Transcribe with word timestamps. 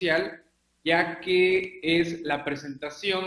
ya 0.00 1.20
que 1.20 1.80
es 1.82 2.22
la 2.22 2.44
presentación 2.44 3.24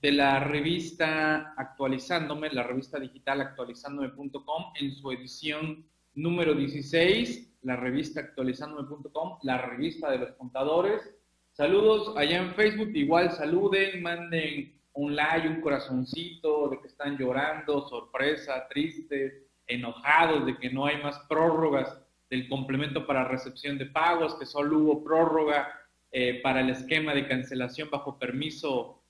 de 0.00 0.12
la 0.12 0.40
revista 0.40 1.52
Actualizándome, 1.56 2.50
la 2.50 2.62
revista 2.62 2.98
digital 2.98 3.40
actualizándome.com 3.42 4.72
en 4.80 4.92
su 4.92 5.10
edición 5.12 5.84
número 6.14 6.54
16, 6.54 7.58
la 7.62 7.76
revista 7.76 8.20
actualizándome.com, 8.20 9.38
la 9.42 9.58
revista 9.58 10.10
de 10.10 10.18
los 10.18 10.32
contadores. 10.32 11.14
Saludos 11.52 12.16
allá 12.16 12.38
en 12.38 12.54
Facebook, 12.54 12.90
igual 12.94 13.30
saluden, 13.32 14.02
manden 14.02 14.80
un 14.94 15.14
like, 15.14 15.48
un 15.48 15.60
corazoncito 15.60 16.68
de 16.68 16.80
que 16.80 16.88
están 16.88 17.18
llorando, 17.18 17.86
sorpresa, 17.88 18.66
tristes, 18.68 19.34
enojados 19.66 20.46
de 20.46 20.58
que 20.58 20.70
no 20.70 20.86
hay 20.86 21.00
más 21.02 21.18
prórrogas 21.28 21.96
del 22.30 22.48
complemento 22.48 23.06
para 23.06 23.24
recepción 23.24 23.76
de 23.76 23.86
pagos, 23.86 24.34
que 24.36 24.46
solo 24.46 24.78
hubo 24.78 25.04
prórroga 25.04 25.79
eh, 26.12 26.40
para 26.42 26.60
el 26.60 26.70
esquema 26.70 27.14
de 27.14 27.26
cancelación 27.26 27.90
bajo 27.90 28.18
permiso 28.18 29.02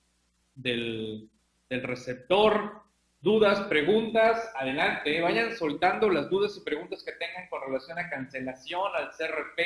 del, 0.55 1.29
del 1.69 1.83
receptor. 1.83 2.81
Dudas, 3.21 3.61
preguntas, 3.61 4.51
adelante, 4.55 5.21
vayan 5.21 5.55
soltando 5.55 6.09
las 6.09 6.29
dudas 6.29 6.57
y 6.57 6.61
preguntas 6.61 7.03
que 7.03 7.11
tengan 7.13 7.47
con 7.49 7.61
relación 7.61 7.99
a 7.99 8.09
cancelación, 8.09 8.91
al 8.95 9.09
CRP. 9.09 9.61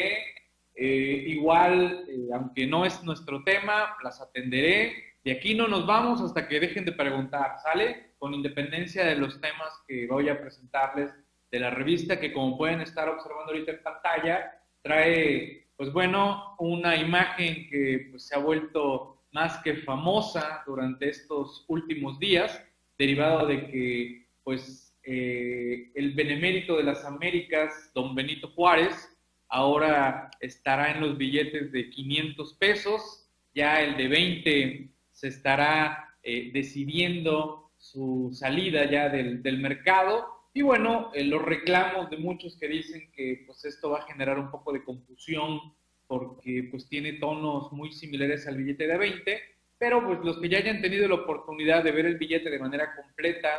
Eh, 0.76 1.24
igual, 1.28 2.06
eh, 2.10 2.28
aunque 2.34 2.68
no 2.68 2.86
es 2.86 3.02
nuestro 3.04 3.44
tema, 3.44 3.96
las 4.04 4.20
atenderé. 4.20 5.16
De 5.24 5.32
aquí 5.32 5.56
no 5.56 5.68
nos 5.68 5.88
vamos 5.88 6.22
hasta 6.22 6.48
que 6.48 6.60
dejen 6.60 6.84
de 6.84 6.92
preguntar, 6.92 7.56
¿sale? 7.64 8.12
Con 8.20 8.34
independencia 8.34 9.06
de 9.06 9.16
los 9.16 9.40
temas 9.40 9.72
que 9.88 10.06
voy 10.06 10.28
a 10.28 10.40
presentarles 10.40 11.12
de 11.50 11.60
la 11.60 11.70
revista, 11.70 12.20
que 12.20 12.34
como 12.34 12.58
pueden 12.58 12.82
estar 12.82 13.08
observando 13.08 13.54
ahorita 13.54 13.72
en 13.72 13.84
pantalla, 13.84 14.62
trae, 14.82 15.65
pues 15.78 15.92
bueno, 15.92 16.56
una 16.60 16.96
imagen 16.96 17.68
que 17.70 18.08
pues, 18.12 18.28
se 18.28 18.36
ha 18.36 18.40
vuelto 18.40 19.24
más 19.32 19.58
que 19.64 19.76
famosa 19.78 20.64
durante 20.66 21.10
estos 21.10 21.66
últimos 21.68 22.18
días 22.20 22.62
derivado 22.98 23.46
de 23.48 23.68
que, 23.68 24.28
pues, 24.44 24.98
eh, 25.04 25.92
el 25.94 26.14
benemérito 26.14 26.78
de 26.78 26.84
las 26.84 27.04
Américas, 27.04 27.92
don 27.94 28.16
Benito 28.16 28.48
Juárez, 28.50 29.16
ahora 29.50 30.32
estará 30.40 30.92
en 30.92 31.02
los 31.02 31.18
billetes 31.18 31.72
de 31.72 31.90
500 31.90 32.54
pesos, 32.54 33.30
ya 33.54 33.82
el 33.82 33.98
de 33.98 34.08
20 34.08 34.90
se 35.12 35.28
estará 35.28 36.16
eh, 36.24 36.52
decidiendo 36.54 37.72
su 37.78 38.32
salida 38.34 38.90
ya 38.90 39.10
del, 39.10 39.44
del 39.44 39.60
mercado. 39.60 40.35
Y 40.58 40.62
bueno, 40.62 41.12
eh, 41.14 41.26
los 41.26 41.42
reclamos 41.42 42.10
de 42.10 42.16
muchos 42.16 42.56
que 42.56 42.70
dicen 42.70 43.12
que 43.12 43.44
pues 43.46 43.66
esto 43.66 43.90
va 43.90 44.00
a 44.00 44.08
generar 44.08 44.40
un 44.40 44.50
poco 44.50 44.72
de 44.72 44.86
confusión 44.86 45.60
porque 46.08 46.70
pues 46.72 46.88
tiene 46.88 47.20
tonos 47.20 47.74
muy 47.74 47.92
similares 47.92 48.48
al 48.48 48.56
billete 48.56 48.88
de 48.88 48.98
20, 48.98 49.42
pero 49.78 50.02
pues 50.06 50.20
los 50.24 50.40
que 50.40 50.48
ya 50.48 50.60
hayan 50.60 50.82
tenido 50.82 51.10
la 51.10 51.16
oportunidad 51.16 51.84
de 51.84 51.92
ver 51.92 52.06
el 52.06 52.18
billete 52.18 52.50
de 52.50 52.58
manera 52.58 52.96
completa 52.96 53.50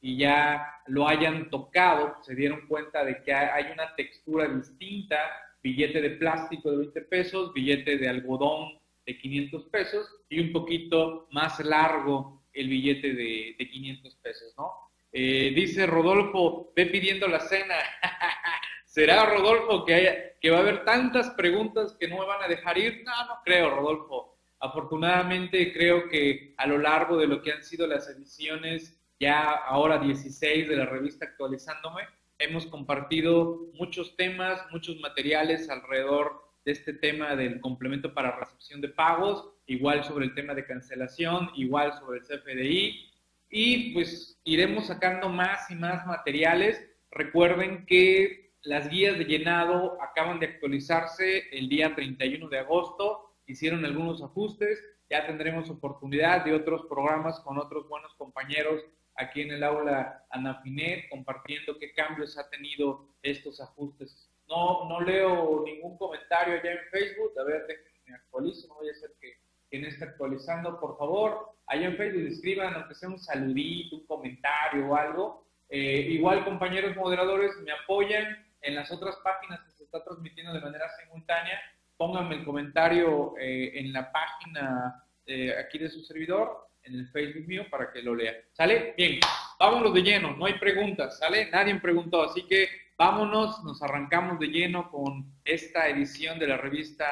y 0.00 0.16
ya 0.16 0.66
lo 0.86 1.06
hayan 1.06 1.50
tocado, 1.50 2.16
se 2.22 2.34
dieron 2.34 2.66
cuenta 2.68 3.04
de 3.04 3.22
que 3.22 3.34
hay 3.34 3.70
una 3.70 3.94
textura 3.94 4.48
distinta, 4.48 5.18
billete 5.62 6.00
de 6.00 6.10
plástico 6.12 6.70
de 6.70 6.78
20 6.78 7.02
pesos, 7.02 7.52
billete 7.52 7.98
de 7.98 8.08
algodón 8.08 8.78
de 9.04 9.18
500 9.18 9.66
pesos 9.66 10.08
y 10.30 10.40
un 10.40 10.52
poquito 10.52 11.28
más 11.32 11.60
largo 11.62 12.46
el 12.54 12.70
billete 12.70 13.12
de, 13.12 13.56
de 13.58 13.68
500 13.68 14.16
pesos, 14.22 14.54
¿no? 14.56 14.85
Eh, 15.18 15.50
dice 15.54 15.86
Rodolfo, 15.86 16.74
ve 16.76 16.84
pidiendo 16.84 17.26
la 17.26 17.40
cena. 17.40 17.74
¿Será, 18.84 19.24
Rodolfo, 19.24 19.82
que, 19.86 19.94
haya, 19.94 20.38
que 20.38 20.50
va 20.50 20.58
a 20.58 20.60
haber 20.60 20.84
tantas 20.84 21.30
preguntas 21.30 21.96
que 21.98 22.06
no 22.06 22.18
me 22.18 22.26
van 22.26 22.42
a 22.42 22.48
dejar 22.48 22.76
ir? 22.76 23.02
No, 23.02 23.26
no 23.26 23.40
creo, 23.42 23.70
Rodolfo. 23.70 24.36
Afortunadamente 24.60 25.72
creo 25.72 26.10
que 26.10 26.52
a 26.58 26.66
lo 26.66 26.76
largo 26.76 27.16
de 27.16 27.28
lo 27.28 27.40
que 27.40 27.50
han 27.50 27.64
sido 27.64 27.86
las 27.86 28.10
ediciones, 28.10 29.00
ya 29.18 29.52
ahora 29.52 29.98
16 29.98 30.68
de 30.68 30.76
la 30.76 30.84
revista 30.84 31.24
Actualizándome, 31.24 32.02
hemos 32.38 32.66
compartido 32.66 33.70
muchos 33.72 34.16
temas, 34.16 34.60
muchos 34.70 35.00
materiales 35.00 35.70
alrededor 35.70 36.44
de 36.66 36.72
este 36.72 36.92
tema 36.92 37.36
del 37.36 37.58
complemento 37.60 38.12
para 38.12 38.36
recepción 38.36 38.82
de 38.82 38.90
pagos, 38.90 39.48
igual 39.64 40.04
sobre 40.04 40.26
el 40.26 40.34
tema 40.34 40.52
de 40.52 40.66
cancelación, 40.66 41.52
igual 41.54 41.94
sobre 41.94 42.18
el 42.18 42.24
CFDI, 42.24 43.15
y 43.58 43.94
pues 43.94 44.38
iremos 44.44 44.88
sacando 44.88 45.30
más 45.30 45.70
y 45.70 45.76
más 45.76 46.06
materiales. 46.06 46.78
Recuerden 47.10 47.86
que 47.86 48.52
las 48.60 48.90
guías 48.90 49.16
de 49.16 49.24
llenado 49.24 49.96
acaban 50.02 50.38
de 50.40 50.46
actualizarse 50.46 51.48
el 51.52 51.66
día 51.70 51.94
31 51.94 52.50
de 52.50 52.58
agosto 52.58 53.34
hicieron 53.46 53.82
algunos 53.86 54.22
ajustes, 54.22 54.84
ya 55.08 55.26
tendremos 55.26 55.70
oportunidad 55.70 56.44
de 56.44 56.52
otros 56.52 56.84
programas 56.86 57.40
con 57.40 57.56
otros 57.56 57.88
buenos 57.88 58.12
compañeros 58.16 58.84
aquí 59.14 59.40
en 59.40 59.52
el 59.52 59.62
aula 59.62 60.26
Anafinet, 60.28 61.08
compartiendo 61.08 61.78
qué 61.78 61.94
cambios 61.94 62.36
ha 62.36 62.50
tenido 62.50 63.08
estos 63.22 63.58
ajustes. 63.62 64.30
No, 64.48 64.86
no 64.86 65.00
leo 65.00 65.62
ningún 65.64 65.96
comentario 65.96 66.60
allá 66.60 66.72
en 66.72 66.90
Facebook, 66.90 67.32
a 67.40 67.44
ver, 67.44 67.66
déjenme 67.66 68.16
actualizo, 68.16 68.68
no 68.68 68.74
voy 68.74 68.88
a 68.90 68.92
hacer 68.92 69.12
que 69.18 69.45
quien 69.70 69.84
esté 69.84 70.04
actualizando, 70.04 70.78
por 70.80 70.96
favor, 70.96 71.56
allá 71.66 71.86
en 71.86 71.96
Facebook 71.96 72.28
escriban, 72.28 72.74
aunque 72.74 72.94
sea 72.94 73.08
un 73.08 73.18
saludito, 73.18 73.96
un 73.96 74.06
comentario 74.06 74.88
o 74.88 74.96
algo. 74.96 75.46
Eh, 75.68 76.08
igual, 76.10 76.44
compañeros 76.44 76.96
moderadores, 76.96 77.52
me 77.64 77.72
apoyan 77.72 78.46
en 78.62 78.74
las 78.74 78.90
otras 78.90 79.16
páginas 79.24 79.60
que 79.60 79.72
se 79.72 79.84
está 79.84 80.02
transmitiendo 80.04 80.52
de 80.52 80.60
manera 80.60 80.86
simultánea 81.00 81.60
pónganme 81.96 82.36
el 82.36 82.44
comentario 82.44 83.34
eh, 83.38 83.72
en 83.74 83.92
la 83.92 84.10
página 84.12 85.04
eh, 85.26 85.54
aquí 85.58 85.78
de 85.78 85.88
su 85.88 86.02
servidor, 86.02 86.68
en 86.82 86.94
el 86.94 87.08
Facebook 87.08 87.48
mío, 87.48 87.64
para 87.70 87.90
que 87.90 88.02
lo 88.02 88.14
lea. 88.14 88.34
¿Sale? 88.52 88.94
Bien, 88.96 89.18
vámonos 89.58 89.92
de 89.94 90.02
lleno, 90.02 90.36
no 90.36 90.46
hay 90.46 90.54
preguntas, 90.54 91.18
¿sale? 91.18 91.50
Nadie 91.50 91.74
preguntó, 91.80 92.22
así 92.22 92.46
que 92.46 92.68
vámonos, 92.96 93.64
nos 93.64 93.82
arrancamos 93.82 94.38
de 94.38 94.48
lleno 94.48 94.90
con 94.90 95.34
esta 95.44 95.88
edición 95.88 96.38
de 96.38 96.46
la 96.46 96.56
revista 96.56 97.06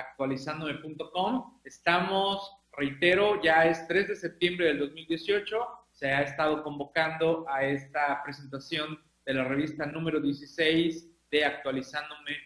actualizándome.com. 0.00 1.60
Estamos, 1.64 2.56
reitero, 2.72 3.40
ya 3.42 3.66
es 3.66 3.86
3 3.88 4.08
de 4.08 4.16
septiembre 4.16 4.66
del 4.66 4.78
2018, 4.80 5.58
se 5.92 6.10
ha 6.10 6.22
estado 6.22 6.62
convocando 6.62 7.44
a 7.48 7.64
esta 7.64 8.22
presentación 8.22 8.98
de 9.24 9.34
la 9.34 9.44
revista 9.44 9.86
número 9.86 10.20
16 10.20 11.08
de 11.30 11.44
actualizándome 11.44 12.36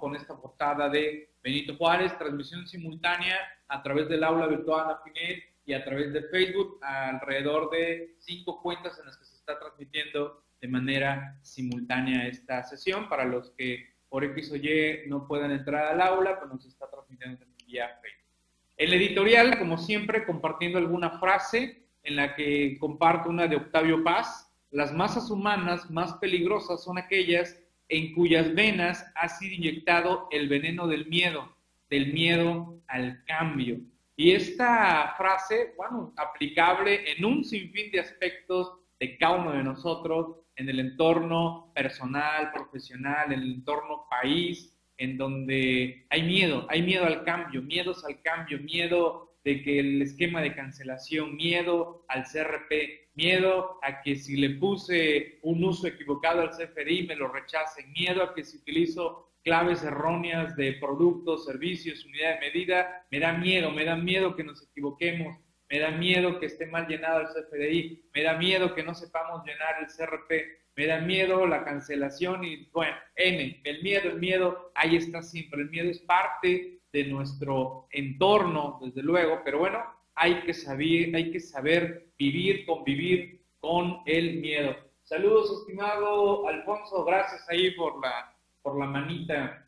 con 0.00 0.14
esta 0.14 0.36
portada 0.36 0.88
de 0.88 1.30
Benito 1.42 1.74
Juárez, 1.76 2.16
transmisión 2.18 2.66
simultánea 2.66 3.36
a 3.68 3.82
través 3.82 4.08
del 4.08 4.24
aula 4.24 4.46
virtual 4.46 4.90
Afinet 4.90 5.42
y 5.64 5.72
a 5.72 5.84
través 5.84 6.12
de 6.12 6.22
Facebook, 6.24 6.78
alrededor 6.82 7.70
de 7.70 8.14
cinco 8.18 8.60
cuentas 8.62 8.98
en 8.98 9.06
las 9.06 9.16
que 9.16 9.24
se 9.24 9.36
está 9.36 9.58
transmitiendo 9.58 10.44
de 10.60 10.68
manera 10.68 11.38
simultánea 11.42 12.26
esta 12.26 12.62
sesión. 12.62 13.08
Para 13.08 13.24
los 13.24 13.50
que 13.52 13.91
por 14.12 14.24
X 14.24 14.52
o 14.52 14.56
Y 14.56 15.08
no 15.08 15.26
puedan 15.26 15.52
entrar 15.52 15.86
al 15.86 16.02
aula, 16.02 16.38
pues 16.38 16.52
nos 16.52 16.66
está 16.66 16.86
transmitiendo 16.90 17.46
vía 17.66 17.98
Facebook. 18.02 18.28
El 18.76 18.92
editorial, 18.92 19.58
como 19.58 19.78
siempre, 19.78 20.26
compartiendo 20.26 20.76
alguna 20.76 21.18
frase 21.18 21.86
en 22.02 22.16
la 22.16 22.34
que 22.34 22.76
comparto 22.78 23.30
una 23.30 23.46
de 23.46 23.56
Octavio 23.56 24.04
Paz. 24.04 24.52
Las 24.70 24.92
masas 24.92 25.30
humanas 25.30 25.90
más 25.90 26.12
peligrosas 26.18 26.84
son 26.84 26.98
aquellas 26.98 27.58
en 27.88 28.12
cuyas 28.12 28.54
venas 28.54 29.02
ha 29.14 29.30
sido 29.30 29.54
inyectado 29.54 30.28
el 30.30 30.46
veneno 30.46 30.86
del 30.86 31.06
miedo, 31.06 31.50
del 31.88 32.12
miedo 32.12 32.82
al 32.88 33.24
cambio. 33.24 33.80
Y 34.14 34.32
esta 34.32 35.14
frase, 35.16 35.72
bueno, 35.78 36.12
aplicable 36.18 37.10
en 37.12 37.24
un 37.24 37.44
sinfín 37.44 37.90
de 37.90 38.00
aspectos 38.00 38.74
de 39.02 39.18
cada 39.18 39.34
uno 39.34 39.50
de 39.50 39.64
nosotros, 39.64 40.36
en 40.54 40.68
el 40.68 40.78
entorno 40.78 41.72
personal, 41.74 42.52
profesional, 42.52 43.32
en 43.32 43.40
el 43.40 43.52
entorno 43.54 44.06
país, 44.08 44.78
en 44.96 45.18
donde 45.18 46.06
hay 46.08 46.22
miedo, 46.22 46.66
hay 46.68 46.82
miedo 46.82 47.04
al 47.06 47.24
cambio, 47.24 47.62
miedos 47.62 48.04
al 48.04 48.22
cambio, 48.22 48.60
miedo 48.60 49.34
de 49.42 49.60
que 49.60 49.80
el 49.80 50.02
esquema 50.02 50.40
de 50.40 50.54
cancelación, 50.54 51.34
miedo 51.34 52.04
al 52.06 52.22
CRP, 52.22 53.10
miedo 53.14 53.80
a 53.82 54.02
que 54.02 54.14
si 54.14 54.36
le 54.36 54.50
puse 54.50 55.40
un 55.42 55.64
uso 55.64 55.88
equivocado 55.88 56.42
al 56.42 56.50
CFDI 56.50 57.08
me 57.08 57.16
lo 57.16 57.26
rechacen, 57.26 57.90
miedo 57.90 58.22
a 58.22 58.32
que 58.32 58.44
si 58.44 58.58
utilizo 58.58 59.32
claves 59.42 59.82
erróneas 59.82 60.54
de 60.54 60.74
productos, 60.74 61.44
servicios, 61.44 62.04
unidad 62.04 62.34
de 62.34 62.46
medida, 62.46 63.04
me 63.10 63.18
da 63.18 63.32
miedo, 63.32 63.72
me 63.72 63.84
da 63.84 63.96
miedo 63.96 64.36
que 64.36 64.44
nos 64.44 64.62
equivoquemos, 64.62 65.36
me 65.72 65.78
da 65.78 65.90
miedo 65.90 66.38
que 66.38 66.46
esté 66.46 66.66
mal 66.66 66.86
llenado 66.86 67.22
el 67.22 67.28
CFDI, 67.28 68.10
me 68.14 68.22
da 68.22 68.36
miedo 68.36 68.74
que 68.74 68.82
no 68.82 68.94
sepamos 68.94 69.42
llenar 69.46 69.76
el 69.80 69.86
CRP, 69.86 70.30
me 70.76 70.86
da 70.86 71.00
miedo 71.00 71.46
la 71.46 71.64
cancelación 71.64 72.44
y 72.44 72.68
bueno, 72.74 72.94
N, 73.16 73.62
el 73.64 73.82
miedo, 73.82 74.10
el 74.10 74.18
miedo, 74.18 74.70
ahí 74.74 74.96
está 74.96 75.22
siempre, 75.22 75.62
el 75.62 75.70
miedo 75.70 75.90
es 75.90 76.00
parte 76.00 76.78
de 76.92 77.04
nuestro 77.04 77.86
entorno, 77.90 78.80
desde 78.82 79.02
luego, 79.02 79.40
pero 79.46 79.60
bueno, 79.60 79.82
hay 80.14 80.42
que 80.42 80.52
saber, 80.52 81.16
hay 81.16 81.30
que 81.30 81.40
saber 81.40 82.08
vivir, 82.18 82.66
convivir 82.66 83.42
con 83.58 84.02
el 84.04 84.40
miedo. 84.40 84.76
Saludos, 85.04 85.60
estimado 85.60 86.46
Alfonso, 86.48 87.02
gracias 87.06 87.48
ahí 87.48 87.70
por 87.70 87.98
la, 87.98 88.36
por 88.60 88.78
la 88.78 88.84
manita. 88.84 89.66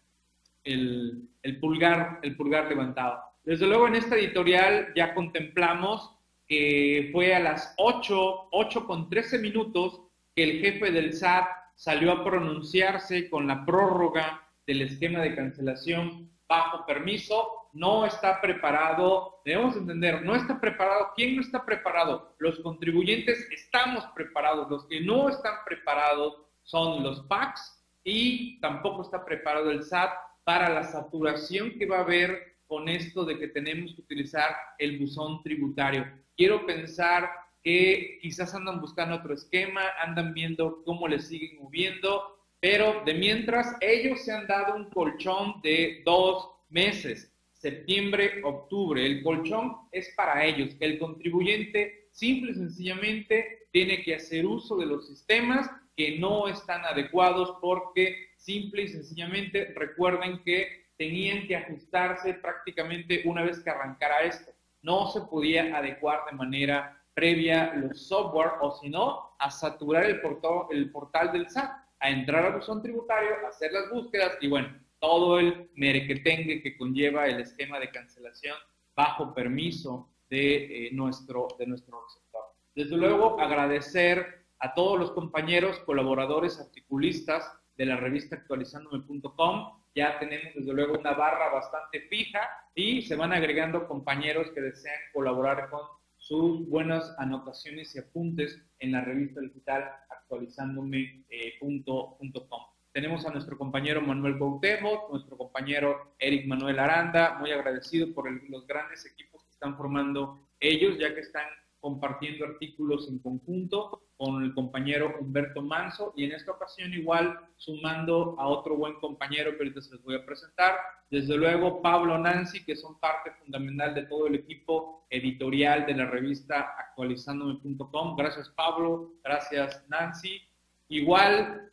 el, 0.65 1.31
pulgar, 1.63 2.21
el 2.23 2.37
pulgar 2.37 2.69
levantado. 2.69 3.34
Desde 3.45 3.67
luego 3.67 3.87
en 3.89 3.97
esta 3.97 4.17
editorial 4.17 4.93
ya 4.97 5.15
contemplamos 5.15 6.11
que 6.49 7.11
fue 7.13 7.35
a 7.35 7.41
las 7.41 7.75
8, 7.77 8.49
8 8.51 8.87
con 8.87 9.11
13 9.11 9.39
minutos 9.39 10.01
que 10.35 10.45
el 10.45 10.61
jefe 10.61 10.91
del 10.91 11.13
SAT 11.13 11.47
salió 11.75 12.13
a 12.13 12.25
pronunciarse 12.25 13.29
con 13.29 13.47
la 13.47 13.65
prórroga 13.67 14.49
del 14.67 14.83
esquema 14.83 15.21
de 15.21 15.35
cancelación 15.35 16.31
bajo 16.49 16.87
permiso, 16.87 17.69
no 17.75 18.07
está 18.07 18.41
preparado, 18.41 19.41
debemos 19.45 19.77
entender, 19.77 20.23
no 20.23 20.35
está 20.35 20.59
preparado, 20.59 21.11
¿quién 21.15 21.37
no 21.37 21.43
está 21.43 21.67
preparado? 21.67 22.35
Los 22.39 22.61
contribuyentes 22.61 23.47
estamos 23.51 24.07
preparados, 24.15 24.71
los 24.71 24.87
que 24.87 25.01
no 25.01 25.29
están 25.29 25.57
preparados 25.67 26.41
son 26.63 27.03
los 27.03 27.21
PACs 27.23 27.85
y 28.05 28.59
tampoco 28.61 29.03
está 29.03 29.25
preparado 29.25 29.71
el 29.71 29.83
SAT 29.83 30.13
para 30.45 30.71
la 30.71 30.85
saturación 30.85 31.73
que 31.79 31.87
va 31.87 31.99
a 31.99 32.03
haber 32.03 32.54
con 32.67 32.89
esto 32.89 33.25
de 33.25 33.39
que 33.39 33.49
tenemos 33.49 33.95
que 33.95 34.03
utilizar 34.03 34.55
el 34.79 34.99
buzón 34.99 35.43
tributario. 35.43 36.07
Quiero 36.37 36.67
pensar 36.67 37.31
que 37.63 38.19
quizás 38.21 38.55
andan 38.55 38.81
buscando 38.81 39.17
otro 39.17 39.35
esquema, 39.35 39.83
andan 40.03 40.35
viendo 40.35 40.83
cómo 40.85 41.09
le 41.09 41.19
siguen 41.19 41.59
moviendo, 41.63 42.39
pero 42.61 43.03
de 43.05 43.15
mientras 43.15 43.77
ellos 43.81 44.21
se 44.23 44.33
han 44.33 44.47
dado 44.47 44.77
un 44.77 44.91
colchón 44.91 45.61
de 45.63 46.03
dos 46.05 46.51
meses, 46.69 47.33
septiembre, 47.53 48.43
octubre. 48.43 49.05
El 49.05 49.23
colchón 49.23 49.77
es 49.93 50.13
para 50.17 50.45
ellos. 50.45 50.77
El 50.81 50.99
contribuyente 50.99 52.09
simple 52.13 52.53
y 52.53 52.55
sencillamente 52.55 53.67
tiene 53.71 54.03
que 54.03 54.15
hacer 54.15 54.47
uso 54.47 54.77
de 54.77 54.87
los 54.87 55.09
sistemas 55.09 55.71
que 55.97 56.19
no 56.19 56.49
están 56.49 56.85
adecuados 56.85 57.57
porque 57.61 58.29
simple 58.37 58.83
y 58.83 58.89
sencillamente 58.89 59.73
recuerden 59.75 60.43
que 60.45 60.84
tenían 60.97 61.47
que 61.47 61.57
ajustarse 61.57 62.35
prácticamente 62.35 63.23
una 63.25 63.43
vez 63.43 63.61
que 63.61 63.71
arrancara 63.71 64.23
esto. 64.23 64.53
No 64.83 65.09
se 65.09 65.21
podía 65.23 65.77
adecuar 65.77 66.21
de 66.31 66.37
manera 66.37 67.03
previa 67.15 67.75
los 67.75 68.07
software 68.07 68.53
o 68.61 68.73
si 68.73 68.91
no, 68.91 69.35
a 69.39 69.51
saturar 69.51 70.05
el 70.05 70.21
portal, 70.21 70.67
el 70.71 70.91
portal 70.91 71.33
del 71.33 71.49
SAT, 71.49 71.71
a 72.01 72.11
entrar 72.11 72.45
al 72.45 72.55
buzón 72.55 72.83
tributario, 72.83 73.31
a 73.45 73.49
hacer 73.49 73.73
las 73.73 73.91
búsquedas 73.91 74.37
y 74.41 74.49
bueno, 74.49 74.69
todo 74.99 75.39
el 75.39 75.71
merequetengue 75.75 76.63
que 76.63 76.77
conlleva 76.77 77.27
el 77.27 77.41
esquema 77.41 77.79
de 77.79 77.91
cancelación 77.91 78.57
bajo 78.95 79.35
permiso 79.35 80.11
de, 80.29 80.87
eh, 80.87 80.91
nuestro, 80.93 81.49
de 81.59 81.67
nuestro 81.67 82.03
sector. 82.09 82.43
Desde 82.75 82.97
luego, 82.97 83.41
agradecer 83.41 84.47
a 84.59 84.75
todos 84.75 84.99
los 84.99 85.13
compañeros, 85.13 85.79
colaboradores, 85.81 86.59
articulistas 86.59 87.53
de 87.77 87.87
la 87.87 87.97
revista 87.97 88.37
actualizandome.com. 88.37 89.84
Ya 89.95 90.19
tenemos 90.19 90.53
desde 90.55 90.73
luego 90.73 90.99
una 90.99 91.13
barra 91.13 91.51
bastante 91.51 92.01
fija 92.09 92.41
y 92.75 93.03
se 93.03 93.15
van 93.15 93.33
agregando 93.33 93.87
compañeros 93.87 94.51
que 94.53 94.61
desean 94.61 94.99
colaborar 95.13 95.71
con 95.71 95.83
sus 96.17 96.69
buenas 96.69 97.15
anotaciones 97.19 97.95
y 97.95 98.01
apuntes 98.01 98.61
en 98.81 98.91
la 98.93 99.03
revista 99.03 99.41
digital 99.41 99.89
actualizándome.com. 100.09 102.63
Tenemos 102.93 103.27
a 103.27 103.31
nuestro 103.31 103.59
compañero 103.59 104.01
Manuel 104.01 104.39
Gautemo, 104.39 105.09
nuestro 105.11 105.37
compañero 105.37 106.15
Eric 106.19 106.47
Manuel 106.47 106.79
Aranda, 106.79 107.37
muy 107.39 107.51
agradecido 107.53 108.15
por 108.15 108.31
los 108.51 108.67
grandes 108.67 109.05
equipos 109.07 109.45
que 109.45 109.51
están 109.51 109.77
formando 109.77 110.49
ellos, 110.61 110.99
ya 110.99 111.15
que 111.15 111.21
están 111.21 111.47
compartiendo 111.85 112.47
artículos 112.47 113.11
en 113.11 113.19
conjunto 113.19 114.05
con 114.17 114.43
el 114.43 114.55
compañero 114.55 115.17
Humberto 115.21 115.61
Manso 115.61 116.15
y 116.17 116.25
en 116.25 116.33
esta 116.33 116.53
ocasión 116.53 116.95
igual 116.95 117.39
sumando 117.59 118.37
a 118.39 118.49
otro 118.49 118.75
buen 118.75 118.95
compañero 118.95 119.51
que 119.51 119.59
ahorita 119.59 119.83
se 119.83 119.97
les 119.97 120.03
voy 120.03 120.15
a 120.15 120.25
presentar, 120.25 120.77
desde 121.11 121.37
luego 121.37 121.83
Pablo 121.83 122.17
Nancy, 122.17 122.65
que 122.65 122.75
son 122.75 122.99
parte 122.99 123.33
fundamental 123.33 123.95
de 123.95 124.07
todo 124.07 124.29
el 124.29 124.37
equipo 124.37 125.05
editorial 125.11 125.85
de 125.85 125.93
la 125.93 126.07
revista 126.07 126.75
actualizándome.com. 126.79 128.17
Gracias 128.17 128.49
Pablo, 128.57 129.13
gracias 129.23 129.85
Nancy. 129.91 130.41
Igual, 130.89 131.71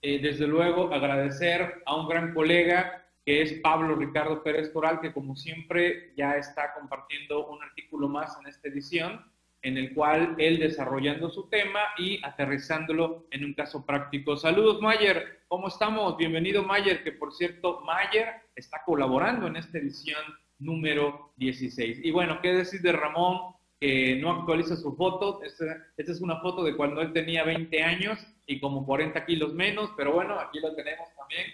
eh, 0.00 0.22
desde 0.22 0.46
luego, 0.46 0.90
agradecer 0.90 1.82
a 1.84 1.94
un 1.96 2.08
gran 2.08 2.32
colega 2.32 3.04
que 3.26 3.42
es 3.42 3.52
Pablo 3.60 3.94
Ricardo 3.94 4.42
Pérez 4.42 4.70
Coral, 4.70 5.02
que 5.02 5.12
como 5.12 5.36
siempre 5.36 6.14
ya 6.16 6.36
está 6.36 6.72
compartiendo 6.72 7.46
un 7.48 7.62
artículo 7.62 8.08
más 8.08 8.38
en 8.40 8.46
esta 8.46 8.68
edición 8.68 9.33
en 9.64 9.78
el 9.78 9.94
cual 9.94 10.34
él 10.38 10.58
desarrollando 10.58 11.30
su 11.30 11.48
tema 11.48 11.80
y 11.96 12.22
aterrizándolo 12.22 13.26
en 13.30 13.46
un 13.46 13.54
caso 13.54 13.84
práctico. 13.84 14.36
Saludos, 14.36 14.80
Mayer, 14.82 15.40
¿cómo 15.48 15.68
estamos? 15.68 16.18
Bienvenido, 16.18 16.62
Mayer, 16.62 17.02
que 17.02 17.12
por 17.12 17.32
cierto, 17.32 17.80
Mayer 17.80 18.28
está 18.54 18.82
colaborando 18.84 19.46
en 19.46 19.56
esta 19.56 19.78
edición 19.78 20.20
número 20.58 21.32
16. 21.36 22.04
Y 22.04 22.10
bueno, 22.10 22.40
¿qué 22.42 22.52
decir 22.52 22.82
de 22.82 22.92
Ramón? 22.92 23.54
Que 23.80 24.16
no 24.16 24.32
actualiza 24.32 24.76
su 24.76 24.94
foto. 24.96 25.42
Esta, 25.42 25.64
es 25.96 26.20
una 26.20 26.40
foto 26.40 26.62
de 26.62 26.76
cuando 26.76 27.00
él 27.00 27.14
tenía 27.14 27.42
20 27.42 27.82
años 27.82 28.18
y 28.46 28.60
como 28.60 28.84
40 28.84 29.24
kilos 29.24 29.54
menos, 29.54 29.90
pero 29.96 30.12
bueno, 30.12 30.38
aquí 30.38 30.60
lo 30.60 30.74
tenemos 30.74 31.08
también. 31.16 31.46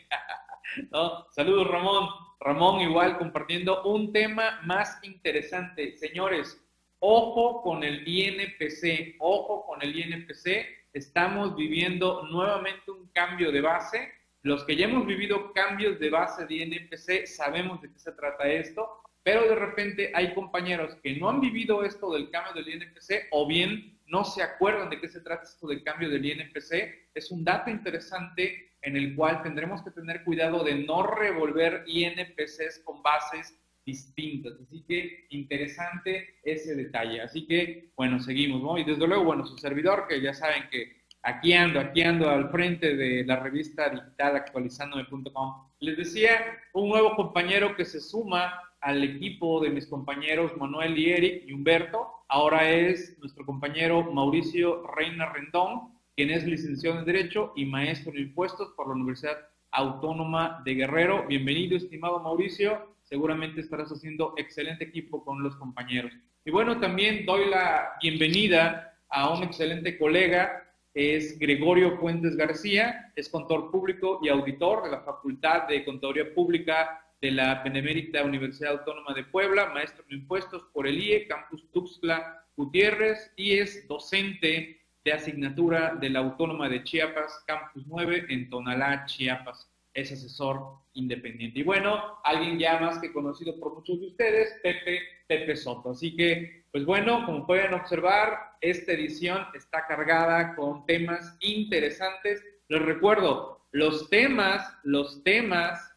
Saludos, 1.30 1.68
Ramón. 1.68 2.08
Ramón 2.40 2.80
igual 2.80 3.18
compartiendo 3.18 3.84
un 3.84 4.12
tema 4.12 4.60
más 4.64 4.98
interesante. 5.04 5.96
Señores, 5.96 6.60
Ojo 7.02 7.62
con 7.62 7.82
el 7.82 8.06
INPC, 8.06 9.16
ojo 9.20 9.64
con 9.64 9.80
el 9.80 9.98
INPC, 9.98 10.66
estamos 10.92 11.56
viviendo 11.56 12.28
nuevamente 12.30 12.90
un 12.90 13.08
cambio 13.08 13.50
de 13.50 13.62
base. 13.62 14.12
Los 14.42 14.64
que 14.64 14.76
ya 14.76 14.84
hemos 14.84 15.06
vivido 15.06 15.50
cambios 15.54 15.98
de 15.98 16.10
base 16.10 16.44
de 16.44 16.56
INPC 16.56 17.26
sabemos 17.26 17.80
de 17.80 17.90
qué 17.90 17.98
se 17.98 18.12
trata 18.12 18.46
esto, 18.46 18.86
pero 19.22 19.48
de 19.48 19.54
repente 19.54 20.12
hay 20.14 20.34
compañeros 20.34 20.94
que 21.02 21.16
no 21.16 21.30
han 21.30 21.40
vivido 21.40 21.84
esto 21.84 22.12
del 22.12 22.30
cambio 22.30 22.52
del 22.52 22.74
INPC 22.74 23.28
o 23.30 23.46
bien 23.46 23.98
no 24.06 24.22
se 24.22 24.42
acuerdan 24.42 24.90
de 24.90 25.00
qué 25.00 25.08
se 25.08 25.20
trata 25.20 25.44
esto 25.44 25.68
del 25.68 25.82
cambio 25.82 26.10
del 26.10 26.26
INPC. 26.26 27.08
Es 27.14 27.30
un 27.30 27.44
dato 27.44 27.70
interesante 27.70 28.74
en 28.82 28.98
el 28.98 29.16
cual 29.16 29.42
tendremos 29.42 29.82
que 29.82 29.90
tener 29.90 30.22
cuidado 30.22 30.64
de 30.64 30.74
no 30.74 31.02
revolver 31.06 31.82
INPCs 31.86 32.82
con 32.84 33.02
bases 33.02 33.58
distintas. 33.84 34.54
Así 34.60 34.84
que 34.86 35.26
interesante 35.30 36.38
ese 36.42 36.74
detalle. 36.74 37.20
Así 37.20 37.46
que, 37.46 37.90
bueno, 37.96 38.20
seguimos, 38.20 38.62
¿no? 38.62 38.78
Y 38.78 38.84
desde 38.84 39.06
luego, 39.06 39.24
bueno, 39.24 39.46
su 39.46 39.56
servidor, 39.58 40.06
que 40.08 40.20
ya 40.20 40.34
saben 40.34 40.64
que 40.70 41.00
aquí 41.22 41.52
ando, 41.52 41.80
aquí 41.80 42.02
ando 42.02 42.30
al 42.30 42.50
frente 42.50 42.96
de 42.96 43.24
la 43.24 43.36
revista 43.36 43.88
digital 43.88 44.36
actualizandome.com. 44.36 45.68
Les 45.80 45.96
decía, 45.96 46.58
un 46.72 46.88
nuevo 46.88 47.16
compañero 47.16 47.74
que 47.74 47.84
se 47.84 48.00
suma 48.00 48.60
al 48.80 49.04
equipo 49.04 49.60
de 49.60 49.70
mis 49.70 49.86
compañeros 49.86 50.56
Manuel 50.56 50.98
y 50.98 51.10
Eric 51.10 51.44
y 51.46 51.52
Humberto. 51.52 52.08
Ahora 52.28 52.70
es 52.70 53.18
nuestro 53.18 53.44
compañero 53.44 54.10
Mauricio 54.12 54.86
Reina 54.86 55.32
Rendón, 55.32 55.98
quien 56.16 56.30
es 56.30 56.46
licenciado 56.46 56.98
en 56.98 57.04
Derecho 57.04 57.52
y 57.56 57.66
maestro 57.66 58.12
en 58.12 58.20
Impuestos 58.20 58.70
por 58.76 58.88
la 58.88 58.94
Universidad 58.94 59.36
Autónoma 59.72 60.62
de 60.64 60.74
Guerrero. 60.74 61.26
Bienvenido, 61.26 61.76
estimado 61.76 62.20
Mauricio 62.20 62.94
seguramente 63.10 63.60
estarás 63.60 63.90
haciendo 63.90 64.34
excelente 64.36 64.84
equipo 64.84 65.24
con 65.24 65.42
los 65.42 65.56
compañeros. 65.56 66.12
Y 66.44 66.50
bueno, 66.52 66.78
también 66.78 67.26
doy 67.26 67.50
la 67.50 67.90
bienvenida 68.00 68.96
a 69.08 69.30
un 69.30 69.42
excelente 69.42 69.98
colega, 69.98 70.72
es 70.94 71.36
Gregorio 71.38 71.98
Fuentes 71.98 72.36
García, 72.36 73.12
es 73.16 73.28
contador 73.28 73.72
público 73.72 74.20
y 74.22 74.28
auditor 74.28 74.84
de 74.84 74.92
la 74.92 75.00
Facultad 75.00 75.66
de 75.66 75.84
Contaduría 75.84 76.32
Pública 76.32 77.04
de 77.20 77.32
la 77.32 77.62
Benemérita 77.64 78.24
Universidad 78.24 78.78
Autónoma 78.78 79.12
de 79.12 79.24
Puebla, 79.24 79.70
maestro 79.74 80.04
en 80.08 80.18
impuestos 80.18 80.62
por 80.72 80.86
el 80.86 80.98
IE, 80.98 81.26
Campus 81.26 81.68
Tuxtla 81.72 82.46
Gutiérrez, 82.56 83.32
y 83.36 83.58
es 83.58 83.88
docente 83.88 84.80
de 85.04 85.12
asignatura 85.12 85.96
de 85.96 86.10
la 86.10 86.20
Autónoma 86.20 86.68
de 86.68 86.84
Chiapas, 86.84 87.42
Campus 87.46 87.84
9, 87.86 88.26
en 88.28 88.48
Tonalá, 88.48 89.04
Chiapas 89.06 89.69
es 89.94 90.12
asesor 90.12 90.78
independiente. 90.94 91.60
Y 91.60 91.62
bueno, 91.62 92.18
alguien 92.24 92.58
ya 92.58 92.78
más 92.78 92.98
que 92.98 93.12
conocido 93.12 93.58
por 93.58 93.74
muchos 93.74 94.00
de 94.00 94.06
ustedes, 94.06 94.54
Pepe, 94.62 95.00
Pepe 95.26 95.56
Soto. 95.56 95.90
Así 95.90 96.16
que, 96.16 96.64
pues 96.72 96.84
bueno, 96.84 97.24
como 97.26 97.46
pueden 97.46 97.74
observar, 97.74 98.56
esta 98.60 98.92
edición 98.92 99.46
está 99.54 99.86
cargada 99.86 100.54
con 100.54 100.86
temas 100.86 101.36
interesantes. 101.40 102.42
Les 102.68 102.82
recuerdo, 102.82 103.66
los 103.72 104.08
temas, 104.10 104.76
los 104.82 105.22
temas 105.24 105.94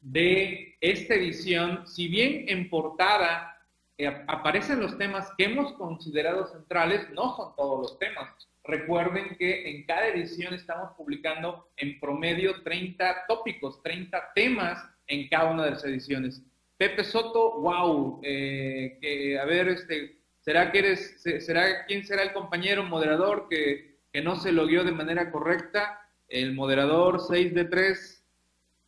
de 0.00 0.76
esta 0.80 1.14
edición, 1.14 1.86
si 1.86 2.08
bien 2.08 2.44
en 2.48 2.68
portada 2.68 3.52
eh, 3.98 4.24
aparecen 4.26 4.80
los 4.80 4.98
temas 4.98 5.30
que 5.36 5.44
hemos 5.44 5.72
considerado 5.74 6.46
centrales, 6.46 7.08
no 7.10 7.36
son 7.36 7.54
todos 7.56 7.80
los 7.80 7.98
temas. 7.98 8.48
Recuerden 8.64 9.36
que 9.36 9.68
en 9.68 9.84
cada 9.86 10.08
edición 10.08 10.54
estamos 10.54 10.92
publicando 10.96 11.70
en 11.76 11.98
promedio 11.98 12.62
30 12.62 13.24
tópicos, 13.26 13.82
30 13.82 14.32
temas 14.34 14.84
en 15.08 15.28
cada 15.28 15.50
una 15.50 15.64
de 15.64 15.72
las 15.72 15.84
ediciones. 15.84 16.42
Pepe 16.76 17.02
Soto, 17.02 17.60
wow, 17.60 18.20
eh, 18.22 18.98
que, 19.00 19.38
a 19.38 19.44
ver, 19.44 19.68
este, 19.68 20.16
¿será 20.40 20.70
que 20.70 20.78
eres, 20.78 21.20
será, 21.22 21.86
quién 21.86 22.04
será 22.04 22.22
el 22.22 22.32
compañero 22.32 22.84
moderador 22.84 23.48
que, 23.50 23.98
que 24.12 24.22
no 24.22 24.36
se 24.36 24.52
lo 24.52 24.66
guió 24.66 24.84
de 24.84 24.92
manera 24.92 25.32
correcta? 25.32 26.00
El 26.28 26.54
moderador 26.54 27.20
6 27.20 27.54
de 27.54 27.64
3, 27.64 28.24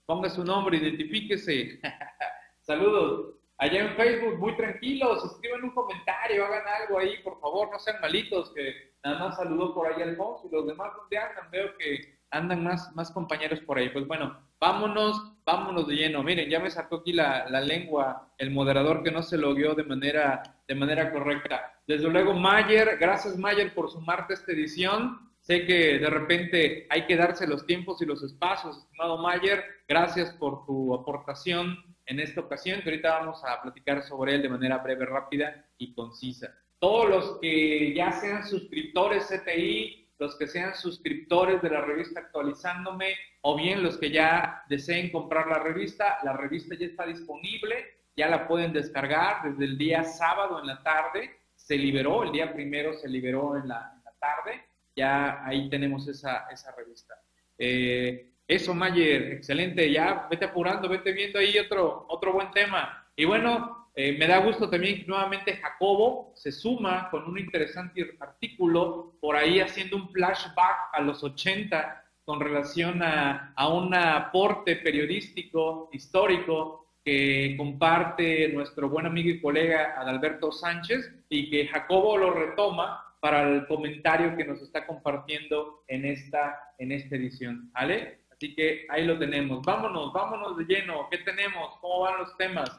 ponga 0.06 0.30
su 0.30 0.44
nombre, 0.44 0.76
identifíquese. 0.78 1.80
Saludos. 2.60 3.34
Allá 3.58 3.82
en 3.82 3.96
Facebook, 3.96 4.38
muy 4.38 4.56
tranquilos, 4.56 5.24
escriban 5.24 5.64
un 5.64 5.70
comentario, 5.70 6.44
hagan 6.44 6.64
algo 6.82 6.98
ahí, 6.98 7.18
por 7.22 7.40
favor, 7.40 7.70
no 7.70 7.78
sean 7.78 8.00
malitos, 8.00 8.52
que 8.54 8.93
nada 9.04 9.18
más 9.18 9.36
saludó 9.36 9.74
por 9.74 9.86
ahí 9.86 10.02
Alfonso 10.02 10.48
y 10.48 10.54
los 10.54 10.66
demás, 10.66 10.92
¿dónde 10.96 11.18
andan? 11.18 11.50
Veo 11.50 11.76
que 11.78 12.18
andan 12.30 12.64
más, 12.64 13.10
compañeros 13.12 13.60
por 13.60 13.78
ahí. 13.78 13.90
Pues 13.90 14.06
bueno, 14.06 14.36
vámonos, 14.58 15.32
vámonos 15.44 15.86
de 15.86 15.94
lleno. 15.94 16.22
Miren, 16.22 16.48
ya 16.48 16.58
me 16.58 16.70
sacó 16.70 16.96
aquí 16.96 17.12
la, 17.12 17.48
lengua 17.60 18.32
el 18.38 18.50
moderador 18.50 19.02
que 19.02 19.12
no 19.12 19.22
se 19.22 19.38
lo 19.38 19.54
guió 19.54 19.74
de 19.74 19.84
manera, 19.84 20.42
de 20.66 20.74
manera 20.74 21.12
correcta. 21.12 21.80
Desde 21.86 22.08
luego, 22.08 22.32
Mayer, 22.32 22.96
gracias 22.98 23.38
Mayer 23.38 23.74
por 23.74 23.90
sumarte 23.90 24.32
a 24.32 24.36
esta 24.36 24.52
edición. 24.52 25.30
Sé 25.40 25.66
que 25.66 25.98
de 25.98 26.08
repente 26.08 26.86
hay 26.88 27.06
que 27.06 27.16
darse 27.16 27.46
los 27.46 27.66
tiempos 27.66 28.00
y 28.00 28.06
los 28.06 28.22
espacios, 28.22 28.78
estimado 28.78 29.18
Mayer. 29.18 29.62
Gracias 29.86 30.32
por 30.32 30.64
tu 30.64 30.94
aportación 30.94 31.76
en 32.06 32.20
esta 32.20 32.40
ocasión, 32.40 32.80
que 32.80 32.88
ahorita 32.90 33.18
vamos 33.18 33.44
a 33.44 33.60
platicar 33.62 34.02
sobre 34.02 34.34
él 34.34 34.42
de 34.42 34.48
manera 34.48 34.78
breve, 34.78 35.04
rápida 35.04 35.66
y 35.76 35.94
concisa. 35.94 36.50
Todos 36.84 37.08
los 37.08 37.38
que 37.40 37.94
ya 37.94 38.12
sean 38.12 38.46
suscriptores 38.46 39.24
CTI, 39.28 40.06
los 40.18 40.36
que 40.36 40.46
sean 40.46 40.74
suscriptores 40.74 41.62
de 41.62 41.70
la 41.70 41.80
revista 41.80 42.20
Actualizándome, 42.20 43.16
o 43.40 43.56
bien 43.56 43.82
los 43.82 43.96
que 43.96 44.10
ya 44.10 44.62
deseen 44.68 45.10
comprar 45.10 45.46
la 45.46 45.60
revista, 45.60 46.18
la 46.24 46.34
revista 46.34 46.74
ya 46.74 46.84
está 46.84 47.06
disponible, 47.06 47.86
ya 48.14 48.28
la 48.28 48.46
pueden 48.46 48.74
descargar 48.74 49.44
desde 49.44 49.64
el 49.64 49.78
día 49.78 50.04
sábado 50.04 50.60
en 50.60 50.66
la 50.66 50.82
tarde, 50.82 51.30
se 51.56 51.78
liberó, 51.78 52.22
el 52.22 52.32
día 52.32 52.52
primero 52.52 52.92
se 52.92 53.08
liberó 53.08 53.56
en 53.56 53.66
la, 53.66 53.94
en 53.96 54.18
tarde, 54.18 54.66
ya 54.94 55.42
ahí 55.42 55.70
tenemos 55.70 56.06
esa, 56.06 56.46
esa 56.52 56.70
revista. 56.76 57.14
Eh, 57.56 58.28
eso, 58.46 58.74
Mayer, 58.74 59.32
excelente, 59.32 59.90
ya 59.90 60.26
vete 60.30 60.44
apurando, 60.44 60.86
vete 60.90 61.12
viendo 61.12 61.38
ahí 61.38 61.58
otro, 61.58 62.04
otro 62.10 62.34
buen 62.34 62.50
tema. 62.50 63.08
Y 63.16 63.24
bueno, 63.24 63.83
eh, 63.94 64.16
me 64.18 64.26
da 64.26 64.38
gusto 64.38 64.68
también 64.68 65.00
que 65.00 65.06
nuevamente 65.06 65.56
Jacobo 65.56 66.32
se 66.34 66.50
suma 66.50 67.08
con 67.10 67.28
un 67.28 67.38
interesante 67.38 68.16
artículo 68.18 69.16
por 69.20 69.36
ahí 69.36 69.60
haciendo 69.60 69.96
un 69.96 70.10
flashback 70.10 70.90
a 70.92 71.00
los 71.00 71.22
80 71.22 72.04
con 72.24 72.40
relación 72.40 73.02
a, 73.02 73.52
a 73.54 73.68
un 73.68 73.94
aporte 73.94 74.76
periodístico, 74.76 75.90
histórico, 75.92 76.84
que 77.04 77.54
comparte 77.58 78.48
nuestro 78.48 78.88
buen 78.88 79.04
amigo 79.06 79.28
y 79.28 79.40
colega 79.40 79.94
Adalberto 79.96 80.50
Sánchez 80.50 81.12
y 81.28 81.50
que 81.50 81.68
Jacobo 81.68 82.16
lo 82.16 82.30
retoma 82.30 83.14
para 83.20 83.42
el 83.42 83.66
comentario 83.66 84.36
que 84.36 84.44
nos 84.44 84.60
está 84.62 84.86
compartiendo 84.86 85.84
en 85.86 86.06
esta, 86.06 86.74
en 86.78 86.92
esta 86.92 87.16
edición. 87.16 87.70
¿Vale? 87.72 88.24
Así 88.30 88.54
que 88.54 88.86
ahí 88.88 89.04
lo 89.04 89.18
tenemos. 89.18 89.62
Vámonos, 89.64 90.12
vámonos 90.12 90.56
de 90.56 90.64
lleno. 90.64 91.08
¿Qué 91.10 91.18
tenemos? 91.18 91.76
¿Cómo 91.80 92.00
van 92.00 92.18
los 92.18 92.36
temas? 92.36 92.70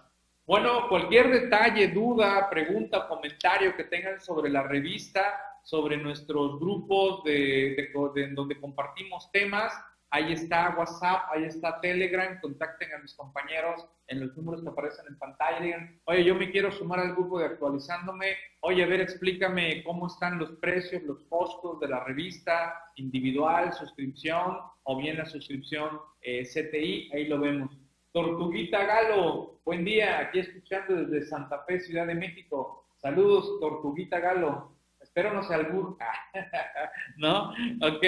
Bueno, 0.47 0.87
cualquier 0.89 1.31
detalle, 1.31 1.87
duda, 1.87 2.47
pregunta, 2.51 3.07
comentario 3.07 3.75
que 3.75 3.85
tengan 3.85 4.21
sobre 4.21 4.51
la 4.51 4.61
revista, 4.61 5.23
sobre 5.63 5.97
nuestros 5.97 6.59
grupos 6.59 7.23
de, 7.23 7.89
de, 8.13 8.27
donde 8.27 8.59
compartimos 8.59 9.31
temas, 9.31 9.73
ahí 10.11 10.33
está 10.33 10.75
WhatsApp, 10.77 11.29
ahí 11.33 11.45
está 11.45 11.81
Telegram, 11.81 12.39
contacten 12.39 12.93
a 12.93 12.99
mis 12.99 13.15
compañeros 13.15 13.87
en 14.05 14.19
los 14.19 14.37
números 14.37 14.61
que 14.61 14.69
aparecen 14.69 15.07
en 15.09 15.17
pantalla, 15.17 15.89
oye, 16.05 16.23
yo 16.23 16.35
me 16.35 16.51
quiero 16.51 16.71
sumar 16.71 16.99
al 16.99 17.13
grupo 17.13 17.39
de 17.39 17.45
actualizándome, 17.45 18.37
oye, 18.59 18.83
a 18.83 18.87
ver, 18.87 19.01
explícame 19.01 19.83
cómo 19.83 20.05
están 20.05 20.37
los 20.37 20.51
precios, 20.57 21.01
los 21.01 21.23
costos 21.23 21.79
de 21.79 21.87
la 21.87 22.03
revista 22.03 22.91
individual, 22.97 23.73
suscripción, 23.73 24.59
o 24.83 24.95
bien 24.95 25.17
la 25.17 25.25
suscripción 25.25 25.99
eh, 26.21 26.43
CTI, 26.43 27.09
ahí 27.13 27.25
lo 27.25 27.39
vemos. 27.39 27.84
Tortuguita 28.15 28.85
Galo, 28.85 29.59
buen 29.65 29.83
día, 29.83 30.19
aquí 30.19 30.39
escuchando 30.39 31.03
desde 31.03 31.27
Santa 31.27 31.65
Fe, 31.65 31.81
Ciudad 31.81 32.07
de 32.07 32.15
México. 32.15 32.87
Saludos, 32.95 33.59
Tortuguita 33.59 34.21
Galo. 34.21 34.71
Espero 35.01 35.33
no 35.33 35.43
sea 35.43 35.57
algún, 35.57 35.97
¿no? 37.17 37.49
Ok, 37.81 38.05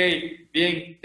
bien. 0.54 0.98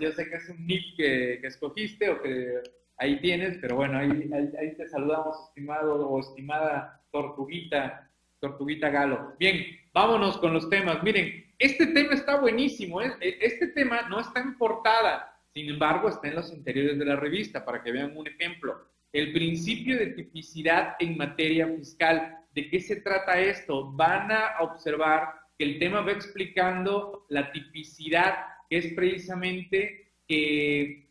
yo 0.00 0.10
sé 0.10 0.30
que 0.30 0.36
es 0.36 0.48
un 0.48 0.66
nick 0.66 0.96
que, 0.96 1.34
escogiste 1.46 2.08
o 2.08 2.22
que 2.22 2.62
ahí 2.96 3.20
tienes, 3.20 3.58
pero 3.60 3.76
bueno, 3.76 3.98
ahí, 3.98 4.30
ahí, 4.58 4.74
te 4.74 4.88
saludamos, 4.88 5.48
estimado 5.48 6.08
o 6.08 6.18
estimada 6.18 7.02
Tortuguita, 7.12 8.10
Tortuguita 8.40 8.88
Galo. 8.88 9.34
Bien, 9.38 9.66
vámonos 9.92 10.38
con 10.38 10.54
los 10.54 10.70
temas. 10.70 11.02
Miren, 11.02 11.44
este 11.58 11.88
tema 11.88 12.14
está 12.14 12.40
buenísimo, 12.40 13.02
¿eh? 13.02 13.12
E, 13.20 13.36
este 13.38 13.66
tema 13.66 14.08
no 14.08 14.18
está 14.18 14.40
en 14.40 14.56
portada, 14.56 15.35
sin 15.56 15.70
embargo 15.70 16.10
está 16.10 16.28
en 16.28 16.34
los 16.34 16.52
interiores 16.52 16.98
de 16.98 17.04
la 17.06 17.16
revista, 17.16 17.64
para 17.64 17.82
que 17.82 17.90
vean 17.90 18.14
un 18.14 18.26
ejemplo. 18.26 18.78
El 19.10 19.32
principio 19.32 19.96
de 19.96 20.08
tipicidad 20.08 20.96
en 20.98 21.16
materia 21.16 21.66
fiscal. 21.66 22.40
¿De 22.54 22.68
qué 22.68 22.78
se 22.78 22.96
trata 22.96 23.40
esto? 23.40 23.90
Van 23.92 24.30
a 24.30 24.56
observar 24.60 25.30
que 25.56 25.64
el 25.64 25.78
tema 25.78 26.02
va 26.02 26.12
explicando 26.12 27.24
la 27.30 27.50
tipicidad, 27.52 28.34
que 28.68 28.76
es 28.76 28.92
precisamente 28.92 30.12
que 30.28 31.08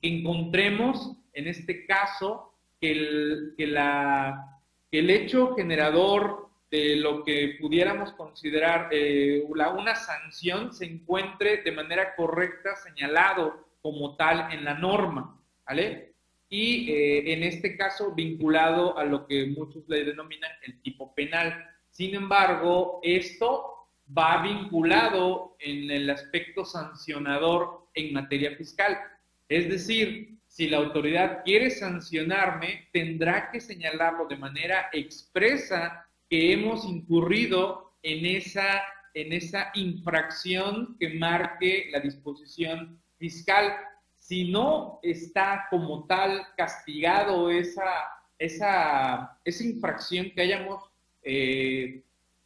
encontremos 0.00 1.18
en 1.34 1.48
este 1.48 1.84
caso 1.84 2.54
que 2.80 2.90
el, 2.90 3.54
que 3.58 3.66
la, 3.66 4.60
el 4.92 5.10
hecho 5.10 5.54
generador 5.56 6.48
de 6.70 6.96
lo 6.96 7.22
que 7.22 7.58
pudiéramos 7.60 8.12
considerar 8.12 8.88
eh, 8.92 9.44
una 9.46 9.94
sanción 9.94 10.72
se 10.72 10.86
encuentre 10.86 11.58
de 11.58 11.70
manera 11.70 12.14
correcta 12.16 12.76
señalado 12.76 13.63
como 13.84 14.16
tal 14.16 14.50
en 14.50 14.64
la 14.64 14.72
norma, 14.72 15.38
¿vale? 15.66 16.14
Y 16.48 16.90
eh, 16.90 17.34
en 17.34 17.42
este 17.42 17.76
caso 17.76 18.14
vinculado 18.14 18.96
a 18.96 19.04
lo 19.04 19.26
que 19.26 19.44
muchos 19.48 19.84
le 19.88 20.04
denominan 20.04 20.50
el 20.62 20.80
tipo 20.80 21.14
penal. 21.14 21.62
Sin 21.90 22.14
embargo, 22.14 23.00
esto 23.02 23.90
va 24.16 24.40
vinculado 24.42 25.56
en 25.58 25.90
el 25.90 26.08
aspecto 26.08 26.64
sancionador 26.64 27.90
en 27.92 28.14
materia 28.14 28.56
fiscal. 28.56 28.98
Es 29.50 29.68
decir, 29.68 30.38
si 30.46 30.70
la 30.70 30.78
autoridad 30.78 31.42
quiere 31.44 31.68
sancionarme, 31.68 32.88
tendrá 32.90 33.50
que 33.50 33.60
señalarlo 33.60 34.26
de 34.26 34.38
manera 34.38 34.88
expresa 34.94 36.08
que 36.30 36.54
hemos 36.54 36.86
incurrido 36.86 37.98
en 38.02 38.24
esa, 38.24 38.82
en 39.12 39.34
esa 39.34 39.70
infracción 39.74 40.96
que 40.98 41.10
marque 41.10 41.88
la 41.92 42.00
disposición 42.00 43.03
fiscal. 43.24 43.72
Si 44.16 44.50
no 44.50 45.00
está 45.02 45.66
como 45.70 46.06
tal 46.06 46.46
castigado 46.56 47.50
esa, 47.50 47.90
esa, 48.38 49.38
esa 49.44 49.64
infracción 49.64 50.30
que 50.30 50.42
hayamos, 50.42 50.82
eh, 51.22 52.02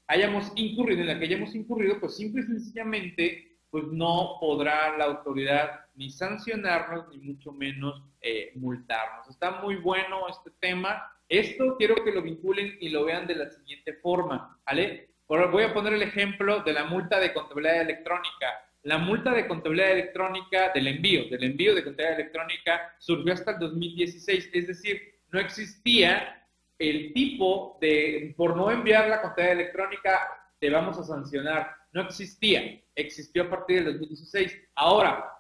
hayamos 0.07 0.53
incurrido, 0.55 1.01
en 1.01 1.09
la 1.09 1.19
que 1.19 1.25
hayamos 1.25 1.55
incurrido, 1.55 1.99
pues 1.99 2.17
simple 2.17 2.43
y 2.43 2.47
sencillamente 2.47 3.57
pues 3.71 3.85
no 3.89 4.39
podrá 4.41 4.97
la 4.97 5.05
autoridad 5.05 5.81
ni 5.95 6.11
sancionarnos, 6.11 7.09
ni 7.11 7.19
mucho 7.19 7.53
menos 7.53 8.03
eh, 8.21 8.53
multarnos. 8.55 9.29
Está 9.29 9.61
muy 9.61 9.77
bueno 9.77 10.29
este 10.29 10.51
tema. 10.61 11.13
Esto 11.29 11.77
quiero 11.77 11.97
que 12.03 12.13
lo 12.13 12.23
vinculen 12.23 12.79
y 12.81 12.89
lo 12.89 13.05
vean 13.05 13.27
de 13.27 13.35
la 13.35 13.51
siguiente 13.51 13.95
forma, 13.95 14.59
¿vale? 14.65 15.09
voy 15.29 15.65
a 15.65 15.75
poner 15.75 15.93
el 15.93 16.03
ejemplo 16.03 16.61
de 16.61 16.73
la 16.73 16.85
multa 16.85 17.21
de 17.21 17.35
contabilidad 17.35 17.83
electrónica. 17.83 18.47
La 18.89 18.97
multa 18.97 19.35
de 19.35 19.47
contabilidad 19.47 19.93
electrónica 19.93 20.71
del 20.73 20.87
envío, 20.87 21.29
del 21.29 21.45
envío 21.45 21.75
de 21.75 21.85
contabilidad 21.85 22.21
electrónica, 22.21 22.95
surgió 22.99 23.35
hasta 23.35 23.51
el 23.51 23.59
2016, 23.59 24.49
es 24.51 24.67
decir, 24.67 25.03
no 25.31 25.39
existía 25.39 26.43
el 26.79 27.13
tipo 27.13 27.77
de, 27.83 28.33
por 28.35 28.57
no 28.57 28.71
enviar 28.71 29.07
la 29.11 29.21
contabilidad 29.21 29.61
electrónica, 29.61 30.21
te 30.59 30.71
vamos 30.71 30.97
a 30.97 31.05
sancionar. 31.05 31.71
No 31.93 32.01
existía 32.01 32.81
existió 32.95 33.43
a 33.43 33.51
partir 33.51 33.85
del 33.85 33.99
2016. 33.99 34.59
Ahora, 34.77 35.35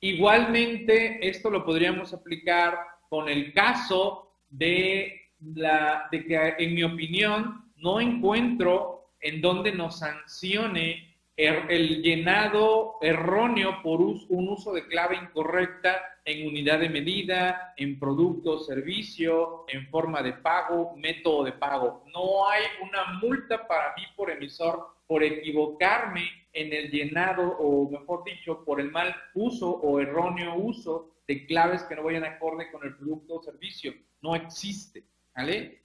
igualmente 0.00 1.28
esto 1.28 1.50
lo 1.50 1.64
podríamos 1.64 2.12
aplicar 2.12 2.76
con 3.08 3.28
el 3.28 3.52
caso 3.52 4.32
de, 4.50 5.30
la, 5.54 6.08
de 6.10 6.24
que, 6.24 6.54
en 6.58 6.74
mi 6.74 6.82
opinión, 6.82 7.70
no 7.76 8.00
encuentro 8.00 9.12
en 9.20 9.40
donde 9.40 9.70
nos 9.70 10.00
sancione 10.00 11.07
el, 11.38 12.02
llenado 12.02 12.98
erróneo 13.00 13.80
por 13.82 14.00
un 14.00 14.48
uso 14.48 14.72
de 14.72 14.86
clave 14.88 15.16
incorrecta 15.16 15.96
en 16.24 16.48
unidad 16.48 16.80
de 16.80 16.88
medida, 16.88 17.74
en 17.76 17.98
producto, 17.98 18.58
servicio, 18.58 19.64
en 19.68 19.86
forma 19.88 20.20
de 20.20 20.32
pago, 20.32 20.96
método 20.96 21.44
de 21.44 21.52
pago. 21.52 22.04
No 22.12 22.50
hay 22.50 22.64
una 22.82 23.20
multa 23.20 23.66
para 23.68 23.94
mí 23.96 24.02
por 24.16 24.30
emisor 24.30 24.98
por 25.06 25.22
equivocarme 25.22 26.28
en 26.52 26.72
el 26.72 26.90
llenado 26.90 27.56
o 27.58 27.88
mejor 27.88 28.24
dicho, 28.24 28.64
por 28.64 28.80
el 28.80 28.90
mal 28.90 29.14
uso 29.34 29.70
o 29.70 30.00
erróneo 30.00 30.56
uso 30.56 31.14
de 31.26 31.46
claves 31.46 31.84
que 31.84 31.94
no 31.94 32.02
vayan 32.02 32.24
acorde 32.24 32.70
con 32.70 32.84
el 32.84 32.96
producto 32.96 33.36
o 33.36 33.42
servicio. 33.42 33.94
No 34.20 34.34
existe, 34.34 35.04
¿vale? 35.34 35.82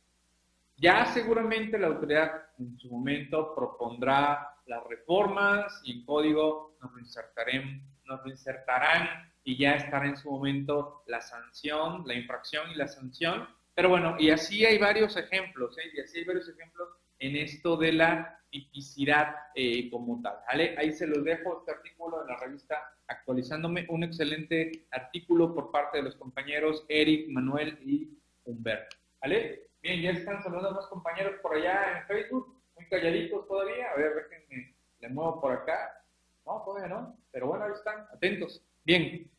Ya 0.77 1.05
seguramente 1.05 1.77
la 1.77 1.88
autoridad 1.88 2.31
en 2.60 2.77
su 2.77 2.89
momento 2.89 3.53
propondrá 3.55 4.52
las 4.65 4.84
reformas 4.86 5.82
y 5.84 6.00
en 6.00 6.05
código 6.05 6.77
nos 6.82 6.98
insertarán, 7.00 7.82
nos 8.05 8.25
insertarán 8.25 9.32
y 9.43 9.58
ya 9.58 9.74
estará 9.75 10.05
en 10.05 10.17
su 10.17 10.32
momento 10.32 11.03
la 11.08 11.22
sanción, 11.22 12.03
la 12.05 12.13
infracción 12.13 12.72
y 12.72 12.75
la 12.75 12.88
sanción. 12.88 13.48
Pero 13.75 13.89
bueno, 13.89 14.15
y 14.20 14.29
así 14.29 14.65
hay 14.65 14.77
varios 14.77 15.17
ejemplos, 15.17 15.77
¿eh? 15.77 15.91
y 15.96 16.00
así 16.01 16.20
hay 16.20 16.25
varios 16.25 16.48
ejemplos 16.48 16.89
en 17.20 17.36
esto 17.36 17.75
de 17.77 17.93
la 17.93 18.39
tipicidad 18.50 19.36
eh, 19.55 19.89
como 19.89 20.22
tal. 20.22 20.38
¿vale? 20.48 20.75
Ahí 20.77 20.91
se 20.91 21.08
los 21.08 21.24
dejo 21.24 21.60
este 21.60 21.72
artículo 21.72 22.22
en 22.22 22.27
la 22.27 22.38
revista 22.38 22.77
Actualizándome, 23.08 23.86
un 23.89 24.03
excelente 24.03 24.88
artículo 24.91 25.53
por 25.53 25.72
parte 25.72 25.98
de 25.98 26.03
los 26.03 26.15
compañeros 26.15 26.86
Eric, 26.88 27.29
Manuel 27.29 27.77
y 27.84 28.17
Humberto. 28.46 28.96
¿Vale? 29.22 29.70
Bien, 29.82 30.01
ya 30.01 30.12
están 30.12 30.41
saludando 30.41 30.70
a 30.70 30.74
más 30.75 30.88
compañeros 30.88 31.36
por 31.41 31.55
allá 31.55 32.00
en 32.00 32.08
Facebook, 32.08 32.62
calladitos 32.90 33.48
todavía. 33.48 33.92
A 33.92 33.96
ver, 33.96 34.13
déjenme, 34.16 34.75
le 35.00 35.10
muevo 35.10 35.42
por 35.42 35.52
acá. 35.52 36.04
No, 36.46 36.62
todavía 36.66 36.88
no, 36.88 37.18
pero 37.32 37.48
bueno, 37.48 37.66
ahí 37.66 37.72
están, 37.74 38.06
atentos. 38.13 38.63
Bien, 38.84 39.30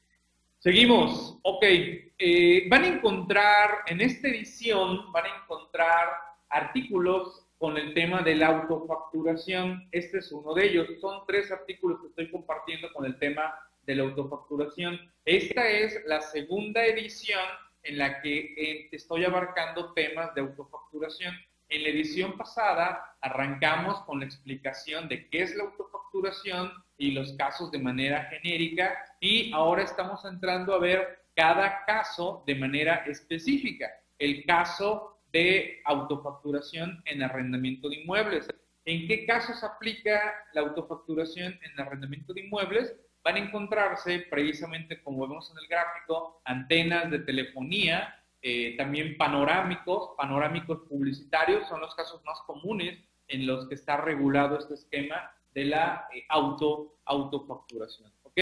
seguimos. 0.59 1.39
Ok, 1.43 1.65
eh, 1.65 2.67
van 2.69 2.85
a 2.85 2.89
encontrar, 2.89 3.81
en 3.87 4.01
esta 4.01 4.29
edición, 4.29 5.13
van 5.13 5.27
a 5.27 5.43
encontrar 5.43 6.09
artículos 6.49 7.47
con 7.59 7.77
el 7.77 7.95
tema 7.95 8.23
de 8.23 8.37
la 8.37 8.49
autofacturación. 8.49 9.89
Este 9.93 10.19
es 10.19 10.33
uno 10.33 10.55
de 10.55 10.67
ellos. 10.67 10.89
Son 11.01 11.23
tres 11.27 11.51
artículos 11.51 12.01
que 12.01 12.09
estoy 12.09 12.31
compartiendo 12.31 12.93
con 12.93 13.05
el 13.05 13.19
tema 13.19 13.55
de 13.87 13.97
la 13.97 14.05
autofacturación. 14.05 14.99
Esta 15.25 15.69
es 15.69 16.03
la 16.07 16.21
segunda 16.21 16.85
edición 16.85 17.41
en 17.83 17.99
la 17.99 18.21
que 18.21 18.55
eh, 18.57 18.89
estoy 18.93 19.25
abarcando 19.25 19.93
temas 19.93 20.35
de 20.35 20.41
autofacturación. 20.41 21.35
En 21.75 21.83
la 21.83 21.89
edición 21.89 22.39
pasada 22.39 23.17
arrancamos 23.21 24.01
con 24.03 24.21
la 24.21 24.27
explicación 24.27 25.09
de 25.09 25.29
qué 25.29 25.43
es 25.43 25.57
la 25.57 25.65
autofacturación 25.65 26.71
y 26.97 27.11
los 27.11 27.33
casos 27.33 27.73
de 27.73 27.81
manera 27.81 28.27
genérica 28.27 28.97
y 29.19 29.53
ahora 29.53 29.83
estamos 29.83 30.25
entrando 30.25 30.73
a 30.73 30.79
ver 30.79 31.25
cada 31.35 31.85
caso 31.85 32.45
de 32.47 32.55
manera 32.55 33.03
específica. 33.07 33.91
El 34.21 34.45
caso 34.45 35.19
de 35.33 35.81
autofacturación 35.85 37.03
en 37.07 37.25
arrendamiento 37.25 37.89
de 37.89 37.97
inmuebles. 37.97 38.47
¿En 38.85 39.09
qué 39.09 39.27
casos 39.27 39.65
aplica 39.65 40.33
la 40.53 40.61
autofacturación 40.61 41.59
en 41.61 41.81
arrendamiento 41.81 42.33
de 42.35 42.43
inmuebles? 42.43 42.95
Van 43.25 43.35
a 43.35 43.41
encontrarse 43.41 44.21
precisamente, 44.31 45.03
como 45.03 45.27
vemos 45.27 45.51
en 45.51 45.59
el 45.59 45.67
gráfico, 45.67 46.41
antenas 46.45 47.11
de 47.11 47.19
telefonía, 47.19 48.15
eh, 48.47 48.77
también 48.77 49.17
panorámicos, 49.17 50.11
panorámicos 50.19 50.81
publicitarios, 50.87 51.67
son 51.67 51.81
los 51.81 51.95
casos 51.95 52.23
más 52.27 52.39
comunes 52.47 52.99
en 53.27 53.47
los 53.47 53.67
que 53.67 53.75
está 53.75 53.97
regulado 53.97 54.59
este 54.59 54.75
esquema 54.75 55.35
de 55.55 55.65
la 55.65 56.07
eh, 56.15 56.27
auto, 56.29 56.99
autofacturación. 57.07 58.13
¿Ok? 58.23 58.39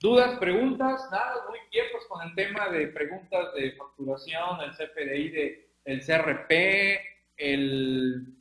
¿Dudas, 0.00 0.38
preguntas? 0.38 1.08
Nada, 1.10 1.46
muy 1.48 1.60
viejos 1.72 2.04
con 2.08 2.28
el 2.28 2.34
tema 2.34 2.68
de 2.68 2.88
preguntas 2.88 3.54
de 3.54 3.72
facturación, 3.72 4.60
el 4.60 4.72
CFDI, 4.72 5.28
de, 5.30 5.70
el 5.86 6.04
CRP, 6.04 7.00
el, 7.38 8.34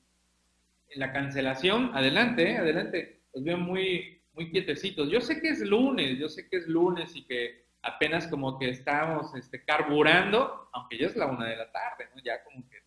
la 0.96 1.14
cancelación. 1.14 1.92
Adelante, 1.94 2.52
eh, 2.52 2.58
adelante. 2.58 3.22
Los 3.34 3.46
veo 3.46 3.58
muy, 3.58 4.22
muy 4.34 4.52
quietecitos. 4.52 5.10
Yo 5.10 5.22
sé 5.22 5.40
que 5.40 5.52
es 5.52 5.62
lunes, 5.62 6.20
yo 6.20 6.28
sé 6.28 6.50
que 6.50 6.58
es 6.58 6.68
lunes 6.68 7.16
y 7.16 7.24
que 7.24 7.67
apenas 7.88 8.28
como 8.28 8.60
que 8.60 8.70
estábamos 8.70 9.34
este, 9.36 9.64
carburando, 9.64 10.70
aunque 10.74 10.98
ya 10.98 11.08
es 11.08 11.16
la 11.16 11.28
una 11.28 11.46
de 11.46 11.56
la 11.56 11.72
tarde, 11.72 12.10
¿no? 12.14 12.22
Ya 12.22 12.44
como 12.44 12.68
que 12.70 12.78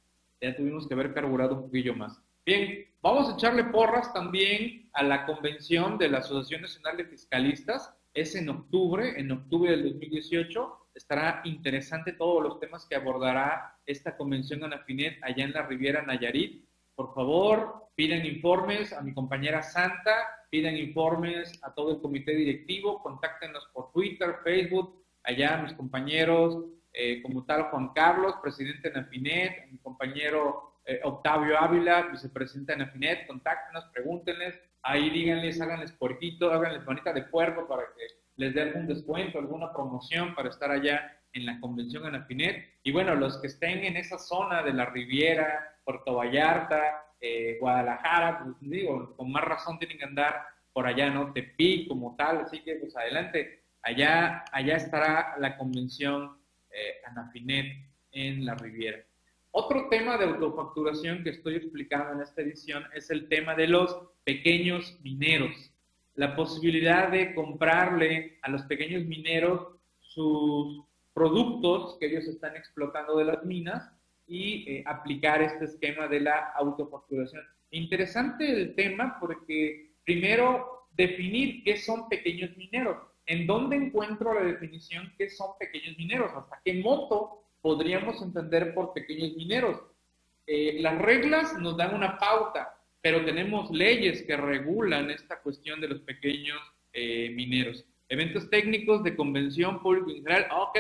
ya 0.41 0.55
tuvimos 0.55 0.87
que 0.87 0.95
haber 0.95 1.15
carburado 1.15 1.57
un 1.57 1.63
poquillo 1.63 1.95
más. 1.95 2.21
Bien, 2.45 2.87
vamos 3.03 3.29
a 3.29 3.35
echarle 3.35 3.65
porras 3.65 4.13
también 4.13 4.91
a 4.93 5.03
la 5.03 5.27
convención 5.27 5.99
de 5.99 6.09
la 6.09 6.19
Asociación 6.19 6.63
Nacional 6.63 6.97
de 6.97 7.05
Fiscalistas. 7.05 7.95
Es 8.15 8.35
en 8.35 8.49
octubre, 8.49 9.19
en 9.21 9.31
octubre 9.33 9.71
del 9.71 9.85
2018. 9.85 10.89
Estará 10.95 11.43
interesante 11.45 12.13
todos 12.13 12.43
los 12.43 12.59
temas 12.59 12.87
que 12.87 12.97
abordará 12.97 13.79
esta 13.87 14.17
convención 14.17 14.65
Anafinet 14.65 15.19
allá 15.23 15.45
en 15.45 15.53
la 15.53 15.63
Riviera 15.63 16.03
Nayarit. 16.03 16.65
Por 17.01 17.15
favor, 17.15 17.89
piden 17.95 18.27
informes 18.27 18.93
a 18.93 19.01
mi 19.01 19.15
compañera 19.15 19.63
Santa, 19.63 20.45
piden 20.51 20.77
informes 20.77 21.59
a 21.63 21.73
todo 21.73 21.93
el 21.93 22.03
comité 22.03 22.33
directivo, 22.33 23.03
contáctenos 23.03 23.67
por 23.73 23.91
Twitter, 23.91 24.37
Facebook, 24.45 25.03
allá 25.23 25.63
mis 25.63 25.73
compañeros, 25.73 26.63
eh, 26.93 27.23
como 27.23 27.47
tal 27.47 27.71
Juan 27.71 27.95
Carlos, 27.95 28.35
presidente 28.43 28.91
de 28.91 28.99
Anafinet, 28.99 29.71
mi 29.71 29.79
compañero 29.79 30.75
eh, 30.85 31.01
Octavio 31.03 31.59
Ávila, 31.59 32.03
vicepresidente 32.03 32.77
de 32.77 32.83
Anafinet, 32.83 33.27
contáctenos, 33.27 33.87
pregúntenles, 33.95 34.61
ahí 34.83 35.09
díganles, 35.09 35.59
háganles 35.59 35.93
puerquito, 35.93 36.53
háganles 36.53 36.85
manita 36.85 37.15
de 37.15 37.23
puerco 37.23 37.67
para 37.67 37.85
que 37.97 38.09
les 38.37 38.53
dé 38.53 38.61
algún 38.61 38.87
descuento, 38.87 39.39
alguna 39.39 39.73
promoción 39.73 40.35
para 40.35 40.51
estar 40.51 40.71
allá 40.71 41.19
en 41.33 41.47
la 41.47 41.61
convención 41.61 42.05
Anafinet. 42.07 42.79
Y 42.83 42.93
bueno, 42.93 43.15
los 43.15 43.39
que 43.41 43.49
estén 43.49 43.85
en 43.85 43.97
esa 43.97 44.19
zona 44.19 44.63
de 44.63 44.73
la 44.73 44.87
Riviera, 44.87 45.77
Puerto 45.85 46.15
Vallarta, 46.15 47.05
eh, 47.21 47.59
Guadalajara, 47.61 48.43
pues 48.43 48.57
digo, 48.61 49.15
con 49.17 49.31
más 49.31 49.45
razón 49.45 49.79
tienen 49.79 49.99
que 49.99 50.05
andar 50.05 50.43
por 50.73 50.87
allá, 50.87 51.11
¿no? 51.11 51.33
Tepic 51.33 51.89
como 51.89 52.17
tal, 52.17 52.39
así 52.39 52.63
que 52.63 52.77
pues 52.77 52.97
adelante, 52.97 53.65
allá, 53.83 54.45
allá 54.53 54.77
estará 54.77 55.35
la 55.39 55.57
convención 55.57 56.39
eh, 56.71 56.95
Anafinet 57.07 57.91
en 58.13 58.45
la 58.45 58.55
Riviera. 58.55 59.05
Otro 59.53 59.89
tema 59.89 60.17
de 60.17 60.27
autofacturación 60.27 61.25
que 61.25 61.31
estoy 61.31 61.57
explicando 61.57 62.13
en 62.13 62.21
esta 62.23 62.43
edición 62.43 62.85
es 62.95 63.11
el 63.11 63.29
tema 63.29 63.55
de 63.57 63.67
los 63.67 63.95
pequeños 64.25 64.99
mineros. 65.03 65.75
La 66.15 66.37
posibilidad 66.37 67.11
de 67.11 67.35
comprarle 67.35 68.39
a 68.43 68.51
los 68.51 68.63
pequeños 68.63 69.05
mineros 69.05 69.77
sus 69.99 70.85
productos 71.13 71.97
que 71.99 72.07
ellos 72.07 72.27
están 72.27 72.57
explotando 72.57 73.17
de 73.17 73.25
las 73.25 73.45
minas 73.45 73.91
y 74.27 74.71
eh, 74.71 74.85
aplicar 74.87 75.43
este 75.43 75.65
esquema 75.65 76.07
de 76.07 76.21
la 76.21 76.53
autofacturación. 76.55 77.43
Interesante 77.73 78.51
el 78.51 78.75
tema 78.75 79.17
porque 79.21 79.93
primero 80.05 80.87
definir 80.97 81.63
qué 81.65 81.77
son 81.77 82.09
pequeños 82.09 82.57
mineros. 82.57 82.97
¿En 83.27 83.47
dónde 83.47 83.77
encuentro 83.77 84.35
la 84.35 84.45
definición 84.45 85.13
qué 85.17 85.31
son 85.31 85.51
pequeños 85.59 85.97
mineros? 85.99 86.33
¿Hasta 86.35 86.61
qué 86.65 86.75
moto 86.75 87.45
podríamos 87.61 88.21
entender 88.23 88.75
por 88.75 88.93
pequeños 88.93 89.37
mineros? 89.37 89.81
Eh, 90.47 90.79
las 90.81 90.99
reglas 90.99 91.57
nos 91.61 91.77
dan 91.77 91.95
una 91.95 92.19
pauta, 92.19 92.77
pero 93.01 93.25
tenemos 93.25 93.71
leyes 93.71 94.23
que 94.23 94.37
regulan 94.37 95.11
esta 95.11 95.41
cuestión 95.41 95.81
de 95.81 95.89
los 95.89 96.01
pequeños 96.01 96.59
eh, 96.93 97.31
mineros. 97.35 97.85
Eventos 98.11 98.51
técnicos 98.51 99.03
de 99.03 99.17
convención 99.17 99.81
público 99.81 100.11
en 100.11 100.17
general. 100.17 100.47
Ok, 100.53 100.79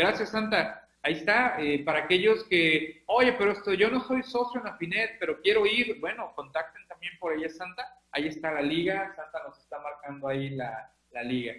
Gracias, 0.00 0.30
Santa. 0.30 0.88
Ahí 1.02 1.12
está, 1.12 1.60
eh, 1.60 1.84
para 1.84 2.04
aquellos 2.04 2.44
que, 2.44 3.02
oye, 3.04 3.34
pero 3.34 3.52
esto, 3.52 3.74
yo 3.74 3.90
no 3.90 4.00
soy 4.00 4.22
socio 4.22 4.58
en 4.58 4.66
Afinet, 4.66 5.18
pero 5.20 5.42
quiero 5.42 5.66
ir, 5.66 6.00
bueno, 6.00 6.32
contacten 6.34 6.88
también 6.88 7.12
por 7.18 7.34
ella, 7.34 7.50
Santa. 7.50 7.86
Ahí 8.10 8.26
está 8.26 8.50
la 8.50 8.62
liga, 8.62 9.12
Santa 9.14 9.42
nos 9.46 9.58
está 9.58 9.78
marcando 9.78 10.26
ahí 10.26 10.48
la, 10.50 10.90
la 11.10 11.22
liga. 11.22 11.52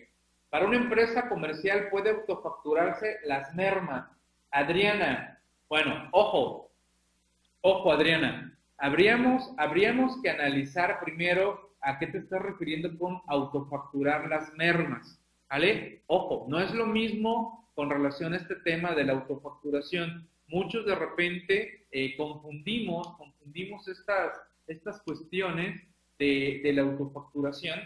Para 0.50 0.66
una 0.66 0.78
empresa 0.78 1.30
comercial 1.30 1.90
puede 1.92 2.10
autofacturarse 2.10 3.20
las 3.26 3.54
mermas. 3.54 4.10
Adriana, 4.50 5.40
bueno, 5.70 6.10
ojo, 6.14 6.72
ojo, 7.62 7.92
Adriana. 7.92 8.58
Habríamos, 8.80 9.54
habríamos 9.58 10.20
que 10.24 10.32
analizar 10.32 11.00
primero 11.00 11.71
a 11.82 11.98
qué 12.00 12.08
te 12.08 12.20
estás 12.20 12.42
refiriendo 12.42 12.98
con 12.98 13.22
autofacturar 13.28 14.28
las 14.28 14.54
mermas. 14.54 15.20
¿Vale? 15.50 16.04
Ojo, 16.08 16.46
no 16.48 16.60
es 16.60 16.74
lo 16.74 16.86
mismo 16.86 17.70
con 17.76 17.90
relación 17.90 18.34
a 18.34 18.38
este 18.38 18.56
tema 18.56 18.94
de 18.94 19.04
la 19.04 19.14
autofacturación. 19.14 20.28
Muchos 20.48 20.86
de 20.86 20.96
repente 20.96 21.88
eh, 21.92 22.16
confundimos, 22.16 23.16
confundimos 23.18 23.88
estas, 23.88 24.34
estas 24.68 25.02
cuestiones 25.02 25.82
de, 26.18 26.62
de, 26.64 26.74
la 26.74 26.84
autofacturación. 26.84 27.80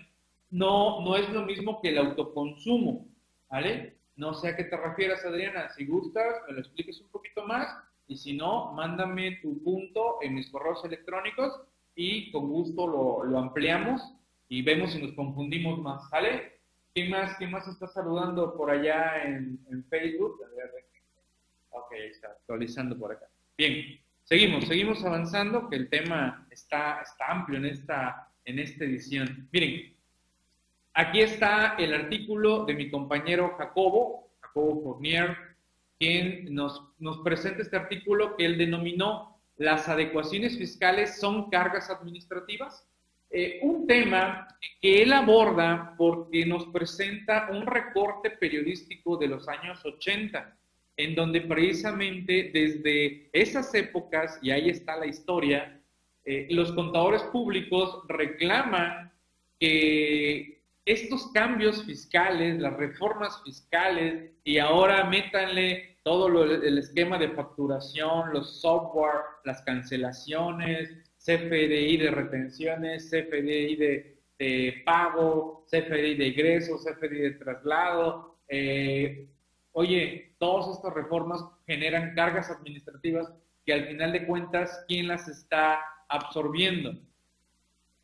No, 0.52 1.02
no 1.02 1.16
es 1.16 1.28
lo 1.30 1.44
mismo 1.44 1.82
que 1.82 1.90
el 1.90 1.98
autoconsumo, 1.98 3.08
¿vale? 3.50 3.96
No 4.16 4.34
sé 4.34 4.50
a 4.50 4.56
qué 4.56 4.66
te 4.66 4.78
refieres, 4.78 5.26
Adriana. 5.26 5.70
Si 5.70 5.86
gustas, 5.86 6.42
me 6.48 6.54
lo 6.54 6.60
expliques 6.60 7.02
un 7.02 7.10
poquito 7.10 7.46
más. 7.46 7.68
Y 8.08 8.18
si 8.18 8.38
no, 8.38 8.74
mándame 8.74 9.40
tu 9.42 9.62
punto 9.64 10.20
en 10.22 10.36
mis 10.36 10.50
correos 10.52 10.86
electrónicos 10.86 11.62
y 11.96 12.32
con 12.32 12.50
gusto 12.50 12.88
lo, 12.88 13.24
lo 13.24 13.40
ampliamos 13.40 14.16
y 14.48 14.62
vemos 14.62 14.92
si 14.92 15.02
nos 15.02 15.14
confundimos 15.14 15.80
más, 15.80 16.10
¿vale? 16.10 16.60
¿Quién 16.94 17.10
más, 17.10 17.36
quién 17.38 17.52
más 17.52 17.68
está 17.68 17.88
saludando 17.88 18.56
por 18.56 18.70
allá 18.70 19.24
en, 19.24 19.60
Facebook? 19.90 20.40
A 20.46 20.56
ver, 20.56 20.72
ok, 21.72 21.92
está 22.10 22.30
actualizando 22.30 22.98
por 22.98 23.12
acá. 23.12 23.28
Bien, 23.58 24.00
seguimos, 24.24 24.66
seguimos 24.66 25.04
avanzando, 25.04 25.70
que 25.70 25.76
el 25.76 25.90
tema 25.90 26.48
está, 26.52 27.02
está 27.02 27.32
amplio 27.32 27.60
en 27.60 27.66
esta, 27.66 28.30
en 28.46 28.60
esta 28.60 28.86
edición. 28.86 29.50
Miren, 29.52 29.94
aquí 30.94 31.22
está 31.22 31.76
el 31.78 31.94
artículo 31.94 32.66
de 32.66 32.76
mi 32.76 32.90
compañero 32.90 33.56
Jacobo, 33.58 34.30
Jacobo 34.40 34.82
Fournier, 34.82 35.36
quien 36.00 36.54
nos, 36.54 36.82
nos 37.00 37.18
presenta 37.20 37.62
este 37.62 37.76
artículo 37.76 38.38
que 38.38 38.46
él 38.46 38.58
denominó 38.58 39.35
Las 39.58 39.88
adecuaciones 39.88 40.58
fiscales 40.58 41.20
son 41.20 41.50
cargas 41.50 41.90
administrativas. 41.90 42.88
eh, 43.32 43.60
un 43.64 43.86
tema 43.86 44.48
que 44.82 45.02
él 45.02 45.12
aborda 45.12 45.94
porque 45.98 46.46
nos 46.46 46.68
presenta 46.68 47.50
un 47.52 47.66
recorte 47.66 48.30
periodístico 48.30 49.18
de 49.18 49.28
los 49.28 49.48
años 49.50 49.84
80, 49.84 50.56
en 50.96 51.16
donde 51.16 51.42
precisamente 51.42 52.52
desde 52.54 53.28
esas 53.34 53.74
épocas, 53.74 54.40
y 54.42 54.52
ahí 54.52 54.70
está 54.70 54.96
la 54.96 55.08
historia, 55.08 55.82
eh, 56.24 56.48
los 56.52 56.72
contadores 56.72 57.24
públicos 57.24 58.04
reclaman 58.08 59.12
que 59.60 60.62
estos 60.86 61.32
cambios 61.32 61.84
fiscales, 61.84 62.60
las 62.60 62.74
reformas 62.74 63.42
fiscales, 63.44 64.32
y 64.44 64.60
ahora 64.60 65.04
métanle 65.06 65.95
todo 66.06 66.44
el 66.44 66.78
esquema 66.78 67.18
de 67.18 67.30
facturación, 67.30 68.32
los 68.32 68.62
software, 68.62 69.22
las 69.44 69.64
cancelaciones, 69.64 70.92
CFDI 71.18 71.98
de 71.98 72.12
retenciones, 72.12 73.10
CFDI 73.10 73.76
de, 73.76 74.84
pago, 74.86 75.66
CFDI 75.66 76.14
de 76.14 76.28
ingresos, 76.28 76.86
CFDI 76.86 77.22
de 77.22 77.32
traslado. 77.32 78.38
Eh, 78.48 79.28
oye, 79.72 80.36
todas 80.38 80.78
estas 80.78 80.94
reformas 80.94 81.44
generan 81.66 82.14
cargas 82.14 82.52
administrativas 82.52 83.34
que 83.66 83.74
al 83.74 83.88
final 83.88 84.12
de 84.12 84.28
cuentas, 84.28 84.86
¿quién 84.88 85.08
las 85.08 85.28
está 85.28 85.80
absorbiendo? 86.08 86.94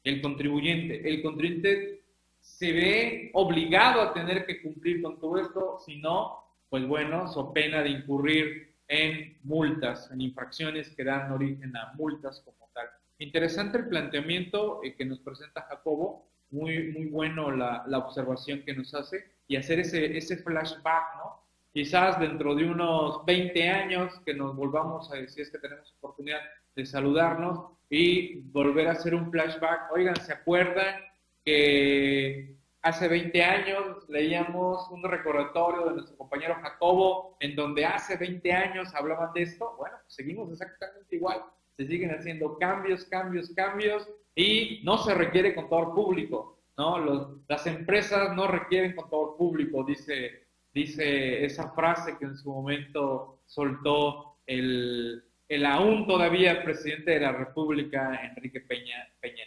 El 0.03 0.23
contribuyente. 0.23 1.07
El 1.07 1.21
contribuyente 1.21 2.01
se 2.39 2.71
ve 2.71 3.29
obligado 3.33 4.01
a 4.01 4.11
tener 4.11 4.47
que 4.47 4.59
cumplir 4.63 5.03
con 5.03 5.19
todo 5.19 5.37
esto, 5.37 5.77
si 5.85 5.97
no, 5.97 6.40
pues 6.71 6.87
bueno, 6.87 7.27
so 7.27 7.51
pena 7.51 7.83
de 7.83 7.89
incurrir 7.89 8.75
en 8.87 9.37
multas, 9.43 10.09
en 10.09 10.21
infracciones 10.21 10.95
que 10.95 11.03
dan 11.03 11.29
origen 11.29 11.75
a 11.75 11.91
multas 11.95 12.41
como 12.45 12.69
tal. 12.73 12.87
Interesante 13.19 13.79
el 13.79 13.89
planteamiento 13.89 14.79
eh, 14.81 14.95
que 14.95 15.03
nos 15.03 15.19
presenta 15.19 15.63
Jacobo, 15.63 16.29
muy, 16.49 16.93
muy 16.93 17.07
bueno 17.07 17.51
la, 17.51 17.83
la, 17.87 17.97
observación 17.97 18.61
que 18.61 18.73
nos 18.73 18.93
hace 18.93 19.33
y 19.49 19.57
hacer 19.57 19.81
ese, 19.81 20.17
ese 20.17 20.37
flashback, 20.37 21.17
¿no? 21.17 21.43
Quizás 21.73 22.17
dentro 22.21 22.55
de 22.55 22.63
unos 22.65 23.25
20 23.25 23.67
años 23.67 24.13
que 24.25 24.33
nos 24.33 24.55
volvamos 24.55 25.11
a 25.11 25.17
decir, 25.17 25.41
es 25.41 25.51
que 25.51 25.59
tenemos 25.59 25.93
oportunidad 25.97 26.39
de 26.73 26.85
saludarnos 26.85 27.65
y 27.89 28.39
volver 28.43 28.87
a 28.87 28.93
hacer 28.93 29.13
un 29.13 29.29
flashback. 29.29 29.91
Oigan, 29.91 30.15
¿se 30.21 30.31
acuerdan 30.31 30.95
que 31.43 32.60
hace 32.81 33.07
20 33.07 33.43
años 33.43 34.09
leíamos 34.09 34.89
un 34.89 35.03
recordatorio 35.03 35.85
de 35.85 35.93
nuestro 35.93 36.17
compañero 36.17 36.55
Jacobo 36.61 37.37
en 37.39 37.55
donde 37.55 37.85
hace 37.85 38.17
20 38.17 38.51
años 38.51 38.93
hablaban 38.95 39.33
de 39.33 39.43
esto? 39.43 39.75
Bueno, 39.77 39.97
seguimos 40.07 40.51
exactamente 40.51 41.15
igual 41.15 41.41
se 41.77 41.87
siguen 41.87 42.11
haciendo 42.11 42.57
cambios, 42.57 43.05
cambios, 43.05 43.49
cambios 43.55 44.07
y 44.35 44.81
no 44.83 44.97
se 44.99 45.13
requiere 45.13 45.55
contador 45.55 45.93
público, 45.93 46.59
¿no? 46.77 47.41
las 47.47 47.67
empresas 47.67 48.35
no 48.35 48.47
requieren 48.47 48.95
contador 48.95 49.35
público, 49.37 49.83
dice, 49.83 50.47
dice 50.73 51.43
esa 51.45 51.71
frase 51.71 52.17
que 52.17 52.25
en 52.25 52.37
su 52.37 52.51
momento 52.51 53.41
soltó 53.45 54.37
el, 54.45 55.23
el 55.47 55.65
aún 55.65 56.07
todavía 56.07 56.63
presidente 56.63 57.11
de 57.11 57.19
la 57.21 57.31
República, 57.31 58.19
Enrique 58.23 58.61
Peña, 58.61 59.07
Peña 59.19 59.43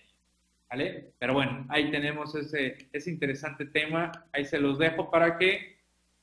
¿Vale? 0.74 1.12
Pero 1.20 1.34
bueno, 1.34 1.64
ahí 1.68 1.88
tenemos 1.92 2.34
ese, 2.34 2.88
ese 2.92 3.08
interesante 3.08 3.66
tema, 3.66 4.10
ahí 4.32 4.44
se 4.44 4.58
los 4.58 4.76
dejo 4.76 5.08
para 5.08 5.38
que 5.38 5.78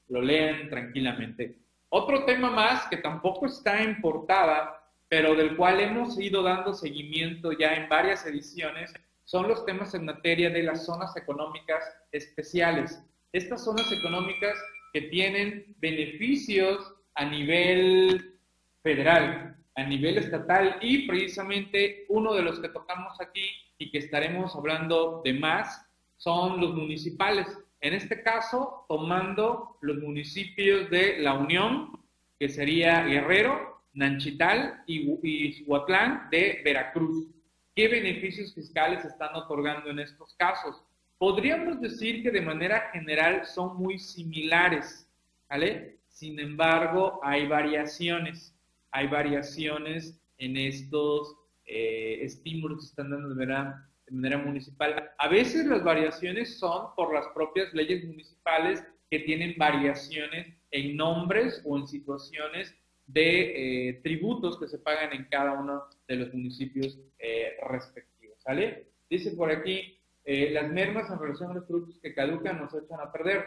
lo 0.10 0.22
lean 0.22 0.70
tranquilamente. 0.70 1.56
Otro 1.88 2.26
tema 2.26 2.50
más 2.52 2.86
que 2.88 2.98
tampoco 2.98 3.46
está 3.46 3.82
en 3.82 4.02
portada, 4.02 4.92
pero 5.08 5.36
del 5.36 5.56
cual 5.56 5.80
hemos 5.80 6.20
ido 6.20 6.44
dando 6.44 6.74
seguimiento 6.74 7.54
ya 7.54 7.76
en 7.76 7.88
varias 7.88 8.26
ediciones, 8.26 8.94
son 9.24 9.48
los 9.48 9.66
temas 9.66 9.94
en 9.94 10.04
materia 10.04 10.50
de 10.50 10.64
las 10.64 10.86
zonas 10.86 11.16
económicas 11.16 11.86
especiales. 12.12 13.02
Estas 13.32 13.64
zonas 13.64 13.90
económicas 13.90 14.58
que 14.92 15.04
tienen 15.04 15.78
beneficios 15.80 16.94
a 17.16 17.24
nivel 17.24 18.38
federal, 18.84 19.56
a 19.76 19.84
nivel 19.84 20.18
estatal 20.18 20.76
y 20.82 21.08
precisamente 21.08 22.06
uno 22.10 22.34
de 22.34 22.42
los 22.42 22.60
que 22.60 22.68
tocamos 22.68 23.22
aquí 23.22 23.50
y 23.82 23.90
que 23.90 23.98
estaremos 23.98 24.56
hablando 24.56 25.24
de 25.26 25.34
más 25.34 25.88
son 26.18 26.62
los 26.62 26.76
municipales. 26.76 27.48
En 27.80 27.96
este 27.96 28.22
caso, 28.22 28.86
tomando 28.88 29.78
los 29.82 29.98
municipios 29.98 30.88
de 30.92 31.18
La 31.18 31.34
Unión, 31.34 32.00
que 32.38 32.48
sería 32.48 33.04
Guerrero, 33.06 33.82
Nanchital 33.94 34.84
y, 34.86 35.64
Huatlán 35.64 36.30
de 36.30 36.62
Veracruz. 36.64 37.28
¿Qué 37.76 37.88
beneficios 37.88 38.54
fiscales 38.54 39.04
están 39.04 39.36
otorgando 39.36 39.90
en 39.90 39.98
estos 39.98 40.36
casos? 40.36 40.84
Podríamos 41.18 41.82
decir 41.82 42.22
que 42.22 42.30
de 42.30 42.42
manera 42.42 42.92
general 42.94 43.48
son 43.48 43.78
muy 43.78 43.98
similares, 43.98 45.10
¿vale? 45.50 45.98
Sin 46.08 46.40
embargo, 46.40 47.20
hay 47.24 47.48
variaciones, 47.48 48.54
hay 48.92 49.08
variaciones 49.08 50.22
en 50.38 50.56
estos 50.56 51.36
eh, 51.72 52.24
estímulos 52.24 52.80
que 52.80 52.86
están 52.88 53.10
dando 53.10 53.30
de 53.30 53.36
manera, 53.36 53.90
de 54.06 54.16
manera 54.16 54.38
municipal. 54.38 55.12
A 55.18 55.28
veces 55.30 55.66
las 55.66 55.84
variaciones 55.84 56.60
son 56.60 56.94
por 56.96 57.14
las 57.14 57.28
propias 57.34 57.74
leyes 57.74 58.06
municipales 58.06 58.84
que 59.10 59.20
tienen 59.20 59.56
variaciones 59.58 60.48
en 60.72 60.98
nombres 60.98 61.62
o 61.66 61.78
en 61.78 61.88
situaciones 61.88 62.76
de 63.08 63.90
eh, 63.90 63.94
tributos 64.04 64.58
que 64.60 64.68
se 64.68 64.80
pagan 64.80 65.14
en 65.14 65.26
cada 65.26 65.54
uno 65.54 65.84
de 66.08 66.16
los 66.16 66.34
municipios 66.34 66.98
eh, 67.20 67.58
respectivos. 67.68 68.42
¿Sale? 68.42 68.88
Dice 69.10 69.32
por 69.32 69.52
aquí, 69.52 70.00
eh, 70.24 70.52
las 70.52 70.72
mermas 70.72 71.10
en 71.12 71.20
relación 71.20 71.52
a 71.52 71.56
los 71.56 71.66
productos 71.66 72.00
que 72.02 72.14
caducan 72.14 72.60
nos 72.60 72.74
echan 72.74 73.00
a 73.00 73.12
perder. 73.12 73.46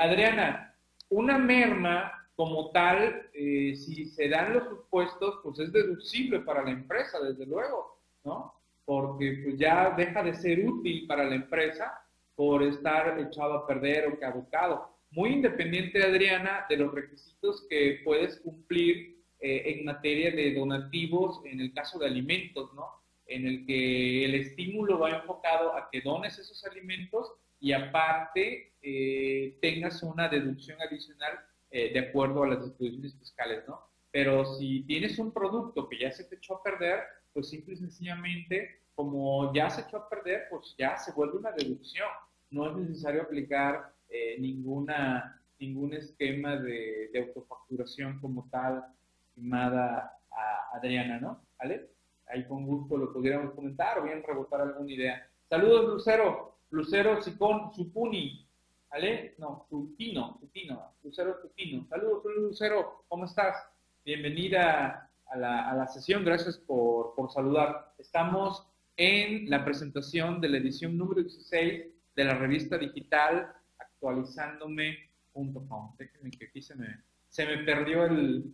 Adriana, 0.00 0.74
una 1.08 1.38
merma 1.38 2.19
como 2.40 2.70
tal, 2.70 3.28
si 3.34 4.06
se 4.06 4.30
dan 4.30 4.54
los 4.54 4.66
supuestos, 4.66 5.40
pues 5.42 5.58
es 5.58 5.70
deducible 5.74 6.40
para 6.40 6.64
la 6.64 6.70
empresa, 6.70 7.20
desde 7.20 7.44
luego, 7.44 8.00
¿no? 8.24 8.54
Porque 8.86 9.42
pues 9.44 9.58
ya 9.58 9.90
deja 9.90 10.22
de 10.22 10.32
ser 10.32 10.66
útil 10.66 11.06
para 11.06 11.24
la 11.24 11.34
empresa 11.34 11.92
por 12.34 12.62
estar 12.62 13.20
echado 13.20 13.52
a 13.52 13.66
perder 13.66 14.06
o 14.08 14.18
caducado 14.18 14.88
muy 15.10 15.34
independiente, 15.34 16.02
Adriana, 16.02 16.64
de 16.66 16.78
los 16.78 16.94
requisitos 16.94 17.66
que 17.68 18.00
puedes 18.06 18.40
cumplir 18.40 19.22
eh, 19.38 19.62
en 19.66 19.84
materia 19.84 20.30
de 20.30 20.54
donativos 20.54 21.42
en 21.44 21.60
el 21.60 21.74
caso 21.74 21.98
de 21.98 22.06
alimentos, 22.06 22.72
¿no? 22.72 22.86
En 23.26 23.46
el 23.46 23.66
que 23.66 24.24
el 24.24 24.34
estímulo 24.34 24.98
va 24.98 25.10
enfocado 25.10 25.76
a 25.76 25.90
que 25.92 26.00
dones 26.00 26.38
esos 26.38 26.64
alimentos 26.64 27.34
y 27.60 27.72
aparte 27.72 28.72
eh, 28.80 29.58
tengas 29.60 30.02
una 30.02 30.26
deducción 30.26 30.80
adicional 30.80 31.38
eh, 31.70 31.92
de 31.92 32.00
acuerdo 32.00 32.42
a 32.42 32.48
las 32.48 32.64
disposiciones 32.64 33.16
fiscales, 33.18 33.64
¿no? 33.68 33.80
Pero 34.10 34.44
si 34.56 34.82
tienes 34.82 35.18
un 35.18 35.32
producto 35.32 35.88
que 35.88 35.98
ya 35.98 36.10
se 36.10 36.24
te 36.24 36.36
echó 36.36 36.56
a 36.56 36.62
perder, 36.62 37.00
pues 37.32 37.48
simple 37.48 37.74
y 37.74 37.76
sencillamente, 37.76 38.82
como 38.94 39.52
ya 39.54 39.70
se 39.70 39.82
echó 39.82 39.98
a 39.98 40.08
perder, 40.08 40.46
pues 40.50 40.74
ya 40.76 40.96
se 40.96 41.12
vuelve 41.12 41.38
una 41.38 41.52
deducción. 41.52 42.08
No 42.50 42.68
es 42.68 42.76
necesario 42.76 43.22
aplicar 43.22 43.94
eh, 44.08 44.36
ninguna, 44.40 45.40
ningún 45.60 45.94
esquema 45.94 46.56
de, 46.56 47.10
autofacturación 47.18 48.18
como 48.20 48.48
tal, 48.50 48.84
estimada 49.28 50.18
a 50.32 50.76
Adriana, 50.76 51.20
¿no? 51.20 51.46
¿Vale? 51.58 51.90
Ahí 52.26 52.44
con 52.46 52.66
gusto 52.66 52.96
lo 52.96 53.12
pudiéramos 53.12 53.54
comentar 53.54 53.98
o 53.98 54.02
bien 54.02 54.22
rebotar 54.24 54.60
alguna 54.60 54.90
idea. 54.90 55.30
Saludos, 55.48 55.88
Lucero. 55.88 56.58
Lucero 56.70 57.22
Sicón, 57.22 57.72
Supuni. 57.72 58.49
¿Vale? 58.90 59.34
No, 59.38 59.64
Supino, 59.68 60.36
Supino. 60.40 60.96
Lucero 61.04 61.40
Supino. 61.40 61.86
Saludos, 61.86 62.24
Lucero. 62.36 63.04
¿Cómo 63.06 63.24
estás? 63.24 63.56
Bienvenida 64.04 65.08
a 65.26 65.36
la, 65.36 65.70
a 65.70 65.76
la 65.76 65.86
sesión. 65.86 66.24
Gracias 66.24 66.58
por, 66.58 67.14
por 67.14 67.30
saludar. 67.30 67.94
Estamos 67.98 68.66
en 68.96 69.48
la 69.48 69.64
presentación 69.64 70.40
de 70.40 70.48
la 70.48 70.58
edición 70.58 70.98
número 70.98 71.22
16 71.22 71.86
de 72.16 72.24
la 72.24 72.34
revista 72.34 72.78
digital 72.78 73.54
actualizándome.com. 73.78 75.94
Déjenme 75.96 76.32
que 76.32 76.46
aquí 76.46 76.60
se 76.60 76.74
me, 76.74 77.04
se 77.28 77.46
me 77.46 77.58
perdió 77.58 78.06
el, 78.06 78.52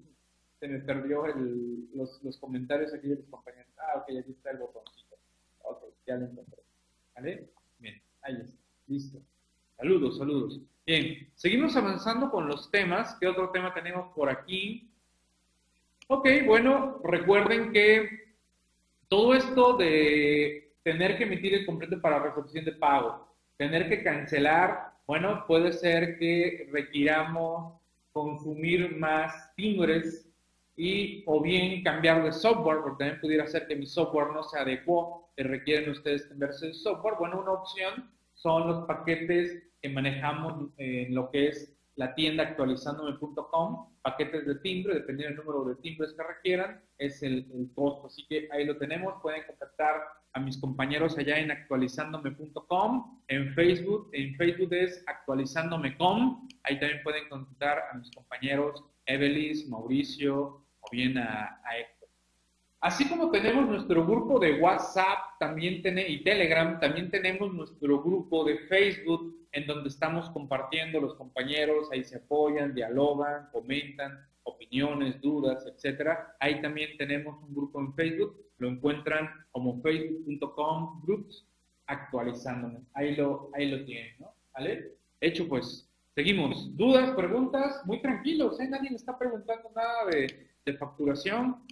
se 0.61 0.69
me 0.69 0.81
perdió 0.81 1.25
el, 1.25 1.89
los, 1.95 2.23
los, 2.23 2.37
comentarios 2.37 2.93
aquí 2.93 3.09
de 3.09 3.17
los 3.17 3.27
compañeros. 3.29 3.73
Ah, 3.79 4.01
ok, 4.01 4.11
aquí 4.21 4.33
está 4.33 4.51
el 4.51 4.59
botoncito. 4.59 5.17
Ok, 5.63 5.85
ya 6.07 6.17
lo 6.17 6.27
encontré. 6.27 6.63
¿Vale? 7.15 7.49
Bien, 7.79 8.03
ahí 8.21 8.35
está. 8.35 8.61
Listo. 8.87 9.23
Saludos, 9.77 10.19
saludos. 10.19 10.61
Bien, 10.87 11.29
seguimos 11.35 11.77
avanzando 11.77 12.31
con 12.31 12.49
los 12.49 12.71
temas. 12.71 13.17
¿Qué 13.21 13.27
otro 13.27 13.51
tema 13.51 13.75
tenemos 13.75 14.13
por 14.15 14.29
aquí? 14.29 14.91
Ok, 16.09 16.29
bueno, 16.47 17.01
recuerden 17.05 17.73
que 17.73 18.37
todo 19.09 19.35
esto 19.35 19.77
de 19.77 20.75
tener 20.83 21.19
que 21.19 21.25
emitir 21.25 21.55
el 21.55 21.67
completo 21.67 22.01
para 22.01 22.21
resolución 22.21 22.65
de 22.65 22.73
pago, 22.73 23.35
tener 23.57 23.89
que 23.89 24.03
cancelar 24.03 24.97
bueno, 25.07 25.45
puede 25.47 25.73
ser 25.73 26.19
que 26.19 26.69
requiramos 26.73 27.81
consumir 28.13 28.97
más 28.97 29.55
timbres 29.55 30.29
y 30.77 31.23
o 31.27 31.41
bien 31.41 31.83
cambiar 31.85 32.25
de 32.25 32.33
software, 32.33 32.81
porque 32.83 33.05
también 33.05 33.21
pudiera 33.21 33.47
ser 33.47 33.69
que 33.69 33.77
mi 33.77 33.87
software 33.87 34.33
no 34.33 34.43
se 34.43 34.59
adecuó, 34.59 35.31
que 35.37 35.45
requieren 35.45 35.91
ustedes 35.91 36.27
cambiarse 36.27 36.67
de 36.67 36.75
software. 36.75 37.15
Bueno, 37.19 37.41
una 37.41 37.53
opción 37.53 38.11
son 38.37 38.69
los 38.69 38.87
paquetes 38.87 39.63
que 39.81 39.89
manejamos 39.89 40.71
en 40.77 41.15
lo 41.15 41.31
que 41.31 41.49
es 41.49 41.77
la 41.97 42.15
tienda 42.15 42.43
actualizandome.com, 42.45 43.89
paquetes 44.03 44.47
de 44.47 44.57
timbre, 44.57 44.95
dependiendo 44.95 45.37
del 45.37 45.47
número 45.47 45.65
de 45.65 45.81
timbres 45.81 46.13
que 46.13 46.23
requieran, 46.23 46.83
es 46.99 47.23
el, 47.23 47.47
costo. 47.75 48.07
Así 48.07 48.27
que 48.29 48.49
ahí 48.53 48.67
lo 48.67 48.77
tenemos, 48.77 49.15
pueden 49.23 49.43
contactar 49.47 50.03
a 50.35 50.41
mis 50.41 50.59
compañeros 50.59 51.17
allá 51.17 51.39
en 51.39 51.51
actualizandome.com, 51.51 53.23
en 53.29 53.55
Facebook, 53.55 54.11
en 54.13 54.35
Facebook 54.37 54.75
es 54.75 55.03
actualizandome.com, 55.07 56.49
ahí 56.65 56.79
también 56.79 57.03
pueden 57.03 57.27
contactar 57.31 57.85
a 57.91 57.95
mis 57.97 58.11
compañeros 58.11 58.85
Evelis, 59.07 59.67
Mauricio 59.69 60.67
o 60.81 60.89
bien 60.93 61.17
a, 61.17 61.45
a. 61.65 61.96
Así 62.87 63.09
como 63.09 63.33
tenemos 63.33 63.67
nuestro 63.67 64.07
grupo 64.07 64.39
de 64.39 64.61
WhatsApp 64.61 65.41
también 65.41 65.83
y 66.09 66.23
Telegram, 66.23 66.79
también 66.79 67.11
tenemos 67.11 67.53
nuestro 67.53 68.01
grupo 68.01 68.45
de 68.45 68.59
Facebook 68.69 69.49
en 69.51 69.67
donde 69.67 69.89
estamos 69.89 70.31
compartiendo 70.31 71.01
los 71.01 71.17
compañeros, 71.17 71.89
ahí 71.91 72.05
se 72.05 72.19
apoyan, 72.19 72.77
dialogan, 72.77 73.49
comentan 73.51 74.25
opiniones, 74.45 75.21
dudas, 75.21 75.67
etcétera. 75.67 76.37
Ahí 76.39 76.63
también 76.63 76.97
tenemos 76.97 77.43
un 77.43 77.57
grupo 77.57 77.81
en 77.81 77.93
Facebook, 77.95 78.41
lo 78.59 78.69
encuentran 78.69 79.31
como 79.51 79.83
facebook.com 79.83 81.03
groups 81.03 81.45
actualizándome. 81.89 82.83
Ahí 82.95 83.17
lo, 83.17 83.51
ahí 83.55 83.69
lo 83.69 83.85
tienen, 83.85 84.15
¿no? 84.21 84.33
¿Vale? 84.55 84.93
Hecho 85.21 85.49
pues, 85.49 85.91
seguimos. 86.15 86.77
¿Dudas, 86.77 87.11
preguntas? 87.17 87.85
Muy 87.85 88.01
tranquilos, 88.01 88.61
¿eh? 88.61 88.69
Nadie 88.69 88.91
me 88.91 88.97
está 88.97 89.19
preguntando 89.19 89.73
nada 89.75 90.07
de, 90.13 90.51
de 90.65 90.73
facturación, 90.75 91.67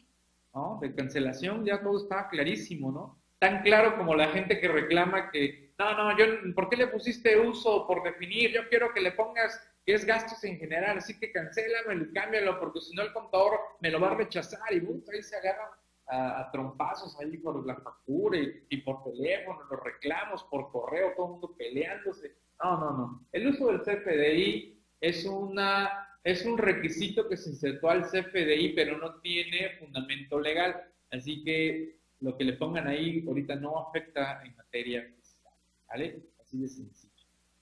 ¿no? 0.54 0.78
De 0.80 0.94
cancelación, 0.94 1.64
ya 1.64 1.82
todo 1.82 1.98
está 1.98 2.28
clarísimo, 2.28 2.92
¿no? 2.92 3.18
Tan 3.38 3.62
claro 3.62 3.96
como 3.96 4.14
la 4.14 4.28
gente 4.28 4.60
que 4.60 4.68
reclama 4.68 5.30
que, 5.30 5.74
no, 5.78 5.96
no, 5.96 6.16
yo, 6.16 6.24
¿por 6.54 6.68
qué 6.68 6.76
le 6.76 6.86
pusiste 6.86 7.38
uso 7.38 7.86
por 7.86 8.02
definir? 8.02 8.52
Yo 8.52 8.68
quiero 8.68 8.92
que 8.94 9.00
le 9.00 9.12
pongas 9.12 9.60
que 9.84 9.94
es 9.94 10.04
gastos 10.04 10.42
en 10.44 10.58
general, 10.58 10.98
así 10.98 11.18
que 11.18 11.30
cancélalo 11.30 11.92
y 11.92 12.12
cámbialo, 12.12 12.58
porque 12.58 12.80
si 12.80 12.94
no 12.94 13.02
el 13.02 13.12
contador 13.12 13.58
me 13.80 13.90
lo 13.90 14.00
va 14.00 14.12
a 14.12 14.14
rechazar 14.14 14.72
y 14.72 14.76
ahí 14.76 15.22
se 15.22 15.36
agarran 15.36 15.68
a, 16.06 16.50
trompazos 16.52 17.18
ahí 17.20 17.36
por 17.38 17.66
la 17.66 17.76
factura 17.76 18.38
y, 18.68 18.76
por 18.78 19.02
teléfono, 19.04 19.60
los 19.70 19.82
reclamos 19.82 20.44
por 20.44 20.70
correo, 20.70 21.12
todo 21.16 21.26
el 21.26 21.32
mundo 21.32 21.54
peleándose. 21.56 22.34
No, 22.62 22.78
no, 22.78 22.90
no. 22.90 23.26
El 23.32 23.48
uso 23.48 23.66
del 23.66 23.82
CFDI 23.82 24.82
es, 25.00 25.24
una, 25.26 26.13
es 26.24 26.44
un 26.46 26.56
requisito 26.56 27.28
que 27.28 27.36
se 27.36 27.50
insertó 27.50 27.90
al 27.90 28.04
CFDI, 28.04 28.70
pero 28.74 28.96
no 28.98 29.20
tiene 29.20 29.76
fundamento 29.78 30.40
legal. 30.40 30.82
Así 31.10 31.44
que 31.44 31.98
lo 32.20 32.36
que 32.36 32.44
le 32.44 32.54
pongan 32.54 32.88
ahí 32.88 33.22
ahorita 33.26 33.56
no 33.56 33.78
afecta 33.78 34.42
en 34.42 34.56
materia 34.56 35.02
fiscal. 35.02 35.52
¿Vale? 35.86 36.22
Así 36.40 36.58
de 36.58 36.68
sencillo. 36.68 37.12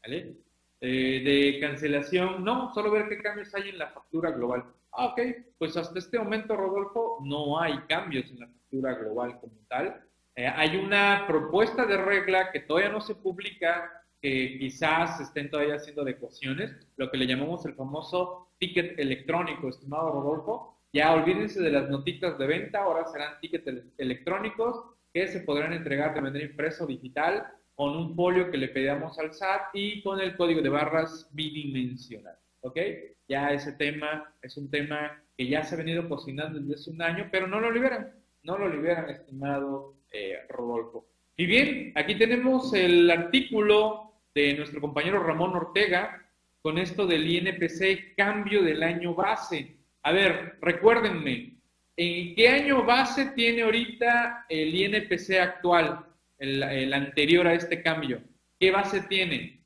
¿Vale? 0.02 0.36
Eh, 0.80 1.22
de 1.24 1.60
cancelación, 1.60 2.44
no, 2.44 2.72
solo 2.72 2.90
ver 2.90 3.08
qué 3.08 3.18
cambios 3.20 3.54
hay 3.54 3.68
en 3.68 3.78
la 3.78 3.88
factura 3.88 4.30
global. 4.30 4.64
Ah, 4.92 5.06
ok, 5.06 5.20
pues 5.58 5.76
hasta 5.76 5.98
este 5.98 6.18
momento, 6.18 6.56
Rodolfo, 6.56 7.18
no 7.24 7.60
hay 7.60 7.78
cambios 7.88 8.30
en 8.30 8.40
la 8.40 8.46
factura 8.46 8.94
global 8.94 9.40
como 9.40 9.54
tal. 9.68 10.04
Eh, 10.34 10.46
hay 10.46 10.76
una 10.76 11.24
propuesta 11.26 11.84
de 11.84 11.96
regla 11.96 12.50
que 12.52 12.60
todavía 12.60 12.90
no 12.90 13.00
se 13.00 13.14
publica, 13.14 14.01
que 14.22 14.56
quizás 14.60 15.20
estén 15.20 15.50
todavía 15.50 15.74
haciendo 15.74 16.02
adecuaciones, 16.02 16.76
lo 16.96 17.10
que 17.10 17.18
le 17.18 17.26
llamamos 17.26 17.66
el 17.66 17.74
famoso 17.74 18.52
ticket 18.58 18.96
electrónico, 18.98 19.68
estimado 19.68 20.12
Rodolfo. 20.12 20.78
Ya 20.92 21.12
olvídense 21.12 21.60
de 21.60 21.72
las 21.72 21.90
notitas 21.90 22.38
de 22.38 22.46
venta, 22.46 22.84
ahora 22.84 23.04
serán 23.06 23.40
tickets 23.40 23.84
electrónicos 23.98 24.84
que 25.12 25.26
se 25.26 25.40
podrán 25.40 25.72
entregar 25.72 26.14
de 26.14 26.20
manera 26.20 26.44
impresa 26.44 26.84
o 26.84 26.86
digital 26.86 27.46
con 27.74 27.96
un 27.96 28.14
folio 28.14 28.50
que 28.50 28.58
le 28.58 28.68
pedíamos 28.68 29.18
al 29.18 29.32
SAT 29.32 29.74
y 29.74 30.02
con 30.02 30.20
el 30.20 30.36
código 30.36 30.62
de 30.62 30.68
barras 30.68 31.28
bidimensional. 31.32 32.36
¿Ok? 32.60 32.78
Ya 33.26 33.52
ese 33.52 33.72
tema 33.72 34.32
es 34.40 34.56
un 34.56 34.70
tema 34.70 35.20
que 35.36 35.48
ya 35.48 35.64
se 35.64 35.74
ha 35.74 35.78
venido 35.78 36.08
cocinando 36.08 36.60
desde 36.60 36.74
hace 36.74 36.90
un 36.90 37.02
año, 37.02 37.28
pero 37.32 37.48
no 37.48 37.58
lo 37.58 37.72
liberan, 37.72 38.12
no 38.44 38.56
lo 38.56 38.68
liberan, 38.68 39.10
estimado 39.10 39.96
eh, 40.12 40.38
Rodolfo. 40.48 41.08
Y 41.36 41.46
bien, 41.46 41.92
aquí 41.96 42.14
tenemos 42.16 42.72
el 42.72 43.10
artículo 43.10 44.11
de 44.34 44.54
nuestro 44.54 44.80
compañero 44.80 45.22
Ramón 45.22 45.54
Ortega 45.54 46.26
con 46.60 46.78
esto 46.78 47.06
del 47.06 47.28
INPC, 47.28 48.14
cambio 48.16 48.62
del 48.62 48.82
año 48.82 49.14
base. 49.14 49.76
A 50.02 50.12
ver, 50.12 50.58
recuérdenme, 50.60 51.54
¿en 51.96 52.34
qué 52.34 52.48
año 52.48 52.84
base 52.84 53.32
tiene 53.34 53.62
ahorita 53.62 54.46
el 54.48 54.74
INPC 54.74 55.38
actual? 55.40 56.06
el, 56.42 56.92
anterior 56.92 57.46
a 57.46 57.54
este 57.54 57.82
cambio. 57.82 58.20
¿Qué 58.58 58.70
base 58.70 59.02
tiene? 59.02 59.62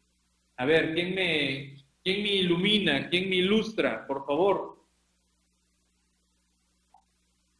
A 0.57 0.67
ver, 0.67 0.95
¿quién 0.95 1.15
me, 1.15 1.77
quién 2.05 2.23
me 2.23 2.33
ilumina? 2.35 3.09
¿Quién 3.09 3.31
me 3.31 3.37
ilustra? 3.37 4.07
Por 4.07 4.27
favor. 4.27 4.85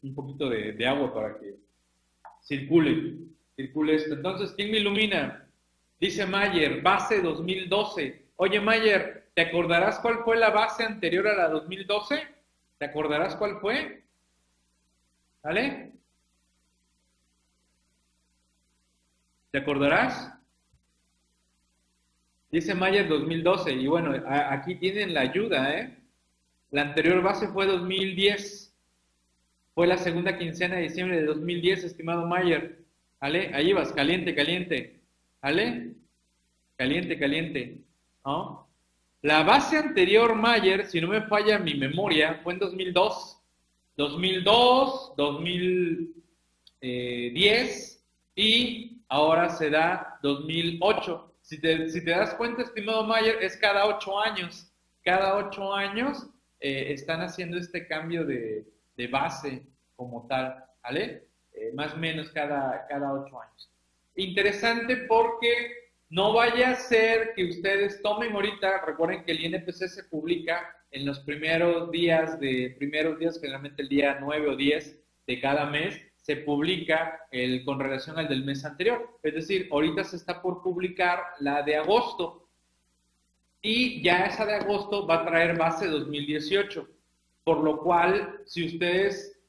Un 0.03 0.13
poquito 0.13 0.49
de, 0.49 0.87
agua 0.87 1.13
para 1.13 1.39
que 1.39 1.55
circule, 2.41 3.15
circule 3.55 3.95
esto. 3.95 4.13
Entonces, 4.13 4.53
¿quién 4.55 4.71
me 4.71 4.77
ilumina? 4.77 5.46
Dice 5.99 6.25
Mayer, 6.25 6.81
base 6.81 7.21
2012. 7.21 8.27
Oye, 8.35 8.59
Mayer, 8.59 9.29
¿te 9.33 9.41
acordarás 9.41 9.99
cuál 9.99 10.23
fue 10.23 10.37
la 10.37 10.51
base 10.51 10.83
anterior 10.83 11.27
a 11.27 11.35
la 11.35 11.49
2012? 11.49 12.27
¿Te 12.77 12.85
acordarás 12.85 13.35
cuál 13.35 13.59
fue? 13.59 14.03
¿Vale? 15.41 15.91
¿Te 19.51 19.57
acordarás? 19.57 20.33
Dice 22.51 22.75
Mayer 22.75 23.07
2012, 23.07 23.73
y 23.73 23.87
bueno, 23.87 24.13
aquí 24.27 24.75
tienen 24.75 25.13
la 25.13 25.21
ayuda, 25.21 25.77
¿eh? 25.77 25.97
La 26.71 26.81
anterior 26.83 27.21
base 27.21 27.47
fue 27.47 27.65
2010. 27.65 28.73
Fue 29.73 29.87
la 29.87 29.97
segunda 29.97 30.37
quincena 30.37 30.75
de 30.75 30.83
diciembre 30.83 31.17
de 31.17 31.25
2010, 31.25 31.83
estimado 31.83 32.25
Mayer. 32.25 32.79
¿Vale? 33.19 33.51
Ahí 33.53 33.73
vas, 33.73 33.91
caliente, 33.91 34.35
caliente. 34.35 34.96
¿Vale? 35.47 35.95
Caliente, 36.75 37.17
caliente. 37.17 37.81
La 39.21 39.43
base 39.43 39.77
anterior, 39.77 40.35
Mayer, 40.35 40.85
si 40.87 40.99
no 40.99 41.07
me 41.07 41.21
falla 41.21 41.57
mi 41.57 41.73
memoria, 41.73 42.41
fue 42.43 42.51
en 42.51 42.59
2002. 42.59 43.41
2002, 43.95 45.13
2010 45.15 48.05
y 48.35 49.01
ahora 49.07 49.49
se 49.51 49.69
da 49.69 50.19
2008. 50.21 51.33
Si 51.39 51.61
te, 51.61 52.01
das 52.01 52.33
cuenta, 52.33 52.63
estimado 52.63 53.05
Mayer, 53.05 53.41
es 53.41 53.55
cada 53.55 53.85
ocho 53.85 54.19
años. 54.19 54.69
Cada 55.01 55.37
ocho 55.37 55.73
años 55.73 56.27
eh, 56.59 56.91
están 56.91 57.21
haciendo 57.21 57.57
este 57.57 57.87
cambio 57.87 58.25
de, 58.25 58.67
de 58.97 59.07
base 59.07 59.65
como 59.95 60.27
tal, 60.27 60.65
¿vale? 60.83 61.29
Eh, 61.53 61.71
más 61.73 61.93
o 61.93 61.97
menos 61.97 62.31
cada, 62.31 62.85
cada 62.89 63.13
ocho 63.13 63.39
años. 63.39 63.69
Interesante 64.17 64.97
porque 65.07 65.51
no 66.09 66.33
vaya 66.33 66.71
a 66.71 66.75
ser 66.75 67.33
que 67.35 67.45
ustedes 67.45 68.01
tomen 68.01 68.33
ahorita, 68.33 68.83
recuerden 68.83 69.23
que 69.23 69.31
el 69.31 69.45
INPC 69.45 69.87
se 69.87 70.03
publica 70.05 70.75
en 70.89 71.05
los 71.05 71.19
primeros 71.19 71.91
días 71.91 72.39
de, 72.39 72.75
primeros 72.79 73.19
días, 73.19 73.39
generalmente 73.39 73.83
el 73.83 73.89
día 73.89 74.17
9 74.19 74.49
o 74.49 74.55
10 74.55 74.99
de 75.27 75.39
cada 75.39 75.67
mes, 75.67 76.01
se 76.15 76.37
publica 76.37 77.27
el, 77.29 77.63
con 77.63 77.79
relación 77.79 78.17
al 78.17 78.27
del 78.27 78.43
mes 78.43 78.65
anterior. 78.65 79.19
Es 79.21 79.35
decir, 79.35 79.69
ahorita 79.71 80.03
se 80.03 80.15
está 80.15 80.41
por 80.41 80.63
publicar 80.63 81.21
la 81.39 81.61
de 81.61 81.75
agosto 81.75 82.49
y 83.61 84.01
ya 84.01 84.25
esa 84.25 84.47
de 84.47 84.55
agosto 84.55 85.05
va 85.05 85.21
a 85.21 85.25
traer 85.25 85.55
base 85.55 85.85
2018. 85.85 86.89
Por 87.43 87.63
lo 87.63 87.81
cual, 87.83 88.41
si 88.45 88.65
ustedes 88.65 89.39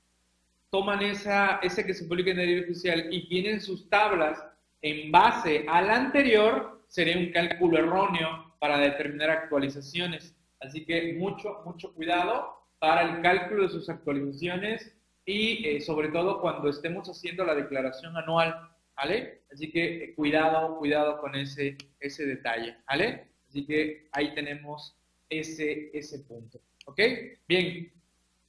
toman 0.69 1.01
esa, 1.01 1.59
ese 1.63 1.87
que 1.87 1.95
se 1.95 2.05
publica 2.05 2.33
en 2.33 2.41
el 2.41 2.47
diario 2.47 2.65
oficial 2.65 3.09
y 3.11 3.27
tienen 3.29 3.63
sus 3.63 3.89
tablas 3.89 4.45
en 4.83 5.11
base 5.11 5.65
al 5.69 5.91
anterior, 5.91 6.85
sería 6.89 7.19
un 7.19 7.31
cálculo 7.33 7.79
erróneo 7.79 8.55
para 8.59 8.79
determinar 8.79 9.31
actualizaciones. 9.31 10.35
Así 10.61 10.85
que 10.85 11.15
mucho, 11.15 11.63
mucho 11.65 11.93
cuidado 11.95 12.59
para 12.79 13.03
el 13.03 13.23
cálculo 13.23 13.65
de 13.65 13.69
sus 13.69 13.89
actualizaciones 13.89 14.95
y 15.25 15.67
eh, 15.67 15.81
sobre 15.81 16.09
todo 16.09 16.41
cuando 16.41 16.69
estemos 16.69 17.09
haciendo 17.09 17.45
la 17.45 17.55
declaración 17.55 18.17
anual, 18.17 18.55
¿vale? 18.97 19.43
Así 19.53 19.71
que 19.71 20.05
eh, 20.05 20.15
cuidado, 20.15 20.79
cuidado 20.79 21.21
con 21.21 21.35
ese, 21.35 21.77
ese 22.01 22.27
detalle, 22.27 22.77
¿vale? 22.89 23.29
Así 23.49 23.67
que 23.67 24.09
ahí 24.13 24.35
tenemos 24.35 24.97
ese, 25.29 25.91
ese 25.93 26.21
punto, 26.21 26.61
¿ok? 26.87 27.01
Bien, 27.47 27.93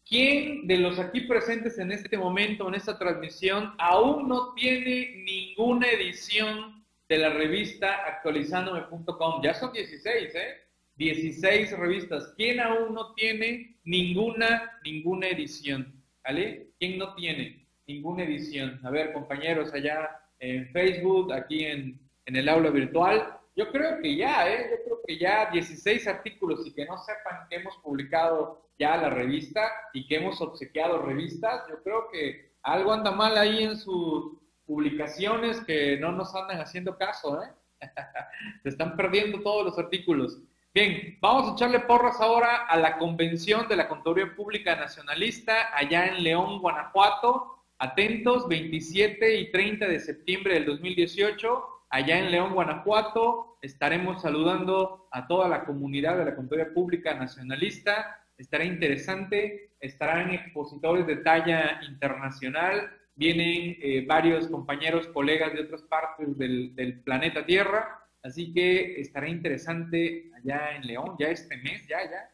¿quién 0.10 0.68
de 0.68 0.78
los 0.78 1.00
aquí 1.00 1.22
presentes 1.22 1.78
en 1.78 1.92
este 1.92 2.18
momento, 2.18 2.68
en 2.68 2.76
esta 2.76 2.98
transmisión, 2.98 3.74
aún 3.78 4.28
no 4.28 4.54
tiene 4.54 5.24
ninguna 5.24 5.88
edición 5.88 6.84
de 7.08 7.18
la 7.20 7.30
revista 7.30 8.06
actualizandome.com? 8.08 9.42
Ya 9.44 9.54
son 9.54 9.72
16, 9.72 10.36
¿eh? 10.36 10.58
16 10.96 11.78
revistas. 11.78 12.34
¿Quién 12.36 12.60
aún 12.60 12.94
no 12.94 13.14
tiene 13.14 13.78
ninguna, 13.86 14.80
ninguna 14.84 15.28
edición? 15.28 16.00
¿vale? 16.24 16.68
¿Quién 16.80 16.98
no 16.98 17.16
tiene 17.16 17.66
ninguna 17.88 18.24
edición? 18.24 18.80
A 18.84 18.90
ver, 18.90 19.14
compañeros, 19.14 19.74
allá 19.74 20.10
en 20.40 20.70
Facebook, 20.70 21.34
aquí 21.34 21.66
en, 21.66 22.00
en 22.26 22.36
el 22.36 22.48
aula 22.48 22.70
virtual, 22.70 23.39
yo 23.60 23.70
creo 23.74 24.00
que 24.02 24.16
ya, 24.16 24.50
¿eh? 24.50 24.70
Yo 24.72 24.84
creo 24.86 25.02
que 25.06 25.18
ya 25.18 25.50
16 25.52 26.08
artículos 26.08 26.66
y 26.66 26.74
que 26.74 26.86
no 26.86 26.98
sepan 26.98 27.46
que 27.50 27.58
hemos 27.58 27.76
publicado 27.80 28.70
ya 28.80 28.96
la 28.96 29.10
revista 29.10 29.70
y 29.92 30.08
que 30.08 30.16
hemos 30.16 30.40
obsequiado 30.40 31.02
revistas, 31.02 31.68
yo 31.68 31.84
creo 31.84 32.10
que 32.10 32.54
algo 32.64 32.94
anda 32.94 33.12
mal 33.12 33.38
ahí 33.38 33.64
en 33.64 33.78
sus 33.78 34.38
publicaciones 34.66 35.60
que 35.60 35.98
no 35.98 36.14
nos 36.14 36.34
andan 36.34 36.62
haciendo 36.62 36.98
caso, 36.98 37.44
¿eh? 37.44 37.50
Se 38.64 38.70
están 38.70 38.96
perdiendo 38.96 39.42
todos 39.42 39.66
los 39.66 39.78
artículos. 39.78 40.40
Bien, 40.74 41.18
vamos 41.20 41.50
a 41.50 41.54
echarle 41.56 41.82
porras 41.82 42.22
ahora 42.22 42.66
a 42.68 42.78
la 42.78 42.98
convención 42.98 43.68
de 43.68 43.76
la 43.76 43.90
Contaduría 43.90 44.34
Pública 44.38 44.78
Nacionalista 44.78 45.76
allá 45.76 46.08
en 46.08 46.24
León, 46.24 46.60
Guanajuato. 46.60 47.56
Atentos, 47.82 48.48
27 48.48 49.38
y 49.38 49.52
30 49.52 49.88
de 49.88 50.00
septiembre 50.00 50.54
del 50.56 50.66
2018, 50.66 51.79
allá 51.90 52.20
en 52.20 52.32
León, 52.32 52.54
Guanajuato. 52.54 53.58
Estaremos 53.62 54.22
saludando 54.22 55.08
a 55.12 55.28
toda 55.28 55.48
la 55.48 55.66
comunidad 55.66 56.18
de 56.18 56.26
la 56.26 56.36
Contaduría 56.36 56.74
Pública 56.74 57.14
Nacionalista. 57.14 58.26
Estará 58.38 58.64
interesante, 58.64 59.72
estarán 59.80 60.32
expositores 60.32 61.06
de 61.06 61.18
talla 61.18 61.82
internacional, 61.88 62.90
vienen 63.16 63.78
eh, 63.82 64.06
varios 64.08 64.48
compañeros, 64.48 65.08
colegas 65.08 65.54
de 65.54 65.62
otras 65.62 65.82
partes 65.84 66.38
del, 66.38 66.74
del, 66.74 67.02
planeta 67.02 67.46
Tierra, 67.46 68.00
así 68.24 68.54
que 68.54 69.02
estará 69.02 69.28
interesante 69.28 70.32
allá 70.38 70.76
en 70.78 70.88
León, 70.88 71.18
ya 71.20 71.28
este 71.28 71.58
mes, 71.58 71.86
ya, 71.86 72.00
ya, 72.04 72.32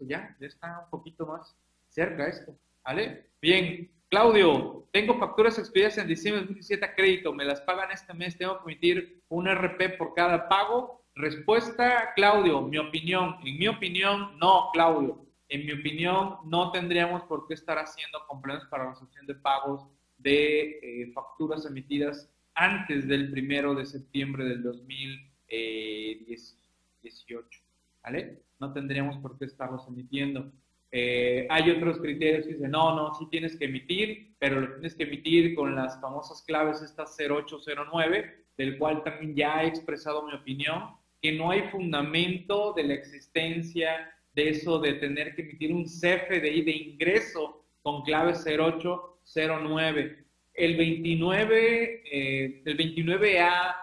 ya, 0.00 0.36
ya 0.38 0.46
está 0.46 0.80
un 0.84 0.90
poquito 0.90 1.26
más 1.26 1.56
cerca 1.88 2.28
esto, 2.28 2.56
¿vale? 2.84 3.30
Bien, 3.42 3.90
Claudio, 4.10 4.88
tengo 4.90 5.18
facturas 5.18 5.58
expedidas 5.58 5.98
en 5.98 6.08
diciembre 6.08 6.40
de 6.40 6.46
2017 6.46 6.84
a 6.84 6.94
crédito, 6.94 7.34
me 7.34 7.44
las 7.44 7.60
pagan 7.60 7.90
este 7.90 8.14
mes, 8.14 8.38
tengo 8.38 8.58
que 8.58 8.72
emitir 8.72 9.22
un 9.28 9.46
RP 9.46 9.98
por 9.98 10.14
cada 10.14 10.48
pago. 10.48 11.04
Respuesta, 11.14 12.14
Claudio, 12.16 12.62
mi 12.62 12.78
opinión, 12.78 13.36
en 13.44 13.58
mi 13.58 13.68
opinión, 13.68 14.38
no, 14.38 14.70
Claudio, 14.72 15.26
en 15.50 15.66
mi 15.66 15.72
opinión, 15.72 16.36
no 16.46 16.72
tendríamos 16.72 17.24
por 17.24 17.46
qué 17.46 17.52
estar 17.52 17.78
haciendo 17.78 18.26
complementos 18.26 18.66
para 18.70 18.88
resolución 18.88 19.26
de 19.26 19.34
pagos 19.34 19.86
de 20.16 20.78
eh, 20.82 21.12
facturas 21.12 21.66
emitidas 21.66 22.32
antes 22.54 23.06
del 23.06 23.30
primero 23.30 23.74
de 23.74 23.84
septiembre 23.84 24.46
del 24.46 24.62
2018, 24.62 27.60
¿vale? 28.02 28.42
No 28.58 28.72
tendríamos 28.72 29.18
por 29.18 29.38
qué 29.38 29.44
estarlos 29.44 29.86
emitiendo. 29.86 30.50
Eh, 30.90 31.46
hay 31.50 31.70
otros 31.70 31.98
criterios 31.98 32.46
que 32.46 32.54
dicen, 32.54 32.70
no, 32.70 32.96
no, 32.96 33.14
sí 33.14 33.26
tienes 33.30 33.56
que 33.56 33.66
emitir, 33.66 34.34
pero 34.38 34.60
lo 34.60 34.72
tienes 34.74 34.94
que 34.94 35.02
emitir 35.04 35.54
con 35.54 35.74
las 35.74 36.00
famosas 36.00 36.42
claves 36.42 36.80
estas 36.82 37.16
0809, 37.18 38.44
del 38.56 38.78
cual 38.78 39.02
también 39.02 39.34
ya 39.34 39.62
he 39.62 39.66
expresado 39.68 40.26
mi 40.26 40.32
opinión, 40.34 40.96
que 41.20 41.32
no 41.32 41.50
hay 41.50 41.62
fundamento 41.70 42.72
de 42.74 42.84
la 42.84 42.94
existencia 42.94 44.12
de 44.34 44.50
eso 44.50 44.78
de 44.78 44.94
tener 44.94 45.34
que 45.34 45.42
emitir 45.42 45.72
un 45.72 45.84
CFDI 45.84 46.62
de 46.62 46.70
ingreso 46.70 47.64
con 47.82 48.02
clave 48.02 48.32
0809. 48.34 50.24
El 50.54 50.76
29, 50.76 52.02
eh, 52.04 52.62
el 52.64 52.76
29A, 52.76 53.76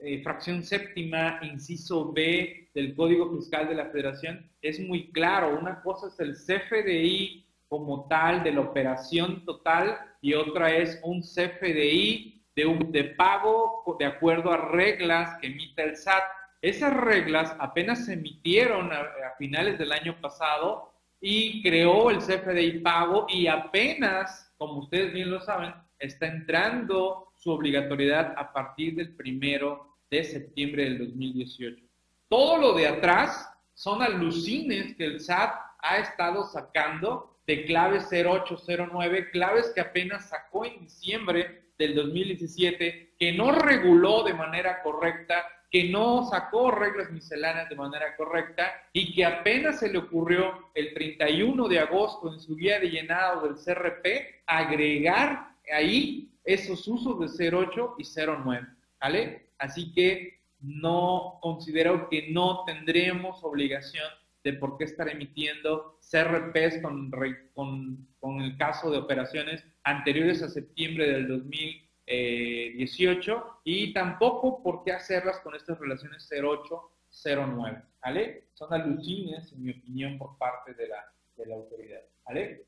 eh, 0.00 0.22
fracción 0.22 0.62
séptima, 0.62 1.40
inciso 1.42 2.12
B 2.12 2.67
del 2.78 2.94
Código 2.94 3.28
Fiscal 3.36 3.68
de 3.68 3.74
la 3.74 3.86
Federación, 3.86 4.48
es 4.62 4.78
muy 4.78 5.10
claro. 5.10 5.58
Una 5.58 5.82
cosa 5.82 6.06
es 6.06 6.20
el 6.20 6.34
CFDI 6.34 7.44
como 7.66 8.06
tal 8.06 8.44
de 8.44 8.52
la 8.52 8.60
operación 8.60 9.44
total 9.44 9.98
y 10.22 10.34
otra 10.34 10.70
es 10.70 11.00
un 11.02 11.20
CFDI 11.20 12.40
de, 12.54 12.66
un, 12.66 12.92
de 12.92 13.02
pago 13.02 13.82
de 13.98 14.04
acuerdo 14.04 14.52
a 14.52 14.68
reglas 14.68 15.36
que 15.40 15.48
emite 15.48 15.82
el 15.82 15.96
SAT. 15.96 16.22
Esas 16.62 16.96
reglas 16.96 17.56
apenas 17.58 18.04
se 18.04 18.12
emitieron 18.12 18.92
a, 18.92 19.00
a 19.00 19.36
finales 19.36 19.76
del 19.76 19.90
año 19.90 20.16
pasado 20.20 20.92
y 21.20 21.60
creó 21.62 22.10
el 22.10 22.18
CFDI 22.18 22.78
pago 22.78 23.26
y 23.28 23.48
apenas, 23.48 24.54
como 24.56 24.78
ustedes 24.78 25.12
bien 25.12 25.32
lo 25.32 25.40
saben, 25.40 25.74
está 25.98 26.28
entrando 26.28 27.32
su 27.38 27.50
obligatoriedad 27.50 28.34
a 28.36 28.52
partir 28.52 28.94
del 28.94 29.16
primero 29.16 29.96
de 30.12 30.22
septiembre 30.22 30.84
del 30.84 30.98
2018. 30.98 31.87
Todo 32.28 32.58
lo 32.58 32.72
de 32.74 32.86
atrás 32.88 33.50
son 33.74 34.02
alucines 34.02 34.94
que 34.96 35.04
el 35.04 35.20
SAT 35.20 35.54
ha 35.80 35.98
estado 35.98 36.44
sacando 36.44 37.38
de 37.46 37.64
clave 37.64 38.00
0809, 38.00 39.30
claves 39.30 39.72
que 39.74 39.80
apenas 39.80 40.28
sacó 40.28 40.66
en 40.66 40.80
diciembre 40.80 41.70
del 41.78 41.94
2017, 41.94 43.14
que 43.18 43.32
no 43.32 43.52
reguló 43.52 44.24
de 44.24 44.34
manera 44.34 44.82
correcta 44.82 45.44
que 45.70 45.90
no 45.90 46.26
sacó 46.30 46.70
reglas 46.70 47.10
misceláneas 47.10 47.68
de 47.68 47.76
manera 47.76 48.16
correcta 48.16 48.72
y 48.92 49.14
que 49.14 49.24
apenas 49.24 49.80
se 49.80 49.90
le 49.90 49.98
ocurrió 49.98 50.70
el 50.74 50.94
31 50.94 51.68
de 51.68 51.78
agosto 51.78 52.32
en 52.32 52.40
su 52.40 52.56
guía 52.56 52.80
de 52.80 52.90
llenado 52.90 53.42
del 53.42 53.56
CRP 53.56 54.42
agregar 54.46 55.50
ahí 55.70 56.30
esos 56.44 56.88
usos 56.88 57.36
de 57.36 57.54
08 57.54 57.96
y 57.98 58.04
09, 58.04 58.66
¿vale? 58.98 59.48
Así 59.58 59.92
que 59.92 60.37
no 60.60 61.38
considero 61.40 62.08
que 62.08 62.30
no 62.30 62.64
tendremos 62.64 63.42
obligación 63.44 64.06
de 64.44 64.54
por 64.54 64.78
qué 64.78 64.84
estar 64.84 65.08
emitiendo 65.08 65.98
CRPs 66.10 66.80
con, 66.82 67.10
con, 67.54 68.08
con 68.20 68.40
el 68.40 68.56
caso 68.56 68.90
de 68.90 68.98
operaciones 68.98 69.64
anteriores 69.82 70.42
a 70.42 70.48
septiembre 70.48 71.10
del 71.10 71.28
2000 71.28 71.88
18 72.08 73.36
eh, 73.36 73.42
y 73.64 73.92
tampoco 73.92 74.62
por 74.62 74.82
qué 74.82 74.92
hacerlas 74.92 75.40
con 75.40 75.54
estas 75.54 75.78
relaciones 75.78 76.28
08-09, 76.30 77.84
¿vale? 78.02 78.48
Son 78.54 78.72
alucines, 78.72 79.52
en 79.52 79.62
mi 79.62 79.70
opinión, 79.72 80.16
por 80.16 80.38
parte 80.38 80.72
de 80.74 80.88
la, 80.88 81.12
de 81.36 81.46
la 81.46 81.56
autoridad, 81.56 82.00
¿vale? 82.24 82.64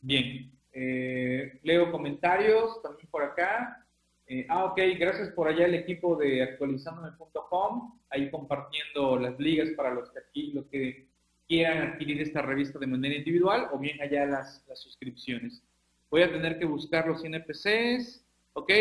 Bien, 0.00 0.50
eh, 0.72 1.60
leo 1.62 1.92
comentarios 1.92 2.80
también 2.82 3.08
por 3.10 3.22
acá. 3.22 3.86
Eh, 4.34 4.46
ah, 4.48 4.64
ok, 4.64 4.80
gracias 4.98 5.28
por 5.28 5.46
allá 5.46 5.66
el 5.66 5.74
equipo 5.74 6.16
de 6.16 6.42
actualizandome.com, 6.42 8.00
ahí 8.08 8.30
compartiendo 8.30 9.18
las 9.18 9.38
ligas 9.38 9.68
para 9.76 9.92
los 9.92 10.10
que 10.10 10.20
aquí, 10.20 10.52
los 10.52 10.64
que 10.68 11.06
quieran 11.46 11.88
adquirir 11.88 12.22
esta 12.22 12.40
revista 12.40 12.78
de 12.78 12.86
manera 12.86 13.14
individual 13.14 13.68
o 13.72 13.78
bien 13.78 14.00
allá 14.00 14.24
las, 14.24 14.64
las 14.66 14.80
suscripciones. 14.80 15.62
Voy 16.10 16.22
a 16.22 16.32
tener 16.32 16.58
que 16.58 16.64
buscar 16.64 17.06
los 17.06 17.22
NPCs. 17.22 18.24
¿Ok? 18.54 18.72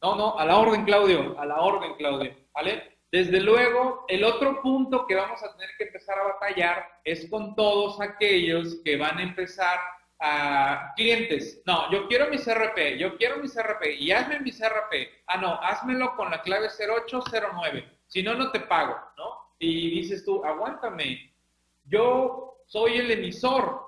No, 0.00 0.16
no, 0.16 0.38
a 0.38 0.46
la 0.46 0.56
orden, 0.56 0.86
Claudio, 0.86 1.38
a 1.38 1.44
la 1.44 1.60
orden, 1.60 1.96
Claudio, 1.98 2.34
¿vale? 2.54 2.96
Desde 3.12 3.40
luego, 3.40 4.06
el 4.08 4.24
otro 4.24 4.62
punto 4.62 5.06
que 5.06 5.16
vamos 5.16 5.42
a 5.42 5.52
tener 5.52 5.68
que 5.76 5.84
empezar 5.84 6.18
a 6.18 6.28
batallar 6.32 6.82
es 7.04 7.28
con 7.28 7.54
todos 7.54 8.00
aquellos 8.00 8.76
que 8.82 8.96
van 8.96 9.18
a 9.18 9.22
empezar 9.22 9.78
a 10.24 10.92
clientes. 10.96 11.62
No, 11.66 11.90
yo 11.92 12.08
quiero 12.08 12.28
mi 12.30 12.38
CRP, 12.38 12.98
yo 12.98 13.16
quiero 13.18 13.36
mi 13.36 13.48
CRP 13.48 14.00
y 14.00 14.10
hazme 14.10 14.40
mi 14.40 14.50
CRP. 14.50 15.24
Ah, 15.26 15.36
no, 15.36 15.60
házmelo 15.60 16.16
con 16.16 16.30
la 16.30 16.40
clave 16.40 16.68
0809. 16.68 17.98
Si 18.06 18.22
no, 18.22 18.34
no 18.34 18.50
te 18.50 18.60
pago, 18.60 18.96
¿no? 19.18 19.54
Y 19.58 19.90
dices 19.90 20.24
tú, 20.24 20.44
aguántame. 20.44 21.34
Yo 21.84 22.62
soy 22.66 22.96
el 22.96 23.10
emisor. 23.10 23.82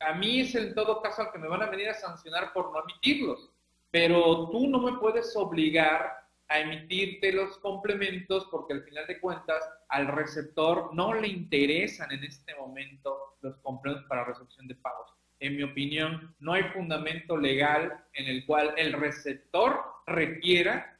A 0.00 0.12
mí 0.12 0.40
es 0.40 0.54
en 0.54 0.74
todo 0.74 1.00
caso 1.00 1.22
al 1.22 1.32
que 1.32 1.38
me 1.38 1.48
van 1.48 1.62
a 1.62 1.70
venir 1.70 1.88
a 1.88 1.94
sancionar 1.94 2.52
por 2.52 2.70
no 2.72 2.82
emitirlos 2.82 3.50
pero 3.90 4.48
tú 4.50 4.68
no 4.68 4.80
me 4.80 4.98
puedes 4.98 5.34
obligar 5.36 6.12
a 6.48 6.60
emitirte 6.60 7.32
los 7.32 7.58
complementos 7.58 8.46
porque 8.50 8.74
al 8.74 8.82
final 8.82 9.06
de 9.06 9.20
cuentas 9.20 9.62
al 9.88 10.08
receptor 10.08 10.94
no 10.94 11.14
le 11.14 11.28
interesan 11.28 12.10
en 12.12 12.24
este 12.24 12.54
momento 12.54 13.36
los 13.40 13.56
complementos 13.58 14.06
para 14.08 14.24
resolución 14.24 14.66
de 14.66 14.74
pagos. 14.76 15.14
En 15.40 15.56
mi 15.56 15.62
opinión, 15.62 16.34
no 16.40 16.52
hay 16.52 16.64
fundamento 16.64 17.36
legal 17.36 18.04
en 18.14 18.26
el 18.26 18.44
cual 18.44 18.74
el 18.76 18.92
receptor 18.92 19.80
requiera 20.06 20.98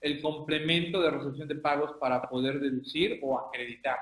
el 0.00 0.20
complemento 0.20 1.00
de 1.00 1.10
resolución 1.10 1.48
de 1.48 1.56
pagos 1.56 1.92
para 1.98 2.28
poder 2.28 2.60
deducir 2.60 3.18
o 3.22 3.38
acreditar. 3.38 3.98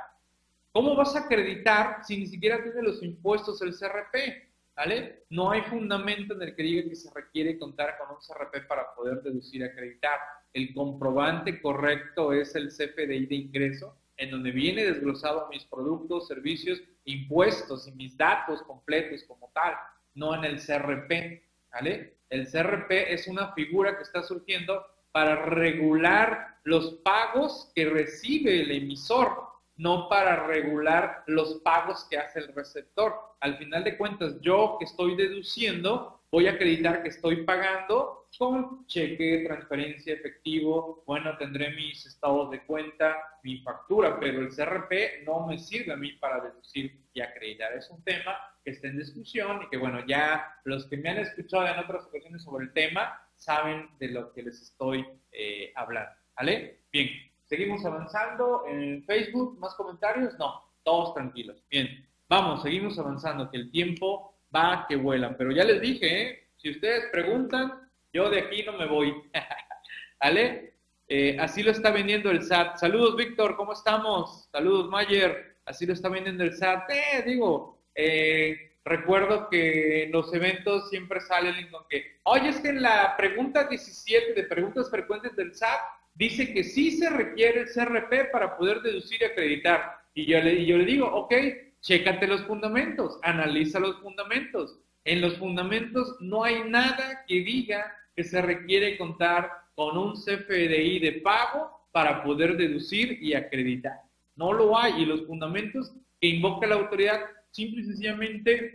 ¿Cómo 0.72 0.96
vas 0.96 1.14
a 1.16 1.20
acreditar 1.20 2.04
si 2.04 2.16
ni 2.18 2.26
siquiera 2.26 2.62
tiene 2.62 2.82
los 2.82 3.02
impuestos 3.02 3.62
el 3.62 3.74
CRP? 3.74 4.52
¿vale? 4.76 5.24
No 5.30 5.50
hay 5.50 5.62
fundamento 5.62 6.34
en 6.34 6.42
el 6.42 6.54
que 6.54 6.62
diga 6.62 6.88
que 6.88 6.96
se 6.96 7.10
requiere 7.14 7.58
contar 7.58 7.96
con 7.98 8.16
un 8.16 8.16
CRP 8.16 8.66
para 8.66 8.94
poder 8.94 9.22
deducir 9.22 9.64
acreditar. 9.64 10.18
El 10.52 10.74
comprobante 10.74 11.60
correcto 11.60 12.32
es 12.32 12.54
el 12.54 12.68
CFDI 12.68 13.26
de 13.26 13.34
ingreso, 13.34 13.96
en 14.16 14.30
donde 14.30 14.50
viene 14.50 14.84
desglosado 14.84 15.48
mis 15.50 15.64
productos, 15.64 16.28
servicios, 16.28 16.82
impuestos 17.04 17.88
y 17.88 17.92
mis 17.92 18.16
datos 18.16 18.62
completos 18.62 19.24
como 19.24 19.50
tal, 19.54 19.74
no 20.14 20.34
en 20.34 20.44
el 20.44 20.60
CRP, 20.64 21.42
¿vale? 21.72 22.18
El 22.28 22.50
CRP 22.50 23.12
es 23.12 23.28
una 23.28 23.52
figura 23.52 23.96
que 23.96 24.02
está 24.02 24.22
surgiendo 24.22 24.84
para 25.12 25.36
regular 25.44 26.58
los 26.64 26.94
pagos 27.04 27.70
que 27.74 27.88
recibe 27.88 28.62
el 28.62 28.70
emisor, 28.70 29.51
no 29.76 30.08
para 30.08 30.46
regular 30.46 31.24
los 31.26 31.54
pagos 31.62 32.06
que 32.08 32.18
hace 32.18 32.40
el 32.40 32.54
receptor. 32.54 33.14
Al 33.40 33.56
final 33.58 33.84
de 33.84 33.96
cuentas, 33.96 34.40
yo 34.40 34.76
que 34.78 34.84
estoy 34.84 35.16
deduciendo, 35.16 36.22
voy 36.30 36.46
a 36.46 36.52
acreditar 36.52 37.02
que 37.02 37.10
estoy 37.10 37.44
pagando 37.44 38.22
con 38.38 38.86
cheque, 38.86 39.44
transferencia, 39.46 40.14
efectivo. 40.14 41.02
Bueno, 41.06 41.36
tendré 41.36 41.70
mis 41.70 42.06
estados 42.06 42.50
de 42.50 42.64
cuenta, 42.64 43.16
mi 43.42 43.58
factura, 43.58 44.18
pero 44.18 44.40
el 44.40 44.48
CRP 44.48 45.24
no 45.26 45.46
me 45.46 45.58
sirve 45.58 45.92
a 45.92 45.96
mí 45.96 46.12
para 46.12 46.40
deducir 46.40 47.04
y 47.12 47.20
acreditar. 47.20 47.72
Es 47.74 47.90
un 47.90 48.02
tema 48.02 48.36
que 48.64 48.70
está 48.70 48.88
en 48.88 48.98
discusión 48.98 49.62
y 49.62 49.68
que, 49.68 49.76
bueno, 49.76 50.04
ya 50.06 50.56
los 50.64 50.86
que 50.86 50.96
me 50.96 51.10
han 51.10 51.18
escuchado 51.18 51.66
en 51.66 51.78
otras 51.78 52.06
ocasiones 52.06 52.42
sobre 52.42 52.66
el 52.66 52.72
tema 52.72 53.20
saben 53.36 53.90
de 53.98 54.08
lo 54.08 54.32
que 54.32 54.42
les 54.42 54.62
estoy 54.62 55.06
eh, 55.32 55.72
hablando. 55.74 56.12
¿Vale? 56.36 56.84
Bien, 56.90 57.08
seguimos 57.52 57.84
avanzando 57.84 58.64
en 58.66 59.04
Facebook. 59.04 59.58
¿Más 59.58 59.74
comentarios? 59.74 60.32
No, 60.38 60.62
todos 60.84 61.12
tranquilos. 61.12 61.62
Bien, 61.70 62.08
vamos, 62.26 62.62
seguimos 62.62 62.98
avanzando, 62.98 63.50
que 63.50 63.58
el 63.58 63.70
tiempo 63.70 64.38
va 64.54 64.86
que 64.88 64.96
vuelan. 64.96 65.36
Pero 65.36 65.52
ya 65.52 65.62
les 65.62 65.82
dije, 65.82 66.22
¿eh? 66.22 66.48
si 66.56 66.70
ustedes 66.70 67.10
preguntan, 67.12 67.90
yo 68.10 68.30
de 68.30 68.40
aquí 68.40 68.62
no 68.62 68.72
me 68.72 68.86
voy. 68.86 69.14
¿Vale? 70.22 70.76
Eh, 71.08 71.36
así 71.38 71.62
lo 71.62 71.72
está 71.72 71.90
vendiendo 71.90 72.30
el 72.30 72.42
SAT. 72.42 72.78
Saludos, 72.78 73.16
Víctor, 73.16 73.54
¿cómo 73.56 73.74
estamos? 73.74 74.48
Saludos, 74.50 74.88
Mayer. 74.88 75.58
Así 75.66 75.84
lo 75.84 75.92
está 75.92 76.08
vendiendo 76.08 76.44
el 76.44 76.56
SAT. 76.56 76.88
Eh, 76.88 77.22
digo, 77.26 77.82
eh, 77.94 78.76
recuerdo 78.82 79.50
que 79.50 80.08
los 80.10 80.32
eventos 80.32 80.88
siempre 80.88 81.20
salen 81.20 81.70
con 81.70 81.82
que, 81.90 82.18
oye, 82.22 82.48
es 82.48 82.60
que 82.60 82.70
en 82.70 82.80
la 82.80 83.14
pregunta 83.14 83.64
17 83.64 84.32
de 84.32 84.44
preguntas 84.44 84.88
frecuentes 84.90 85.36
del 85.36 85.54
SAT 85.54 85.80
dice 86.14 86.52
que 86.52 86.64
sí 86.64 86.92
se 86.92 87.08
requiere 87.10 87.60
el 87.60 87.68
CRP 87.68 88.30
para 88.30 88.56
poder 88.56 88.80
deducir 88.82 89.20
y 89.20 89.24
acreditar. 89.24 89.98
Y 90.14 90.26
yo 90.26 90.40
le, 90.40 90.54
y 90.54 90.66
yo 90.66 90.78
le 90.78 90.84
digo, 90.84 91.06
ok, 91.06 91.34
chécate 91.80 92.26
los 92.26 92.42
fundamentos, 92.44 93.18
analiza 93.22 93.80
los 93.80 94.00
fundamentos. 94.00 94.78
En 95.04 95.20
los 95.20 95.36
fundamentos 95.36 96.16
no 96.20 96.44
hay 96.44 96.62
nada 96.68 97.24
que 97.26 97.40
diga 97.40 97.92
que 98.14 98.24
se 98.24 98.40
requiere 98.40 98.98
contar 98.98 99.50
con 99.74 99.96
un 99.96 100.14
CFDI 100.14 100.98
de 100.98 101.20
pago 101.24 101.88
para 101.92 102.22
poder 102.22 102.56
deducir 102.56 103.22
y 103.22 103.34
acreditar. 103.34 104.00
No 104.36 104.52
lo 104.52 104.78
hay 104.78 105.02
y 105.02 105.06
los 105.06 105.26
fundamentos 105.26 105.92
que 106.20 106.28
invoca 106.28 106.66
la 106.66 106.76
autoridad 106.76 107.20
simple 107.50 107.82
y 107.82 107.84
sencillamente 107.84 108.72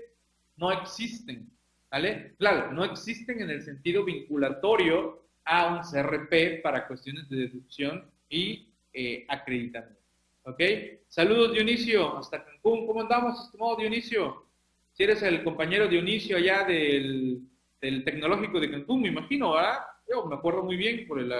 no 0.56 0.72
existen. 0.72 1.50
¿Vale? 1.90 2.36
Claro, 2.38 2.74
no 2.74 2.84
existen 2.84 3.42
en 3.42 3.50
el 3.50 3.62
sentido 3.62 4.04
vinculatorio 4.04 5.27
a 5.48 5.68
un 5.68 5.80
CRP 5.80 6.62
para 6.62 6.86
cuestiones 6.88 7.30
de 7.30 7.38
deducción 7.38 8.12
y 8.30 8.70
eh, 8.94 9.26
acreditamiento. 9.30 9.98
¿Ok? 10.44 10.62
Saludos 11.08 11.54
Dionisio, 11.54 12.18
hasta 12.18 12.44
Cancún. 12.44 12.86
¿Cómo 12.86 13.02
andamos, 13.02 13.46
estimado 13.46 13.78
Dionisio? 13.78 14.46
Si 14.92 15.04
eres 15.04 15.22
el 15.24 15.44
compañero 15.44 15.88
Dionisio 15.88 16.38
allá 16.38 16.64
del, 16.64 17.42
del 17.82 18.04
tecnológico 18.04 18.60
de 18.60 18.72
Cancún, 18.72 19.02
me 19.02 19.08
imagino, 19.08 19.54
¿verdad? 19.54 19.80
Yo 20.10 20.26
me 20.26 20.36
acuerdo 20.36 20.64
muy 20.64 20.76
bien 20.76 21.08
por 21.08 21.20
el, 21.20 21.34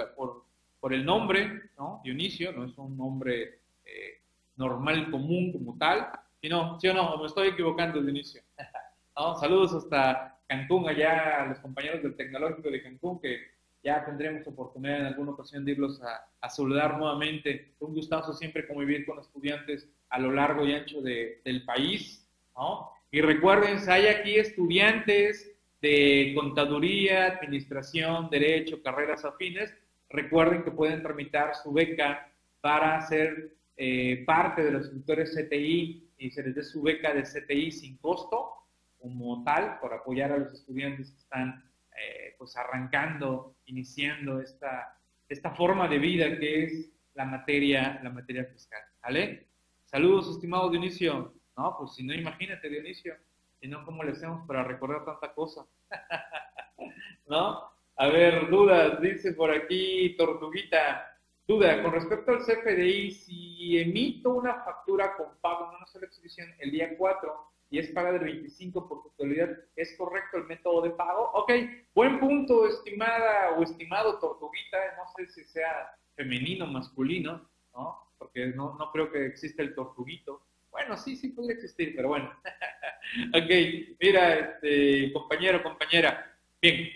por, 0.80 0.94
el 0.94 1.04
nombre, 1.04 1.70
¿no? 1.78 2.00
Dionisio, 2.02 2.52
no 2.52 2.64
es 2.64 2.76
un 2.78 2.96
nombre 2.96 3.60
eh, 3.84 4.22
normal, 4.56 5.10
común 5.10 5.52
como 5.52 5.76
tal. 5.76 6.08
¿Sí, 6.40 6.48
no? 6.48 6.78
¿Sí 6.80 6.88
o 6.88 6.94
no? 6.94 7.18
Me 7.18 7.26
estoy 7.26 7.48
equivocando, 7.48 8.00
Dionisio. 8.00 8.42
¿No? 9.16 9.34
Saludos 9.36 9.74
hasta 9.74 10.38
Cancún, 10.46 10.88
allá 10.88 11.44
los 11.46 11.58
compañeros 11.58 12.02
del 12.02 12.16
tecnológico 12.16 12.70
de 12.70 12.82
Cancún, 12.82 13.20
que 13.20 13.57
ya 13.82 14.04
tendremos 14.04 14.46
oportunidad 14.46 15.00
en 15.00 15.06
alguna 15.06 15.32
ocasión 15.32 15.64
de 15.64 15.72
irlos 15.72 16.02
a, 16.02 16.28
a 16.40 16.48
saludar 16.48 16.98
nuevamente. 16.98 17.74
Un 17.80 17.94
gustazo 17.94 18.32
siempre 18.32 18.66
convivir 18.66 19.06
con 19.06 19.18
estudiantes 19.18 19.88
a 20.10 20.18
lo 20.18 20.32
largo 20.32 20.66
y 20.66 20.74
ancho 20.74 21.00
de, 21.00 21.40
del 21.44 21.64
país, 21.64 22.28
¿no? 22.56 22.90
Y 23.10 23.20
recuerden, 23.20 23.78
hay 23.88 24.06
aquí 24.06 24.34
estudiantes 24.34 25.50
de 25.80 26.32
contaduría, 26.34 27.26
administración, 27.26 28.28
derecho, 28.30 28.82
carreras 28.82 29.24
afines, 29.24 29.72
recuerden 30.10 30.62
que 30.62 30.70
pueden 30.70 31.02
tramitar 31.02 31.54
su 31.54 31.72
beca 31.72 32.30
para 32.60 33.00
ser 33.06 33.54
eh, 33.76 34.24
parte 34.26 34.64
de 34.64 34.72
los 34.72 34.82
instructores 34.86 35.34
CTI 35.34 36.10
y 36.18 36.30
se 36.30 36.42
les 36.42 36.54
dé 36.54 36.62
su 36.62 36.82
beca 36.82 37.14
de 37.14 37.22
CTI 37.22 37.70
sin 37.70 37.96
costo 37.98 38.52
como 39.00 39.44
tal, 39.44 39.78
por 39.80 39.94
apoyar 39.94 40.32
a 40.32 40.38
los 40.38 40.52
estudiantes 40.52 41.12
que 41.12 41.18
están 41.18 41.64
eh, 42.00 42.34
pues 42.38 42.56
arrancando, 42.56 43.56
iniciando 43.66 44.40
esta, 44.40 44.98
esta 45.28 45.50
forma 45.50 45.88
de 45.88 45.98
vida 45.98 46.38
que 46.38 46.64
es 46.64 46.92
la 47.14 47.24
materia, 47.24 48.00
la 48.02 48.10
materia 48.10 48.44
fiscal. 48.44 48.80
¿Vale? 49.02 49.48
Saludos, 49.84 50.30
estimado 50.30 50.70
Dionisio. 50.70 51.34
No, 51.56 51.74
pues 51.78 51.94
si 51.94 52.04
no, 52.04 52.14
imagínate, 52.14 52.68
Dionisio, 52.68 53.16
y 53.60 53.68
no 53.68 53.84
cómo 53.84 54.04
le 54.04 54.12
hacemos 54.12 54.46
para 54.46 54.62
recordar 54.62 55.04
tanta 55.04 55.32
cosa. 55.32 55.66
¿No? 57.26 57.62
A 57.96 58.06
ver, 58.06 58.48
dudas, 58.48 59.00
dice 59.00 59.32
por 59.32 59.50
aquí 59.50 60.14
Tortuguita. 60.16 61.04
Duda, 61.46 61.82
con 61.82 61.92
respecto 61.92 62.30
al 62.30 62.44
CFDI, 62.44 63.10
si 63.10 63.78
emito 63.78 64.30
una 64.30 64.62
factura 64.62 65.16
con 65.16 65.38
pago 65.40 65.70
en 65.70 65.76
una 65.76 65.86
sola 65.86 66.06
exhibición 66.06 66.48
el 66.58 66.70
día 66.70 66.96
4 66.96 67.48
y 67.70 67.78
es 67.78 67.88
paga 67.90 68.12
del 68.12 68.24
25 68.24 68.88
por 68.88 69.02
totalidad, 69.02 69.50
¿es 69.76 69.96
correcto 69.96 70.38
el 70.38 70.44
método 70.44 70.82
de 70.82 70.90
pago? 70.90 71.30
Ok, 71.34 71.52
buen 71.94 72.18
punto, 72.18 72.66
estimada 72.66 73.50
o 73.56 73.62
estimado 73.62 74.18
Tortuguita, 74.18 74.78
no 74.96 75.04
sé 75.16 75.30
si 75.32 75.44
sea 75.44 75.90
femenino 76.14 76.64
o 76.64 76.68
masculino, 76.68 77.48
¿no? 77.74 77.98
Porque 78.18 78.46
no, 78.46 78.74
no 78.78 78.90
creo 78.90 79.10
que 79.12 79.26
exista 79.26 79.62
el 79.62 79.74
tortuguito. 79.74 80.42
Bueno, 80.70 80.96
sí, 80.96 81.16
sí 81.16 81.28
podría 81.28 81.54
existir, 81.54 81.94
pero 81.94 82.08
bueno. 82.08 82.32
ok, 83.34 83.96
mira, 84.00 84.34
este, 84.34 85.12
compañero, 85.12 85.62
compañera. 85.62 86.36
Bien, 86.60 86.88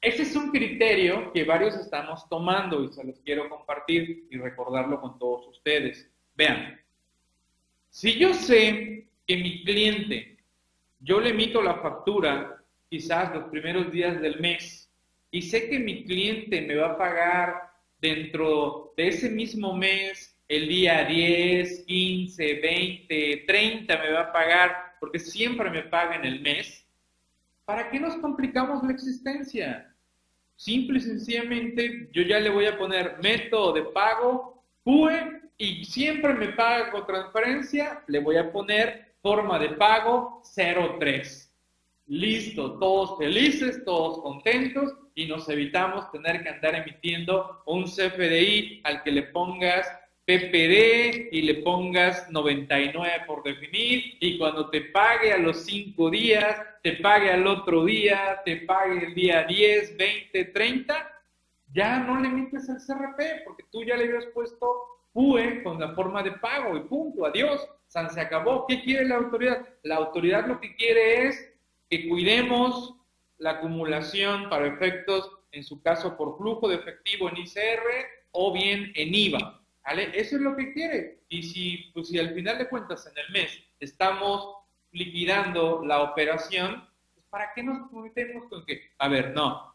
ese 0.00 0.22
es 0.22 0.36
un 0.36 0.50
criterio 0.50 1.32
que 1.32 1.44
varios 1.44 1.74
estamos 1.76 2.28
tomando 2.28 2.84
y 2.84 2.92
se 2.92 3.04
los 3.04 3.18
quiero 3.20 3.48
compartir 3.48 4.28
y 4.30 4.36
recordarlo 4.36 5.00
con 5.00 5.18
todos 5.18 5.48
ustedes. 5.48 6.08
Vean, 6.36 6.80
si 7.90 8.16
yo 8.16 8.32
sé 8.32 8.97
que 9.28 9.36
mi 9.36 9.62
cliente, 9.62 10.38
yo 11.00 11.20
le 11.20 11.30
emito 11.30 11.60
la 11.60 11.74
factura 11.74 12.64
quizás 12.88 13.34
los 13.34 13.44
primeros 13.50 13.92
días 13.92 14.18
del 14.22 14.40
mes 14.40 14.90
y 15.30 15.42
sé 15.42 15.68
que 15.68 15.78
mi 15.78 16.04
cliente 16.04 16.62
me 16.62 16.76
va 16.76 16.92
a 16.92 16.98
pagar 16.98 17.70
dentro 18.00 18.94
de 18.96 19.08
ese 19.08 19.28
mismo 19.28 19.76
mes 19.76 20.34
el 20.48 20.66
día 20.66 21.04
10, 21.04 21.84
15, 21.84 22.54
20, 22.54 23.44
30 23.46 23.98
me 23.98 24.12
va 24.12 24.20
a 24.22 24.32
pagar 24.32 24.96
porque 24.98 25.18
siempre 25.18 25.68
me 25.68 25.82
paga 25.82 26.16
en 26.16 26.24
el 26.24 26.40
mes, 26.40 26.86
¿para 27.66 27.90
qué 27.90 28.00
nos 28.00 28.16
complicamos 28.16 28.82
la 28.82 28.92
existencia? 28.92 29.94
Simple 30.56 30.98
y 30.98 31.02
sencillamente 31.02 32.08
yo 32.12 32.22
ya 32.22 32.40
le 32.40 32.48
voy 32.48 32.64
a 32.64 32.78
poner 32.78 33.18
método 33.22 33.74
de 33.74 33.82
pago, 33.82 34.64
PUE, 34.82 35.42
y 35.58 35.84
siempre 35.84 36.32
me 36.32 36.48
paga 36.48 36.90
con 36.90 37.06
transferencia, 37.06 38.02
le 38.06 38.20
voy 38.20 38.36
a 38.36 38.50
poner 38.50 39.07
forma 39.22 39.58
de 39.58 39.70
pago 39.70 40.42
03. 40.54 41.44
Listo, 42.06 42.78
todos 42.78 43.18
felices, 43.18 43.84
todos 43.84 44.22
contentos 44.22 44.94
y 45.14 45.26
nos 45.26 45.48
evitamos 45.48 46.10
tener 46.10 46.42
que 46.42 46.48
andar 46.48 46.74
emitiendo 46.74 47.62
un 47.66 47.84
CFDI 47.84 48.80
al 48.84 49.02
que 49.02 49.12
le 49.12 49.24
pongas 49.24 49.86
PPD 50.24 51.28
y 51.32 51.42
le 51.42 51.54
pongas 51.62 52.30
99 52.30 53.24
por 53.26 53.42
definir 53.42 54.16
y 54.20 54.38
cuando 54.38 54.68
te 54.68 54.82
pague 54.82 55.32
a 55.32 55.38
los 55.38 55.64
5 55.64 56.10
días, 56.10 56.60
te 56.82 56.92
pague 56.94 57.30
al 57.30 57.46
otro 57.46 57.84
día, 57.84 58.40
te 58.44 58.56
pague 58.58 59.06
el 59.06 59.14
día 59.14 59.44
10, 59.44 59.96
20, 59.96 60.44
30, 60.44 61.22
ya 61.72 62.00
no 62.00 62.20
le 62.20 62.28
emites 62.28 62.68
el 62.68 62.76
CRP 62.76 63.44
porque 63.44 63.64
tú 63.70 63.82
ya 63.84 63.96
le 63.96 64.04
habías 64.04 64.26
puesto 64.26 64.97
PUE 65.18 65.64
con 65.64 65.80
la 65.80 65.94
forma 65.94 66.22
de 66.22 66.30
pago 66.30 66.76
y 66.76 66.80
punto, 66.82 67.26
adiós, 67.26 67.68
San 67.88 68.08
se 68.08 68.20
acabó. 68.20 68.68
¿Qué 68.68 68.84
quiere 68.84 69.04
la 69.04 69.16
autoridad? 69.16 69.66
La 69.82 69.96
autoridad 69.96 70.46
lo 70.46 70.60
que 70.60 70.76
quiere 70.76 71.26
es 71.26 71.54
que 71.90 72.08
cuidemos 72.08 72.94
la 73.38 73.50
acumulación 73.50 74.48
para 74.48 74.68
efectos, 74.68 75.28
en 75.50 75.64
su 75.64 75.82
caso 75.82 76.16
por 76.16 76.38
flujo 76.38 76.68
de 76.68 76.76
efectivo 76.76 77.28
en 77.28 77.38
ICR 77.38 77.82
o 78.30 78.52
bien 78.52 78.92
en 78.94 79.12
IVA. 79.12 79.60
Eso 80.14 80.36
es 80.36 80.42
lo 80.42 80.54
que 80.54 80.72
quiere. 80.72 81.18
Y 81.28 81.42
si, 81.42 81.90
pues, 81.92 82.06
si 82.06 82.20
al 82.20 82.32
final 82.32 82.56
de 82.56 82.68
cuentas 82.68 83.04
en 83.08 83.18
el 83.18 83.32
mes 83.32 83.58
estamos 83.80 84.54
liquidando 84.92 85.84
la 85.84 86.02
operación, 86.02 86.88
pues 87.14 87.26
¿para 87.28 87.52
qué 87.54 87.64
nos 87.64 87.90
metemos 87.90 88.48
con 88.48 88.64
que, 88.64 88.92
a 88.96 89.08
ver, 89.08 89.34
no, 89.34 89.74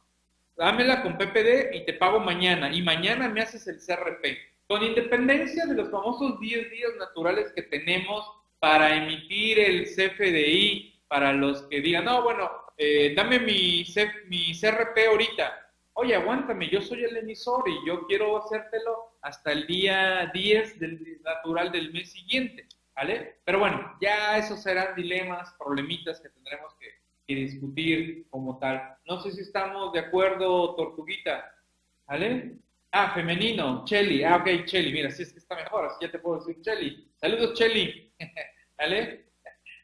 dámela 0.55 1.03
con 1.03 1.17
PPD 1.17 1.75
y 1.75 1.83
te 1.85 1.95
pago 1.95 2.21
mañana, 2.21 2.73
y 2.73 2.81
mañana 2.81 3.27
me 3.27 3.41
haces 3.41 3.67
el 3.67 3.79
CRP. 3.85 4.52
Con 4.73 4.81
independencia 4.81 5.67
de 5.67 5.75
los 5.75 5.91
famosos 5.91 6.39
10 6.39 6.71
días 6.71 6.93
naturales 6.97 7.51
que 7.55 7.61
tenemos 7.61 8.27
para 8.57 8.97
emitir 8.97 9.59
el 9.59 9.85
CFDI, 9.85 10.99
para 11.07 11.31
los 11.31 11.61
que 11.67 11.79
digan, 11.79 12.05
no, 12.05 12.23
bueno, 12.23 12.49
eh, 12.75 13.13
dame 13.15 13.37
mi, 13.37 13.85
mi 14.29 14.59
CRP 14.59 15.09
ahorita, 15.09 15.69
oye, 15.93 16.15
aguántame, 16.15 16.69
yo 16.69 16.81
soy 16.81 17.03
el 17.03 17.15
emisor 17.17 17.65
y 17.69 17.87
yo 17.87 18.07
quiero 18.07 18.35
hacértelo 18.35 19.19
hasta 19.21 19.51
el 19.51 19.67
día 19.67 20.31
10 20.33 20.79
del 20.79 21.21
natural 21.21 21.71
del 21.71 21.93
mes 21.93 22.11
siguiente, 22.11 22.65
¿vale? 22.95 23.41
Pero 23.45 23.59
bueno, 23.59 23.95
ya 24.01 24.39
esos 24.39 24.63
serán 24.63 24.95
dilemas, 24.95 25.53
problemitas 25.59 26.19
que 26.19 26.29
tendremos 26.29 26.73
que, 26.79 26.87
que 27.27 27.35
discutir 27.35 28.25
como 28.31 28.57
tal. 28.57 28.97
No 29.05 29.21
sé 29.21 29.33
si 29.33 29.41
estamos 29.41 29.93
de 29.93 29.99
acuerdo, 29.99 30.73
Tortuguita, 30.73 31.53
¿vale? 32.07 32.57
Ah, 32.95 33.11
femenino, 33.11 33.83
Chelly. 33.85 34.23
Ah, 34.23 34.35
ok, 34.35 34.65
Chelly. 34.65 34.93
Mira, 34.93 35.09
si 35.09 35.23
es 35.23 35.33
que 35.33 35.39
está 35.39 35.55
mejor, 35.55 35.85
así 35.85 35.97
ya 35.99 36.11
te 36.11 36.19
puedo 36.19 36.37
decir 36.37 36.61
Chelly. 36.61 37.11
Saludos, 37.15 37.57
Chelly. 37.57 38.13
¿Vale? 38.77 39.31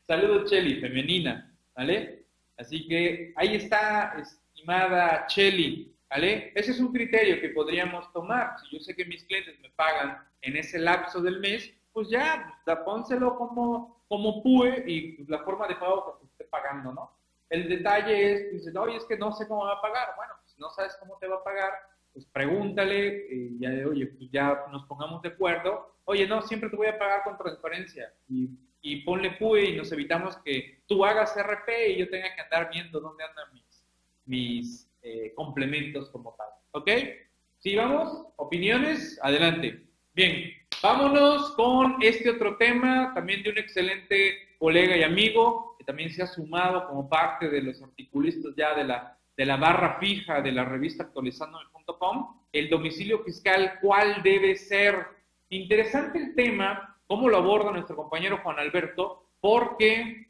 Saludos, 0.05 0.47
Chelly, 0.47 0.79
femenina. 0.79 1.51
¿Vale? 1.75 2.27
Así 2.57 2.87
que 2.87 3.33
ahí 3.35 3.55
está, 3.55 4.15
estimada 4.19 5.25
Chelly. 5.25 5.91
¿Vale? 6.07 6.51
Ese 6.53 6.69
es 6.69 6.79
un 6.79 6.93
criterio 6.93 7.41
que 7.41 7.49
podríamos 7.49 8.13
tomar. 8.13 8.59
Si 8.59 8.77
yo 8.77 8.79
sé 8.79 8.95
que 8.95 9.05
mis 9.05 9.23
clientes 9.23 9.59
me 9.59 9.71
pagan 9.71 10.23
en 10.43 10.57
ese 10.57 10.77
lapso 10.77 11.19
del 11.19 11.39
mes, 11.39 11.73
pues 11.91 12.09
ya, 12.09 12.61
pues, 12.63 12.77
pónselo 12.85 13.35
como, 13.39 14.03
como 14.07 14.43
PUE 14.43 14.83
y 14.85 15.13
pues, 15.13 15.29
la 15.29 15.39
forma 15.39 15.67
de 15.67 15.77
pago 15.77 16.19
que 16.19 16.27
esté 16.27 16.43
pagando, 16.43 16.93
¿no? 16.93 17.17
El 17.49 17.67
detalle 17.67 18.33
es, 18.33 18.51
dices, 18.51 18.75
oye, 18.75 18.97
es 18.97 19.05
que 19.05 19.17
no 19.17 19.31
sé 19.31 19.47
cómo 19.47 19.65
va 19.65 19.73
a 19.73 19.81
pagar. 19.81 20.09
Bueno, 20.15 20.33
si 20.45 20.61
no 20.61 20.69
sabes 20.69 20.95
cómo 20.99 21.17
te 21.17 21.27
va 21.27 21.37
a 21.37 21.43
pagar, 21.43 21.73
pues 22.13 22.25
pregúntale, 22.25 23.07
eh, 23.07 23.51
ya 23.59 23.69
de, 23.69 23.85
oye, 23.85 24.07
pues 24.07 24.29
ya 24.31 24.65
nos 24.71 24.85
pongamos 24.85 25.21
de 25.21 25.29
acuerdo, 25.29 25.95
oye, 26.05 26.27
no, 26.27 26.41
siempre 26.41 26.69
te 26.69 26.75
voy 26.75 26.87
a 26.87 26.97
pagar 26.97 27.23
con 27.23 27.37
transparencia 27.37 28.13
y, 28.27 28.49
y 28.81 29.01
ponle 29.03 29.31
PUE 29.31 29.69
y 29.69 29.77
nos 29.77 29.91
evitamos 29.91 30.37
que 30.37 30.81
tú 30.87 31.05
hagas 31.05 31.35
RP 31.37 31.89
y 31.89 31.97
yo 31.97 32.09
tenga 32.09 32.33
que 32.33 32.41
andar 32.41 32.69
viendo 32.71 32.99
dónde 32.99 33.23
andan 33.23 33.53
mis, 33.53 33.85
mis 34.25 34.91
eh, 35.01 35.33
complementos 35.35 36.09
como 36.09 36.35
tal, 36.35 36.47
¿ok? 36.71 36.89
¿Sí 37.59 37.75
vamos? 37.75 38.27
¿Opiniones? 38.37 39.19
Adelante. 39.21 39.85
Bien, 40.13 40.51
vámonos 40.81 41.51
con 41.51 41.97
este 42.01 42.29
otro 42.29 42.57
tema, 42.57 43.11
también 43.13 43.43
de 43.43 43.51
un 43.51 43.57
excelente 43.57 44.55
colega 44.57 44.97
y 44.97 45.03
amigo, 45.03 45.75
que 45.77 45.83
también 45.83 46.09
se 46.09 46.23
ha 46.23 46.27
sumado 46.27 46.87
como 46.87 47.07
parte 47.09 47.49
de 47.49 47.61
los 47.61 47.81
articulistas 47.81 48.53
ya 48.55 48.73
de 48.75 48.85
la, 48.85 49.18
de 49.39 49.45
la 49.45 49.55
barra 49.55 49.97
fija 50.01 50.41
de 50.41 50.51
la 50.51 50.65
revista 50.65 51.03
actualizando 51.03 51.61
el 52.51 52.69
domicilio 52.69 53.23
fiscal, 53.23 53.75
cuál 53.81 54.21
debe 54.21 54.57
ser. 54.57 55.07
Interesante 55.47 56.19
el 56.19 56.35
tema, 56.35 56.99
cómo 57.07 57.29
lo 57.29 57.37
aborda 57.37 57.71
nuestro 57.71 57.95
compañero 57.95 58.39
Juan 58.43 58.59
Alberto, 58.59 59.29
porque 59.39 60.27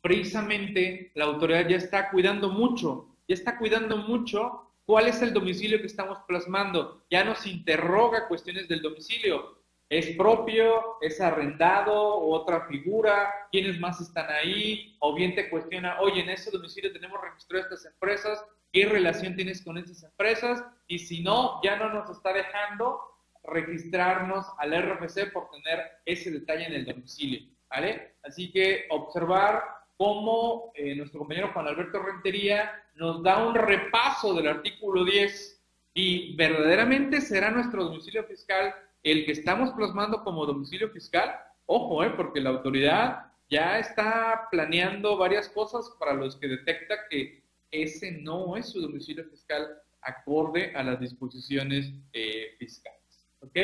precisamente 0.00 1.12
la 1.14 1.26
autoridad 1.26 1.68
ya 1.68 1.76
está 1.76 2.10
cuidando 2.10 2.48
mucho, 2.48 3.14
ya 3.28 3.34
está 3.34 3.58
cuidando 3.58 3.96
mucho 3.98 4.72
cuál 4.86 5.06
es 5.06 5.22
el 5.22 5.32
domicilio 5.32 5.80
que 5.80 5.86
estamos 5.86 6.18
plasmando, 6.26 7.04
ya 7.08 7.22
nos 7.22 7.46
interroga 7.46 8.26
cuestiones 8.26 8.66
del 8.66 8.82
domicilio. 8.82 9.61
¿Es 9.92 10.16
propio? 10.16 10.96
¿Es 11.02 11.20
arrendado? 11.20 12.18
¿Otra 12.18 12.66
figura? 12.66 13.30
¿Quiénes 13.50 13.78
más 13.78 14.00
están 14.00 14.26
ahí? 14.30 14.96
O 15.00 15.14
bien 15.14 15.34
te 15.34 15.50
cuestiona, 15.50 16.00
oye, 16.00 16.22
en 16.22 16.30
ese 16.30 16.50
domicilio 16.50 16.90
tenemos 16.94 17.20
registrado 17.20 17.64
estas 17.64 17.84
empresas, 17.84 18.42
qué 18.72 18.86
relación 18.86 19.36
tienes 19.36 19.62
con 19.62 19.76
esas 19.76 20.02
empresas 20.02 20.64
y 20.86 20.98
si 20.98 21.22
no, 21.22 21.60
ya 21.62 21.76
no 21.76 21.92
nos 21.92 22.08
está 22.08 22.32
dejando 22.32 23.02
registrarnos 23.42 24.46
al 24.56 24.72
RFC 24.72 25.30
por 25.30 25.50
tener 25.50 25.82
ese 26.06 26.30
detalle 26.30 26.68
en 26.68 26.72
el 26.72 26.86
domicilio, 26.86 27.50
¿vale? 27.68 28.14
Así 28.22 28.50
que 28.50 28.86
observar 28.88 29.62
cómo 29.98 30.72
eh, 30.74 30.94
nuestro 30.94 31.18
compañero 31.18 31.50
Juan 31.52 31.68
Alberto 31.68 31.98
Rentería 31.98 32.82
nos 32.94 33.22
da 33.22 33.46
un 33.46 33.54
repaso 33.54 34.32
del 34.32 34.48
artículo 34.48 35.04
10 35.04 35.62
y 35.92 36.34
verdaderamente 36.34 37.20
será 37.20 37.50
nuestro 37.50 37.84
domicilio 37.84 38.24
fiscal 38.24 38.74
el 39.02 39.24
que 39.26 39.32
estamos 39.32 39.70
plasmando 39.72 40.22
como 40.22 40.46
domicilio 40.46 40.90
fiscal. 40.90 41.34
Ojo, 41.66 42.04
eh, 42.04 42.10
porque 42.16 42.40
la 42.40 42.50
autoridad 42.50 43.32
ya 43.50 43.78
está 43.78 44.48
planeando 44.50 45.16
varias 45.16 45.48
cosas 45.48 45.90
para 45.98 46.14
los 46.14 46.36
que 46.36 46.48
detecta 46.48 46.96
que 47.10 47.42
ese 47.70 48.12
no 48.12 48.56
es 48.56 48.70
su 48.70 48.80
domicilio 48.80 49.24
fiscal 49.24 49.78
acorde 50.02 50.72
a 50.74 50.82
las 50.82 51.00
disposiciones 51.00 51.92
eh, 52.12 52.54
fiscales. 52.58 53.26
¿Ok? 53.40 53.56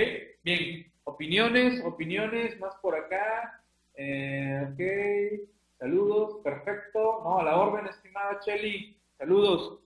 Bien, 0.42 0.92
opiniones, 1.04 1.82
opiniones, 1.84 2.58
más 2.58 2.74
por 2.76 2.96
acá. 2.96 3.62
Eh, 3.94 4.68
ok, 4.72 5.48
saludos, 5.78 6.40
perfecto. 6.42 7.20
No, 7.24 7.38
a 7.38 7.44
la 7.44 7.56
orden, 7.56 7.86
estimada 7.86 8.40
Chelly. 8.40 8.96
Saludos. 9.18 9.80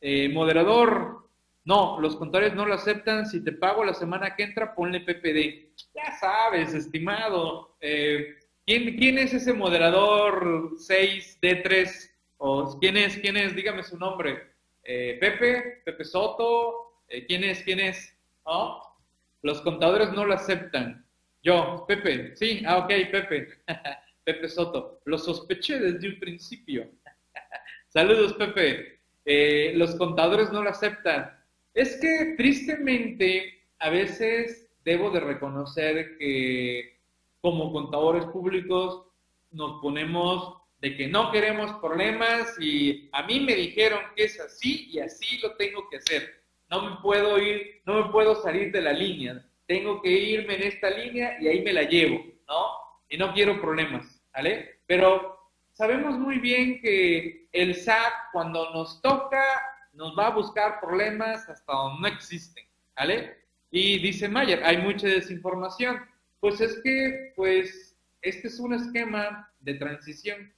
Eh, 0.00 0.28
moderador, 0.28 1.27
no, 1.68 2.00
los 2.00 2.16
contadores 2.16 2.54
no 2.54 2.64
lo 2.64 2.72
aceptan. 2.72 3.26
Si 3.26 3.44
te 3.44 3.52
pago 3.52 3.84
la 3.84 3.92
semana 3.92 4.34
que 4.34 4.42
entra, 4.42 4.74
ponle 4.74 5.00
PPD. 5.00 5.76
Ya 5.94 6.16
sabes, 6.18 6.72
estimado. 6.72 7.76
¿quién, 7.78 8.96
¿Quién 8.96 9.18
es 9.18 9.34
ese 9.34 9.52
moderador 9.52 10.70
6D3? 10.78 12.10
¿O 12.38 12.78
quién 12.80 12.96
es? 12.96 13.18
¿Quién 13.18 13.36
es? 13.36 13.54
Dígame 13.54 13.82
su 13.82 13.98
nombre. 13.98 14.50
Eh, 14.82 15.18
Pepe, 15.20 15.82
Pepe 15.84 16.04
Soto, 16.06 17.02
eh, 17.06 17.26
¿quién 17.26 17.44
es? 17.44 17.62
¿Quién 17.62 17.80
es? 17.80 18.16
Los 19.42 19.60
contadores 19.60 20.10
no 20.12 20.24
lo 20.24 20.32
aceptan. 20.32 21.04
Yo, 21.42 21.84
Pepe, 21.86 22.34
sí, 22.34 22.62
ah, 22.66 22.78
ok, 22.78 22.88
Pepe. 23.12 23.48
Pepe 24.24 24.48
Soto, 24.48 25.02
lo 25.04 25.18
sospeché 25.18 25.78
desde 25.78 26.08
un 26.08 26.18
principio. 26.18 26.88
Saludos, 27.88 28.32
Pepe. 28.32 29.00
Eh, 29.26 29.74
los 29.76 29.96
contadores 29.96 30.50
no 30.50 30.62
lo 30.62 30.70
aceptan. 30.70 31.37
Es 31.78 31.96
que 32.00 32.34
tristemente 32.36 33.68
a 33.78 33.88
veces 33.88 34.68
debo 34.84 35.12
de 35.12 35.20
reconocer 35.20 36.18
que 36.18 36.98
como 37.40 37.72
contadores 37.72 38.24
públicos 38.24 39.06
nos 39.52 39.80
ponemos 39.80 40.56
de 40.80 40.96
que 40.96 41.06
no 41.06 41.30
queremos 41.30 41.72
problemas 41.74 42.52
y 42.58 43.08
a 43.12 43.22
mí 43.22 43.38
me 43.38 43.54
dijeron 43.54 44.00
que 44.16 44.24
es 44.24 44.40
así 44.40 44.88
y 44.90 44.98
así 44.98 45.38
lo 45.38 45.54
tengo 45.54 45.88
que 45.88 45.98
hacer. 45.98 46.42
No 46.68 46.82
me 46.82 46.96
puedo 47.00 47.38
ir, 47.38 47.80
no 47.86 48.02
me 48.02 48.10
puedo 48.10 48.42
salir 48.42 48.72
de 48.72 48.82
la 48.82 48.92
línea. 48.92 49.48
Tengo 49.66 50.02
que 50.02 50.10
irme 50.10 50.56
en 50.56 50.62
esta 50.64 50.90
línea 50.90 51.36
y 51.40 51.46
ahí 51.46 51.62
me 51.62 51.72
la 51.72 51.84
llevo, 51.84 52.24
¿no? 52.48 52.72
Y 53.08 53.16
no 53.16 53.32
quiero 53.32 53.60
problemas, 53.60 54.20
¿vale? 54.34 54.80
Pero 54.84 55.52
sabemos 55.74 56.18
muy 56.18 56.38
bien 56.38 56.80
que 56.80 57.46
el 57.52 57.76
SAT 57.76 58.32
cuando 58.32 58.68
nos 58.72 59.00
toca 59.00 59.44
nos 59.98 60.16
va 60.16 60.28
a 60.28 60.30
buscar 60.30 60.80
problemas 60.80 61.48
hasta 61.48 61.72
donde 61.72 62.00
no 62.02 62.14
existen, 62.14 62.64
¿vale? 62.96 63.36
Y 63.70 63.98
dice 63.98 64.28
Mayer, 64.28 64.62
hay 64.64 64.78
mucha 64.78 65.08
desinformación. 65.08 65.98
Pues 66.38 66.60
es 66.60 66.80
que, 66.84 67.32
pues, 67.34 67.96
este 68.22 68.46
es 68.46 68.60
un 68.60 68.74
esquema 68.74 69.52
de 69.58 69.74
transición 69.74 70.52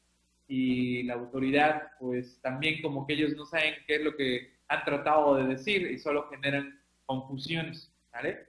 y 0.46 1.04
la 1.04 1.14
autoridad, 1.14 1.92
pues 1.98 2.38
también 2.42 2.82
como 2.82 3.06
que 3.06 3.14
ellos 3.14 3.34
no 3.34 3.46
saben 3.46 3.74
qué 3.86 3.96
es 3.96 4.02
lo 4.02 4.14
que 4.14 4.52
han 4.68 4.84
tratado 4.84 5.36
de 5.36 5.44
decir 5.44 5.90
y 5.90 5.98
solo 5.98 6.28
generan 6.28 6.78
confusiones, 7.06 7.90
¿vale? 8.12 8.46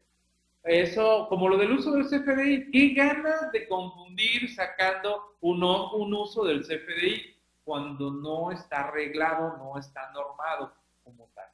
Eso, 0.64 1.28
como 1.30 1.48
lo 1.48 1.58
del 1.58 1.72
uso 1.72 1.94
del 1.94 2.06
CFDI, 2.06 2.70
qué 2.70 2.90
ganas 2.94 3.50
de 3.54 3.66
confundir 3.68 4.54
sacando 4.54 5.38
uno, 5.40 5.94
un 5.94 6.14
uso 6.14 6.44
del 6.44 6.64
CFDI 6.64 7.34
cuando 7.64 8.12
no 8.12 8.52
está 8.52 8.90
arreglado, 8.90 9.58
no 9.58 9.80
está 9.80 10.12
normado. 10.12 10.81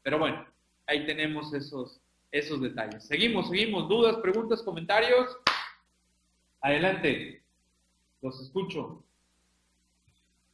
Pero 0.08 0.20
bueno, 0.20 0.47
ahí 0.86 1.05
tenemos 1.05 1.53
esos, 1.53 1.99
esos 2.32 2.62
detalles. 2.62 3.05
Seguimos, 3.05 3.49
seguimos. 3.49 3.89
¿Dudas, 3.89 4.16
preguntas, 4.22 4.64
comentarios? 4.64 5.38
Adelante. 6.62 7.43
Los 8.22 8.39
escucho. 8.39 9.03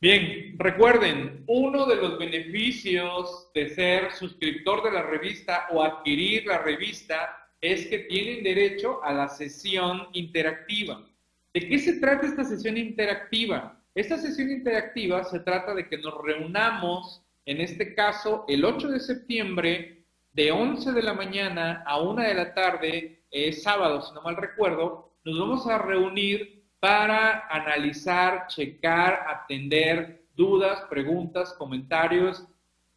Bien, 0.01 0.55
recuerden, 0.57 1.43
uno 1.45 1.85
de 1.85 1.97
los 1.97 2.17
beneficios 2.17 3.51
de 3.53 3.69
ser 3.69 4.11
suscriptor 4.13 4.81
de 4.85 4.91
la 4.91 5.03
revista 5.03 5.67
o 5.69 5.83
adquirir 5.83 6.47
la 6.47 6.57
revista 6.57 7.47
es 7.61 7.85
que 7.85 7.99
tienen 7.99 8.43
derecho 8.43 9.03
a 9.03 9.13
la 9.13 9.29
sesión 9.29 10.07
interactiva. 10.13 11.07
¿De 11.53 11.69
qué 11.69 11.77
se 11.77 11.99
trata 11.99 12.25
esta 12.25 12.43
sesión 12.43 12.75
interactiva? 12.75 13.79
Esta 13.93 14.17
sesión 14.17 14.49
interactiva 14.49 15.23
se 15.25 15.41
trata 15.41 15.75
de 15.75 15.87
que 15.87 15.99
nos 15.99 16.19
reunamos, 16.23 17.22
en 17.45 17.61
este 17.61 17.93
caso, 17.93 18.45
el 18.47 18.63
8 18.63 18.89
de 18.89 18.99
septiembre, 18.99 20.05
de 20.31 20.51
11 20.51 20.91
de 20.93 21.01
la 21.03 21.13
mañana 21.13 21.83
a 21.85 22.01
1 22.01 22.21
de 22.21 22.33
la 22.33 22.53
tarde, 22.53 23.25
es 23.29 23.63
sábado, 23.63 24.01
si 24.01 24.13
no 24.13 24.21
mal 24.21 24.35
recuerdo, 24.35 25.13
nos 25.23 25.39
vamos 25.39 25.67
a 25.67 25.77
reunir 25.77 26.63
para 26.79 27.47
analizar, 27.47 28.47
checar, 28.47 29.25
atender 29.27 30.25
dudas, 30.35 30.81
preguntas, 30.89 31.53
comentarios 31.53 32.45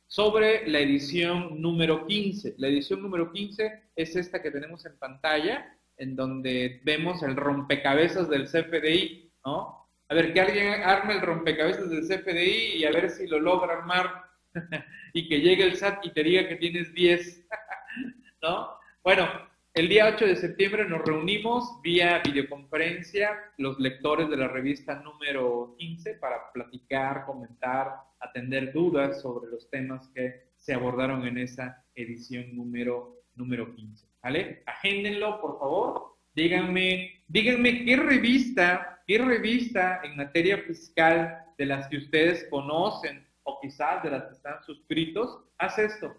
sobre 0.07 0.69
la 0.69 0.81
edición 0.81 1.61
número 1.61 2.07
15. 2.07 2.55
La 2.59 2.69
edición 2.69 3.03
número 3.03 3.33
15 3.33 3.91
es 3.97 4.17
esta 4.17 4.43
que 4.43 4.51
tenemos 4.51 4.85
en 4.87 4.99
pantalla, 4.99 5.77
en 5.97 6.17
donde 6.17 6.81
vemos 6.85 7.23
el 7.23 7.37
rompecabezas 7.37 8.29
del 8.29 8.47
CFDI, 8.47 9.33
¿no? 9.45 9.89
A 10.09 10.15
ver, 10.15 10.33
que 10.33 10.41
alguien 10.41 10.83
arme 10.85 11.15
el 11.15 11.21
rompecabezas 11.21 11.91
del 11.91 12.07
CFDI 12.07 12.77
y 12.77 12.85
a 12.85 12.93
ver 12.93 13.11
si 13.11 13.27
lo 13.27 13.41
logra 13.41 13.73
armar. 13.75 14.26
y 15.13 15.29
que 15.29 15.41
llegue 15.41 15.65
el 15.65 15.77
SAT 15.77 16.05
y 16.05 16.11
te 16.13 16.23
diga 16.23 16.49
que 16.49 16.57
tienes 16.57 16.93
10, 16.95 17.47
¿no? 18.43 18.71
Bueno, 19.03 19.29
el 19.75 19.89
día 19.89 20.11
8 20.15 20.27
de 20.27 20.37
septiembre 20.37 20.89
nos 20.89 21.05
reunimos 21.05 21.81
vía 21.83 22.23
videoconferencia, 22.25 23.37
los 23.59 23.79
lectores 23.79 24.31
de 24.31 24.39
la 24.39 24.49
revista 24.49 24.95
número 25.03 25.75
15, 25.79 26.15
para 26.15 26.51
platicar, 26.53 27.27
comentar, 27.27 27.93
atender 28.21 28.73
dudas 28.73 29.21
sobre 29.21 29.51
los 29.51 29.69
temas 29.69 30.09
que 30.15 30.47
se 30.57 30.73
abordaron 30.73 31.27
en 31.27 31.37
esa 31.37 31.85
edición 31.95 32.57
número, 32.57 33.21
número 33.35 33.75
15. 33.75 34.07
¿Vale? 34.23 34.63
Agéndenlo, 34.65 35.41
por 35.43 35.59
favor. 35.59 36.17
Díganme, 36.35 37.23
díganme 37.29 37.85
qué 37.85 37.97
revista, 37.97 39.03
qué 39.07 39.19
revista 39.19 40.01
en 40.05 40.17
materia 40.17 40.59
fiscal 40.59 41.45
de 41.59 41.67
las 41.67 41.87
que 41.89 41.99
ustedes 41.99 42.47
conocen 42.49 43.26
o 43.47 43.61
quizás 43.61 44.03
de 44.03 44.11
las 44.11 44.25
que 44.25 44.35
están 44.35 44.63
suscritos, 44.65 45.39
hace 45.59 45.85
esto, 45.85 46.15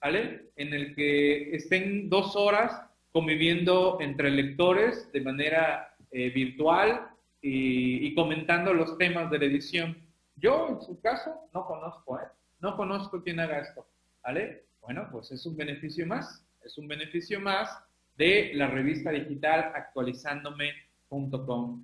¿vale? 0.00 0.50
En 0.56 0.74
el 0.74 0.94
que 0.94 1.54
estén 1.54 2.10
dos 2.10 2.34
horas 2.36 2.82
conviviendo 3.12 3.98
entre 4.00 4.30
lectores 4.30 5.10
de 5.12 5.20
manera 5.20 5.94
eh, 6.10 6.30
virtual 6.30 7.08
y, 7.40 8.14
comentando 8.14 8.72
los 8.72 8.98
temas 8.98 9.30
de 9.30 9.38
la 9.38 9.44
edición. 9.44 9.96
Yo, 10.36 10.68
en 10.68 10.80
su 10.80 11.00
caso, 11.00 11.48
no 11.52 11.64
conozco, 11.66 12.18
¿eh? 12.18 12.26
No 12.60 12.76
conozco 12.76 13.22
quién 13.22 13.38
haga 13.38 13.60
esto, 13.60 13.86
¿vale? 14.22 14.64
Bueno, 14.80 15.08
pues 15.12 15.30
es 15.30 15.46
un 15.46 15.56
beneficio 15.56 16.06
más, 16.06 16.44
es 16.64 16.76
un 16.76 16.88
beneficio 16.88 17.38
más 17.40 17.70
de 18.16 18.52
la 18.54 18.66
revista 18.66 19.10
digital 19.10 19.72
actualizándome.com. 19.74 20.93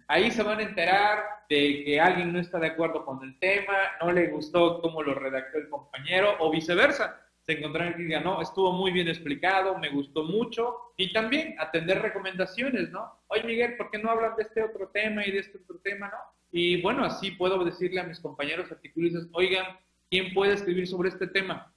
Ahí 0.09 0.31
se 0.31 0.43
van 0.43 0.59
a 0.59 0.63
enterar 0.63 1.25
de 1.49 1.85
que 1.85 2.01
alguien 2.01 2.33
no 2.33 2.41
está 2.41 2.59
de 2.59 2.69
acuerdo 2.69 3.05
con 3.05 3.23
el 3.23 3.39
tema, 3.39 3.75
no 4.01 4.13
le 4.13 4.29
gustó 4.29 4.81
cómo 4.81 5.03
lo 5.03 5.15
redactó 5.15 5.59
el 5.59 5.69
compañero 5.69 6.37
o 6.41 6.51
viceversa 6.51 7.21
se 7.51 7.59
encontrarán 7.59 7.95
que 7.95 8.03
digan, 8.03 8.25
no, 8.25 8.41
estuvo 8.41 8.73
muy 8.73 8.93
bien 8.93 9.09
explicado, 9.09 9.79
me 9.79 9.89
gustó 9.89 10.25
mucho, 10.25 10.77
y 10.97 11.13
también 11.13 11.57
atender 11.59 12.01
recomendaciones, 12.01 12.91
¿no? 12.91 13.21
Oye, 13.29 13.45
Miguel, 13.45 13.77
¿por 13.77 13.91
qué 13.91 13.99
no 13.99 14.11
hablan 14.11 14.37
de 14.37 14.43
este 14.43 14.63
otro 14.63 14.89
tema 14.89 15.27
y 15.27 15.31
de 15.33 15.39
este 15.39 15.59
otro 15.59 15.79
tema, 15.79 16.09
no? 16.09 16.19
Y 16.53 16.83
bueno, 16.83 17.05
así 17.05 17.31
puedo 17.33 17.65
decirle 17.65 18.01
a 18.01 18.05
mis 18.05 18.21
compañeros 18.21 18.71
articulistas, 18.71 19.27
oigan, 19.33 19.67
¿quién 20.11 20.35
puede 20.35 20.55
escribir 20.55 20.87
sobre 20.87 21.09
este 21.09 21.27
tema? 21.27 21.73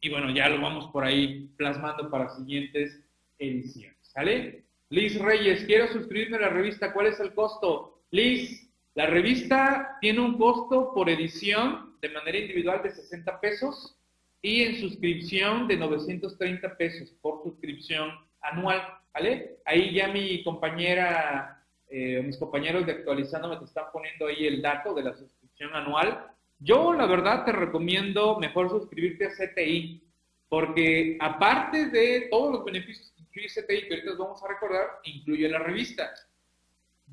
Y 0.00 0.10
bueno, 0.10 0.30
ya 0.30 0.48
lo 0.48 0.60
vamos 0.60 0.86
por 0.88 1.04
ahí 1.04 1.48
plasmando 1.56 2.10
para 2.10 2.28
siguientes 2.28 3.02
ediciones, 3.38 3.96
¿sale? 4.02 4.63
Liz 4.90 5.18
Reyes, 5.18 5.64
quiero 5.64 5.88
suscribirme 5.88 6.36
a 6.36 6.40
la 6.40 6.48
revista, 6.50 6.92
¿cuál 6.92 7.06
es 7.06 7.18
el 7.18 7.34
costo? 7.34 8.02
Liz, 8.10 8.70
la 8.94 9.06
revista 9.06 9.96
tiene 10.00 10.20
un 10.20 10.36
costo 10.36 10.92
por 10.94 11.08
edición 11.08 11.96
de 12.00 12.10
manera 12.10 12.38
individual 12.38 12.82
de 12.82 12.90
60 12.90 13.40
pesos 13.40 13.98
y 14.42 14.62
en 14.62 14.76
suscripción 14.76 15.66
de 15.66 15.78
930 15.78 16.76
pesos 16.76 17.10
por 17.22 17.42
suscripción 17.42 18.10
anual, 18.42 18.82
¿vale? 19.14 19.56
Ahí 19.64 19.94
ya 19.94 20.08
mi 20.08 20.44
compañera, 20.44 21.64
eh, 21.88 22.22
mis 22.22 22.36
compañeros 22.36 22.84
de 22.84 22.92
actualizando 22.92 23.48
me 23.48 23.56
te 23.56 23.64
están 23.64 23.86
poniendo 23.90 24.26
ahí 24.26 24.46
el 24.46 24.60
dato 24.60 24.92
de 24.92 25.02
la 25.02 25.14
suscripción 25.14 25.74
anual. 25.74 26.26
Yo, 26.58 26.92
la 26.92 27.06
verdad, 27.06 27.46
te 27.46 27.52
recomiendo 27.52 28.38
mejor 28.38 28.68
suscribirte 28.68 29.26
a 29.26 29.30
CTI, 29.30 30.04
porque 30.48 31.16
aparte 31.20 31.86
de 31.86 32.28
todos 32.30 32.52
los 32.52 32.64
beneficios 32.66 33.13
CTI, 33.42 33.88
que 33.88 33.94
ahorita 33.94 34.12
vamos 34.18 34.42
a 34.42 34.48
recordar, 34.48 34.86
incluye 35.04 35.48
la 35.48 35.58
revista. 35.58 36.12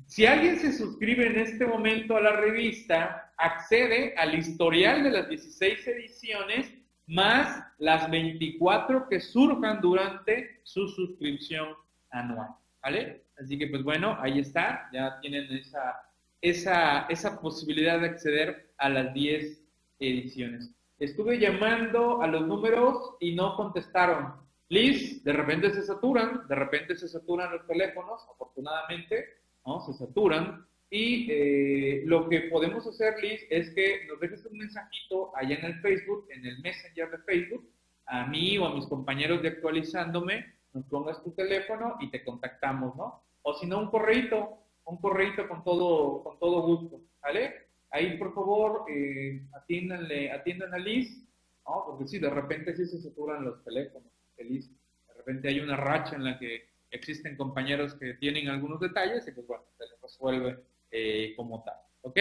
Si 0.06 0.26
alguien 0.26 0.58
se 0.58 0.72
suscribe 0.72 1.26
en 1.26 1.38
este 1.38 1.66
momento 1.66 2.16
a 2.16 2.20
la 2.20 2.32
revista, 2.32 3.32
accede 3.36 4.14
al 4.16 4.34
historial 4.34 5.02
de 5.02 5.10
las 5.10 5.28
16 5.28 5.86
ediciones 5.86 6.74
más 7.06 7.64
las 7.78 8.10
24 8.10 9.08
que 9.08 9.20
surjan 9.20 9.80
durante 9.80 10.60
su 10.62 10.88
suscripción 10.88 11.74
anual. 12.10 12.48
¿Vale? 12.82 13.24
Así 13.38 13.58
que, 13.58 13.66
pues 13.66 13.82
bueno, 13.82 14.16
ahí 14.20 14.38
está, 14.38 14.88
ya 14.92 15.18
tienen 15.20 15.50
esa, 15.52 15.96
esa, 16.40 17.06
esa 17.08 17.40
posibilidad 17.40 18.00
de 18.00 18.08
acceder 18.08 18.72
a 18.78 18.88
las 18.88 19.14
10 19.14 19.62
ediciones. 19.98 20.74
Estuve 20.98 21.38
llamando 21.38 22.22
a 22.22 22.26
los 22.26 22.46
números 22.46 23.16
y 23.20 23.34
no 23.34 23.56
contestaron. 23.56 24.41
Liz, 24.72 25.22
de 25.22 25.34
repente 25.34 25.70
se 25.70 25.82
saturan, 25.82 26.48
de 26.48 26.54
repente 26.54 26.96
se 26.96 27.06
saturan 27.06 27.52
los 27.52 27.66
teléfonos, 27.66 28.26
afortunadamente, 28.32 29.26
¿no? 29.66 29.82
Se 29.82 29.92
saturan. 29.92 30.66
Y 30.88 31.30
eh, 31.30 32.02
lo 32.06 32.26
que 32.26 32.40
podemos 32.50 32.86
hacer, 32.86 33.22
Liz, 33.22 33.42
es 33.50 33.68
que 33.74 34.06
nos 34.08 34.18
dejes 34.18 34.46
un 34.46 34.56
mensajito 34.56 35.36
allá 35.36 35.56
en 35.56 35.64
el 35.66 35.80
Facebook, 35.82 36.26
en 36.30 36.46
el 36.46 36.58
Messenger 36.62 37.10
de 37.10 37.18
Facebook, 37.18 37.68
a 38.06 38.26
mí 38.28 38.56
o 38.56 38.64
a 38.64 38.74
mis 38.74 38.86
compañeros 38.86 39.42
de 39.42 39.48
actualizándome, 39.48 40.54
nos 40.72 40.86
pongas 40.86 41.22
tu 41.22 41.32
teléfono 41.32 41.96
y 42.00 42.10
te 42.10 42.24
contactamos, 42.24 42.96
¿no? 42.96 43.22
O 43.42 43.52
si 43.52 43.66
no, 43.66 43.78
un 43.78 43.90
correito, 43.90 44.56
un 44.86 44.96
correito 45.02 45.46
con 45.48 45.62
todo, 45.64 46.22
con 46.22 46.38
todo 46.38 46.62
gusto, 46.62 46.98
¿vale? 47.20 47.66
Ahí, 47.90 48.16
por 48.16 48.34
favor, 48.34 48.86
eh, 48.88 49.42
atiendan 49.52 50.72
a 50.72 50.78
Liz, 50.78 51.28
¿no? 51.68 51.84
Porque 51.88 52.08
sí, 52.08 52.18
de 52.18 52.30
repente 52.30 52.74
sí 52.74 52.86
se 52.86 53.02
saturan 53.02 53.44
los 53.44 53.62
teléfonos, 53.64 54.11
De 54.48 55.14
repente 55.14 55.48
hay 55.48 55.60
una 55.60 55.76
racha 55.76 56.16
en 56.16 56.24
la 56.24 56.38
que 56.38 56.68
existen 56.90 57.36
compañeros 57.36 57.94
que 57.94 58.14
tienen 58.14 58.48
algunos 58.48 58.80
detalles 58.80 59.26
y 59.26 59.32
pues 59.32 59.46
bueno, 59.46 59.64
se 59.78 59.84
les 59.84 60.00
resuelve 60.00 60.58
eh, 60.90 61.32
como 61.36 61.62
tal. 61.64 61.76
¿Ok? 62.02 62.18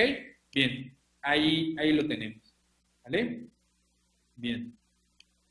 Bien, 0.53 0.95
ahí, 1.21 1.75
ahí 1.79 1.93
lo 1.93 2.07
tenemos. 2.07 2.53
¿Vale? 3.03 3.47
Bien. 4.35 4.77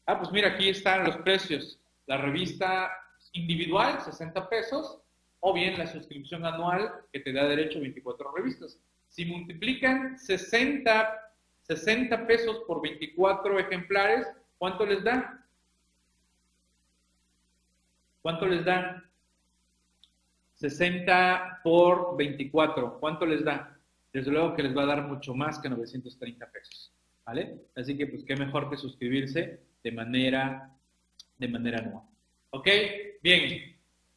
Ah, 0.06 0.18
pues 0.18 0.32
mira, 0.32 0.48
aquí 0.48 0.68
están 0.68 1.04
los 1.04 1.16
precios. 1.18 1.78
La 2.06 2.16
revista 2.16 2.90
individual, 3.32 4.00
60 4.00 4.48
pesos, 4.48 5.00
o 5.40 5.52
bien 5.52 5.78
la 5.78 5.86
suscripción 5.86 6.44
anual 6.44 6.92
que 7.12 7.20
te 7.20 7.32
da 7.32 7.46
derecho 7.46 7.78
a 7.78 7.82
24 7.82 8.32
revistas. 8.36 8.78
Si 9.08 9.24
multiplican 9.24 10.18
60, 10.18 11.34
60 11.62 12.26
pesos 12.26 12.62
por 12.66 12.82
24 12.82 13.58
ejemplares, 13.58 14.26
¿cuánto 14.58 14.86
les 14.86 15.02
da? 15.02 15.46
¿Cuánto 18.22 18.46
les 18.46 18.64
da? 18.64 19.02
60 20.54 21.60
por 21.64 22.16
24, 22.16 22.98
¿cuánto 23.00 23.24
les 23.24 23.44
da? 23.44 23.78
Desde 24.12 24.30
luego 24.30 24.54
que 24.54 24.62
les 24.62 24.76
va 24.76 24.82
a 24.82 24.86
dar 24.86 25.06
mucho 25.06 25.34
más 25.34 25.58
que 25.58 25.70
930 25.70 26.50
pesos, 26.50 26.92
¿vale? 27.24 27.56
Así 27.76 27.96
que 27.96 28.06
pues 28.06 28.24
qué 28.24 28.36
mejor 28.36 28.68
que 28.68 28.76
suscribirse 28.76 29.60
de 29.82 29.92
manera, 29.92 30.70
de 31.38 31.48
manera 31.48 31.78
anual. 31.78 32.04
¿Ok? 32.50 32.68
Bien, 33.22 33.76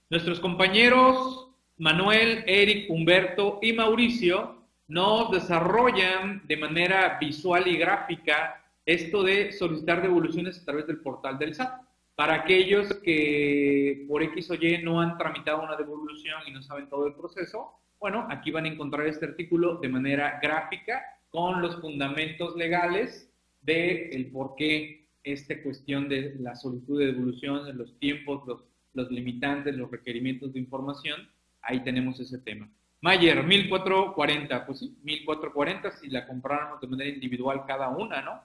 nuestros 0.10 0.40
compañeros 0.40 1.44
Manuel, 1.78 2.44
Eric, 2.46 2.90
Humberto 2.90 3.60
y 3.62 3.74
Mauricio 3.74 4.64
nos 4.88 5.32
desarrollan 5.32 6.46
de 6.46 6.58
manera 6.58 7.18
visual 7.20 7.68
y 7.68 7.78
gráfica 7.78 8.64
esto 8.86 9.24
de 9.24 9.52
solicitar 9.52 10.02
devoluciones 10.02 10.60
a 10.62 10.66
través 10.66 10.88
del 10.88 11.00
portal 11.00 11.40
del 11.40 11.56
SAT. 11.56 11.82
Para 12.16 12.36
aquellos 12.36 12.94
que 13.04 14.06
por 14.08 14.22
X 14.22 14.52
o 14.52 14.56
Y 14.56 14.84
no 14.84 15.02
han 15.02 15.18
tramitado 15.18 15.64
una 15.64 15.76
devolución 15.76 16.42
y 16.46 16.52
no 16.52 16.62
saben 16.62 16.88
todo 16.88 17.08
el 17.08 17.16
proceso, 17.16 17.72
bueno, 18.00 18.28
aquí 18.30 18.52
van 18.52 18.66
a 18.66 18.68
encontrar 18.68 19.08
este 19.08 19.26
artículo 19.26 19.78
de 19.78 19.90
manera 19.90 20.40
gráfica 20.42 21.02
con 21.30 21.62
los 21.62 21.82
fundamentos 21.82 22.56
legales 22.56 23.32
de 23.62 24.10
el 24.10 24.28
por 24.28 24.56
qué 24.56 25.08
esta 25.24 25.62
cuestión 25.64 26.08
de 26.08 26.36
la 26.40 26.56
solicitud 26.56 27.00
de 27.00 27.08
devolución, 27.08 27.78
los 27.78 27.98
tiempos, 27.98 28.46
los, 28.46 28.64
los 28.94 29.10
limitantes, 29.10 29.76
los 29.76 29.90
requerimientos 29.90 30.54
de 30.54 30.60
información, 30.60 31.30
ahí 31.62 31.80
tenemos 31.80 32.20
ese 32.20 32.38
tema. 32.40 32.70
Mayer, 33.02 33.44
1440, 33.44 34.66
pues 34.66 34.80
sí, 34.80 34.98
1440 35.04 35.92
si 35.92 36.10
la 36.10 36.28
compráramos 36.28 36.80
de 36.80 36.88
manera 36.88 37.10
individual 37.10 37.64
cada 37.66 37.90
una, 37.90 38.22
¿no? 38.22 38.42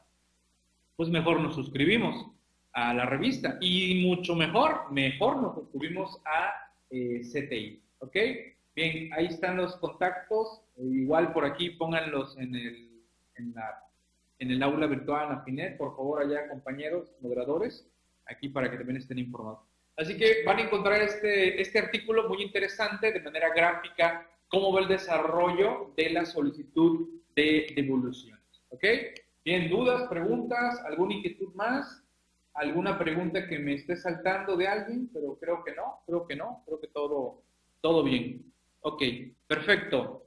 Pues 0.97 1.11
mejor 1.11 1.41
nos 1.41 1.55
suscribimos 1.55 2.38
a 2.79 2.95
la 2.95 3.07
revista. 3.07 3.59
Y 3.61 4.07
mucho 4.07 4.37
mejor, 4.37 4.91
mejor 4.93 5.43
nos 5.43 5.55
suscribimos 5.55 6.21
a 6.25 6.55
eh, 6.91 7.21
CTI. 7.23 7.83
¿Ok? 7.99 8.17
Bien, 8.75 9.13
ahí 9.15 9.27
están 9.27 9.57
los 9.57 9.77
contactos. 9.77 10.63
igual 10.77 11.33
por 11.33 11.45
aquí 11.45 11.71
pónganlos 11.71 12.39
en 12.39 12.55
el, 12.55 13.03
en, 13.35 13.53
la, 13.55 13.85
en 14.39 14.53
el 14.53 14.63
aula 14.63 14.87
virtual 14.87 15.33
Afinet. 15.33 15.77
Por 15.77 15.97
favor, 15.97 16.23
allá, 16.23 16.49
compañeros, 16.49 17.13
moderadores, 17.21 17.91
aquí 18.27 18.49
para 18.49 18.71
que 18.71 18.77
también 18.77 18.99
estén 18.99 19.19
informados. 19.19 19.61
Así 19.97 20.17
que 20.17 20.45
van 20.47 20.59
a 20.59 20.63
encontrar 20.63 21.03
este, 21.03 21.61
este 21.61 21.81
artículo 21.81 22.29
muy 22.29 22.41
interesante 22.43 23.11
de 23.11 23.21
manera 23.21 23.53
gráfica, 23.53 24.31
cómo 24.47 24.73
va 24.73 24.83
el 24.83 24.89
desarrollo 24.89 25.93
de 25.97 26.11
la 26.11 26.25
solicitud 26.25 27.09
de 27.35 27.73
devoluciones. 27.75 28.45
¿Ok? 28.69 28.85
Bien, 29.45 29.69
dudas, 29.69 30.09
preguntas, 30.09 30.81
alguna 30.85 31.15
inquietud 31.15 31.53
más 31.55 32.05
alguna 32.59 32.99
pregunta 32.99 33.47
que 33.47 33.59
me 33.59 33.75
esté 33.75 33.97
saltando 33.97 34.57
de 34.57 34.69
alguien, 34.69 35.09
pero 35.13 35.39
creo 35.39 35.65
que 35.65 35.75
no, 35.75 36.01
creo 36.07 36.27
que 36.27 36.37
no, 36.37 36.63
creo 36.67 36.81
que 36.81 36.89
todo, 36.89 37.43
todo 37.81 38.03
bien. 38.03 38.53
Ok, 38.81 39.03
perfecto. 39.47 40.27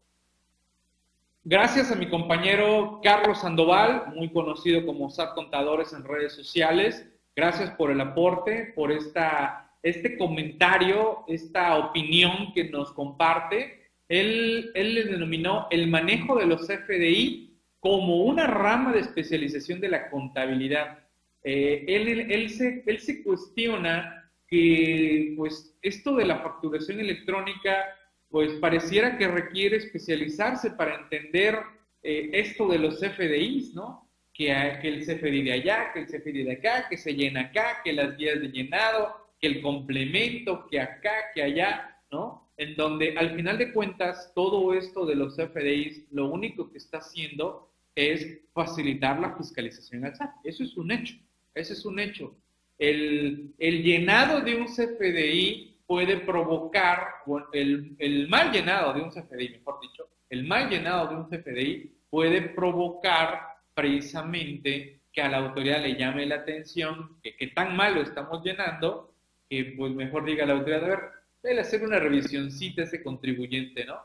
Gracias 1.43 1.91
a 1.91 1.95
mi 1.95 2.07
compañero 2.07 2.99
Carlos 3.01 3.41
Sandoval, 3.41 4.13
muy 4.15 4.31
conocido 4.31 4.85
como 4.85 5.09
SAT 5.09 5.33
Contadores 5.33 5.91
en 5.91 6.03
redes 6.03 6.33
sociales. 6.33 7.07
Gracias 7.35 7.71
por 7.71 7.89
el 7.89 7.99
aporte, 7.99 8.73
por 8.75 8.91
esta, 8.91 9.71
este 9.81 10.17
comentario, 10.17 11.23
esta 11.27 11.77
opinión 11.77 12.53
que 12.53 12.69
nos 12.69 12.91
comparte. 12.91 13.89
Él, 14.07 14.71
él 14.75 14.93
le 14.93 15.03
denominó 15.05 15.67
el 15.71 15.87
manejo 15.87 16.35
de 16.37 16.45
los 16.45 16.67
FDI 16.67 17.57
como 17.79 18.25
una 18.25 18.45
rama 18.45 18.93
de 18.93 18.99
especialización 18.99 19.81
de 19.81 19.89
la 19.89 20.09
contabilidad. 20.11 20.99
Eh, 21.43 21.85
él, 21.87 22.31
él, 22.31 22.49
se, 22.49 22.83
él 22.85 23.23
cuestiona 23.23 24.31
que 24.47 25.33
pues, 25.37 25.75
esto 25.81 26.15
de 26.15 26.25
la 26.25 26.39
facturación 26.39 26.99
electrónica 26.99 27.85
pues 28.29 28.53
pareciera 28.53 29.17
que 29.17 29.27
requiere 29.27 29.77
especializarse 29.77 30.71
para 30.71 30.95
entender 30.95 31.59
eh, 32.01 32.29
esto 32.33 32.67
de 32.67 32.79
los 32.79 32.99
CFDIs, 32.99 33.73
¿no? 33.75 34.09
Que, 34.33 34.79
que, 34.81 34.87
el 34.87 35.05
CFDI 35.05 35.43
de 35.43 35.51
allá, 35.51 35.91
que 35.93 35.99
el 35.99 36.05
CFDI 36.07 36.43
de 36.43 36.53
acá, 36.53 36.87
que 36.89 36.97
se 36.97 37.13
llena 37.13 37.41
acá, 37.41 37.81
que 37.83 37.91
las 37.91 38.15
guías 38.15 38.39
de 38.39 38.47
llenado, 38.47 39.13
que 39.39 39.47
el 39.47 39.61
complemento, 39.61 40.65
que 40.69 40.79
acá, 40.79 41.11
que 41.33 41.43
allá, 41.43 41.99
¿no? 42.09 42.53
En 42.55 42.75
donde 42.75 43.17
al 43.17 43.35
final 43.35 43.57
de 43.57 43.73
cuentas 43.73 44.31
todo 44.33 44.73
esto 44.73 45.05
de 45.05 45.15
los 45.15 45.35
CFDIs 45.35 46.07
lo 46.11 46.29
único 46.29 46.71
que 46.71 46.77
está 46.77 46.99
haciendo 46.99 47.73
es 47.95 48.39
facilitar 48.53 49.19
la 49.19 49.35
fiscalización 49.35 50.05
al 50.05 50.15
SAT. 50.15 50.31
Eso 50.45 50.63
es 50.63 50.77
un 50.77 50.91
hecho, 50.91 51.15
ese 51.53 51.73
es 51.73 51.85
un 51.85 51.99
hecho. 51.99 52.35
El, 52.77 53.53
el 53.59 53.83
llenado 53.83 54.41
de 54.41 54.55
un 54.55 54.65
CFDI 54.65 55.71
puede 55.85 56.17
provocar, 56.17 57.07
el, 57.53 57.95
el, 57.99 58.27
mal 58.29 58.51
llenado 58.51 58.93
de 58.93 59.01
un 59.01 59.09
CFDI, 59.09 59.49
mejor 59.49 59.79
dicho, 59.81 60.07
el 60.29 60.45
mal 60.45 60.69
llenado 60.69 61.09
de 61.09 61.15
un 61.15 61.25
CFDI 61.25 61.91
puede 62.09 62.41
provocar 62.41 63.41
precisamente 63.73 65.01
que 65.11 65.21
a 65.21 65.29
la 65.29 65.37
autoridad 65.37 65.81
le 65.81 65.97
llame 65.97 66.25
la 66.25 66.35
atención 66.35 67.17
que, 67.21 67.35
que 67.35 67.47
tan 67.47 67.75
mal 67.75 67.95
lo 67.95 68.01
estamos 68.01 68.43
llenando, 68.43 69.13
que 69.49 69.73
pues 69.77 69.93
mejor 69.93 70.25
diga 70.25 70.45
la 70.45 70.53
autoridad, 70.53 70.85
a 70.85 70.87
ver, 70.87 70.99
debe 71.43 71.59
hacer 71.59 71.83
una 71.83 71.99
revisioncita 71.99 72.81
a 72.81 72.85
ese 72.85 73.03
contribuyente, 73.03 73.85
¿no? 73.85 73.97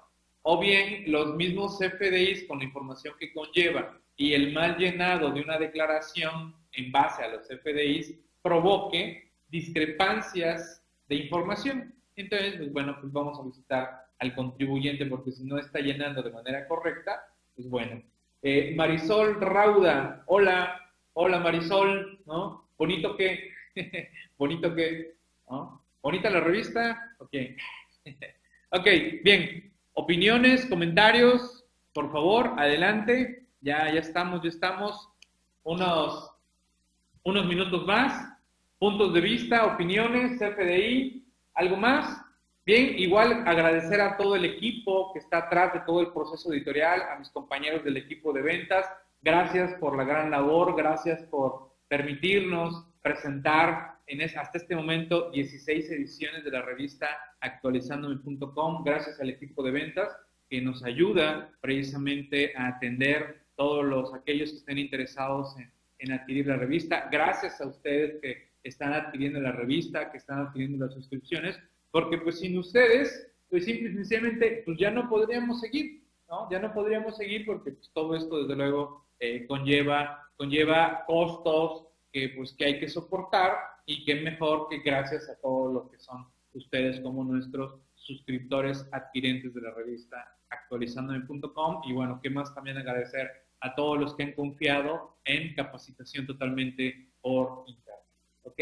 O 0.42 0.60
bien 0.60 1.04
los 1.06 1.34
mismos 1.36 1.78
CFDIs 1.78 2.44
con 2.48 2.58
la 2.58 2.64
información 2.64 3.14
que 3.18 3.32
conlleva 3.32 3.98
y 4.16 4.32
el 4.32 4.52
mal 4.52 4.76
llenado 4.76 5.30
de 5.30 5.40
una 5.40 5.58
declaración 5.58 6.54
en 6.76 6.92
base 6.92 7.22
a 7.22 7.28
los 7.28 7.46
CFDIs 7.48 8.14
provoque 8.42 9.32
discrepancias 9.48 10.82
de 11.08 11.16
información. 11.16 11.94
Entonces, 12.14 12.56
pues 12.56 12.72
bueno, 12.72 12.96
pues 13.00 13.12
vamos 13.12 13.38
a 13.38 13.42
visitar 13.42 14.06
al 14.18 14.34
contribuyente 14.34 15.06
porque 15.06 15.32
si 15.32 15.44
no 15.44 15.58
está 15.58 15.80
llenando 15.80 16.22
de 16.22 16.30
manera 16.30 16.66
correcta, 16.66 17.22
pues 17.54 17.68
bueno. 17.68 18.02
Eh, 18.42 18.74
Marisol 18.76 19.40
Rauda, 19.40 20.22
hola, 20.26 20.80
hola 21.14 21.40
Marisol, 21.40 22.22
¿no? 22.26 22.68
Bonito 22.78 23.16
que, 23.16 23.50
bonito 24.38 24.74
que, 24.74 25.16
¿no? 25.50 25.84
Bonita 26.02 26.30
la 26.30 26.40
revista, 26.40 27.16
ok. 27.18 27.34
ok, 28.70 28.86
bien. 29.24 29.72
Opiniones, 29.94 30.66
comentarios, 30.66 31.64
por 31.92 32.12
favor, 32.12 32.52
adelante. 32.58 33.46
Ya, 33.62 33.90
ya 33.90 34.00
estamos, 34.00 34.42
ya 34.42 34.50
estamos. 34.50 35.08
Unos, 35.62 36.35
unos 37.26 37.44
minutos 37.46 37.84
más 37.84 38.24
puntos 38.78 39.12
de 39.12 39.20
vista, 39.20 39.66
opiniones, 39.66 40.38
CFDI, 40.38 41.26
¿algo 41.54 41.76
más? 41.76 42.22
Bien, 42.64 42.96
igual 42.96 43.42
agradecer 43.48 44.00
a 44.00 44.16
todo 44.16 44.36
el 44.36 44.44
equipo 44.44 45.12
que 45.12 45.18
está 45.18 45.38
atrás 45.38 45.72
de 45.74 45.80
todo 45.80 46.02
el 46.02 46.12
proceso 46.12 46.52
editorial, 46.52 47.02
a 47.02 47.18
mis 47.18 47.28
compañeros 47.30 47.82
del 47.82 47.96
equipo 47.96 48.32
de 48.32 48.42
ventas, 48.42 48.86
gracias 49.22 49.74
por 49.80 49.96
la 49.96 50.04
gran 50.04 50.30
labor, 50.30 50.76
gracias 50.76 51.20
por 51.24 51.74
permitirnos 51.88 52.86
presentar 53.02 53.98
en 54.06 54.22
hasta 54.22 54.58
este 54.58 54.76
momento 54.76 55.32
16 55.32 55.90
ediciones 55.90 56.44
de 56.44 56.50
la 56.52 56.62
revista 56.62 57.08
actualizandome.com, 57.40 58.84
gracias 58.84 59.18
al 59.18 59.30
equipo 59.30 59.64
de 59.64 59.72
ventas 59.72 60.16
que 60.48 60.60
nos 60.60 60.84
ayuda 60.84 61.50
precisamente 61.60 62.52
a 62.56 62.68
atender 62.68 63.46
todos 63.56 63.84
los 63.84 64.14
aquellos 64.14 64.50
que 64.50 64.58
estén 64.58 64.78
interesados 64.78 65.56
en, 65.58 65.75
en 65.98 66.12
adquirir 66.12 66.46
la 66.46 66.56
revista. 66.56 67.08
Gracias 67.10 67.60
a 67.60 67.66
ustedes 67.66 68.20
que 68.20 68.48
están 68.62 68.92
adquiriendo 68.92 69.40
la 69.40 69.52
revista, 69.52 70.10
que 70.10 70.18
están 70.18 70.40
adquiriendo 70.40 70.84
las 70.84 70.94
suscripciones, 70.94 71.58
porque 71.90 72.18
pues 72.18 72.40
sin 72.40 72.58
ustedes, 72.58 73.32
pues 73.48 73.64
simplemente 73.64 74.62
pues 74.64 74.78
ya 74.78 74.90
no 74.90 75.08
podríamos 75.08 75.60
seguir, 75.60 76.02
¿no? 76.28 76.50
Ya 76.50 76.58
no 76.58 76.72
podríamos 76.72 77.16
seguir 77.16 77.46
porque 77.46 77.72
pues, 77.72 77.90
todo 77.92 78.16
esto 78.16 78.42
desde 78.42 78.56
luego 78.56 79.06
eh, 79.20 79.46
conlleva, 79.46 80.28
conlleva 80.36 81.04
costos 81.06 81.86
que 82.12 82.30
pues 82.36 82.54
que 82.54 82.64
hay 82.64 82.80
que 82.80 82.88
soportar 82.88 83.54
y 83.86 84.04
que 84.04 84.16
mejor 84.16 84.68
que 84.68 84.80
gracias 84.80 85.28
a 85.28 85.36
todos 85.40 85.72
los 85.72 85.90
que 85.90 85.98
son 85.98 86.26
ustedes 86.54 87.00
como 87.00 87.24
nuestros 87.24 87.76
suscriptores 87.94 88.88
adquirentes 88.92 89.54
de 89.54 89.60
la 89.60 89.70
revista 89.72 90.36
actualizandome.com 90.50 91.82
y 91.84 91.92
bueno, 91.92 92.20
qué 92.22 92.30
más 92.30 92.54
también 92.54 92.78
agradecer 92.78 93.45
a 93.66 93.74
todos 93.74 93.98
los 93.98 94.14
que 94.14 94.22
han 94.22 94.32
confiado 94.32 95.16
en 95.24 95.54
capacitación 95.54 96.26
totalmente 96.26 97.08
por 97.20 97.64
internet. 97.66 98.04
¿ok? 98.44 98.60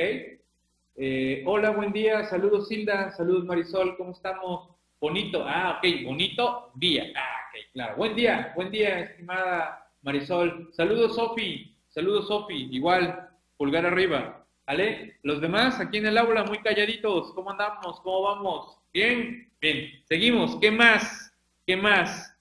Eh, 0.96 1.42
hola, 1.46 1.70
buen 1.70 1.92
día, 1.92 2.24
saludos 2.24 2.70
Hilda, 2.70 3.10
saludos 3.12 3.44
Marisol, 3.44 3.96
¿cómo 3.98 4.12
estamos? 4.12 4.70
Bonito, 4.98 5.44
ah, 5.46 5.78
ok, 5.78 6.04
bonito 6.04 6.70
día, 6.74 7.12
ah, 7.16 7.48
ok, 7.50 7.72
claro. 7.72 7.96
Buen 7.96 8.14
día, 8.14 8.52
buen 8.56 8.70
día, 8.70 9.00
estimada 9.00 9.90
Marisol. 10.02 10.70
Saludos 10.72 11.16
Sofi, 11.16 11.76
saludos 11.88 12.28
Sofi, 12.28 12.68
igual, 12.70 13.28
pulgar 13.58 13.84
arriba. 13.84 14.40
¿Vale? 14.66 15.18
Los 15.22 15.42
demás 15.42 15.78
aquí 15.78 15.98
en 15.98 16.06
el 16.06 16.16
aula, 16.16 16.44
muy 16.44 16.58
calladitos, 16.60 17.34
¿cómo 17.34 17.50
andamos? 17.50 18.00
¿Cómo 18.00 18.22
vamos? 18.22 18.78
¿Bien? 18.94 19.52
Bien, 19.60 19.90
seguimos, 20.08 20.56
¿qué 20.56 20.70
más? 20.70 21.34
¿Qué 21.66 21.76
más? 21.76 22.33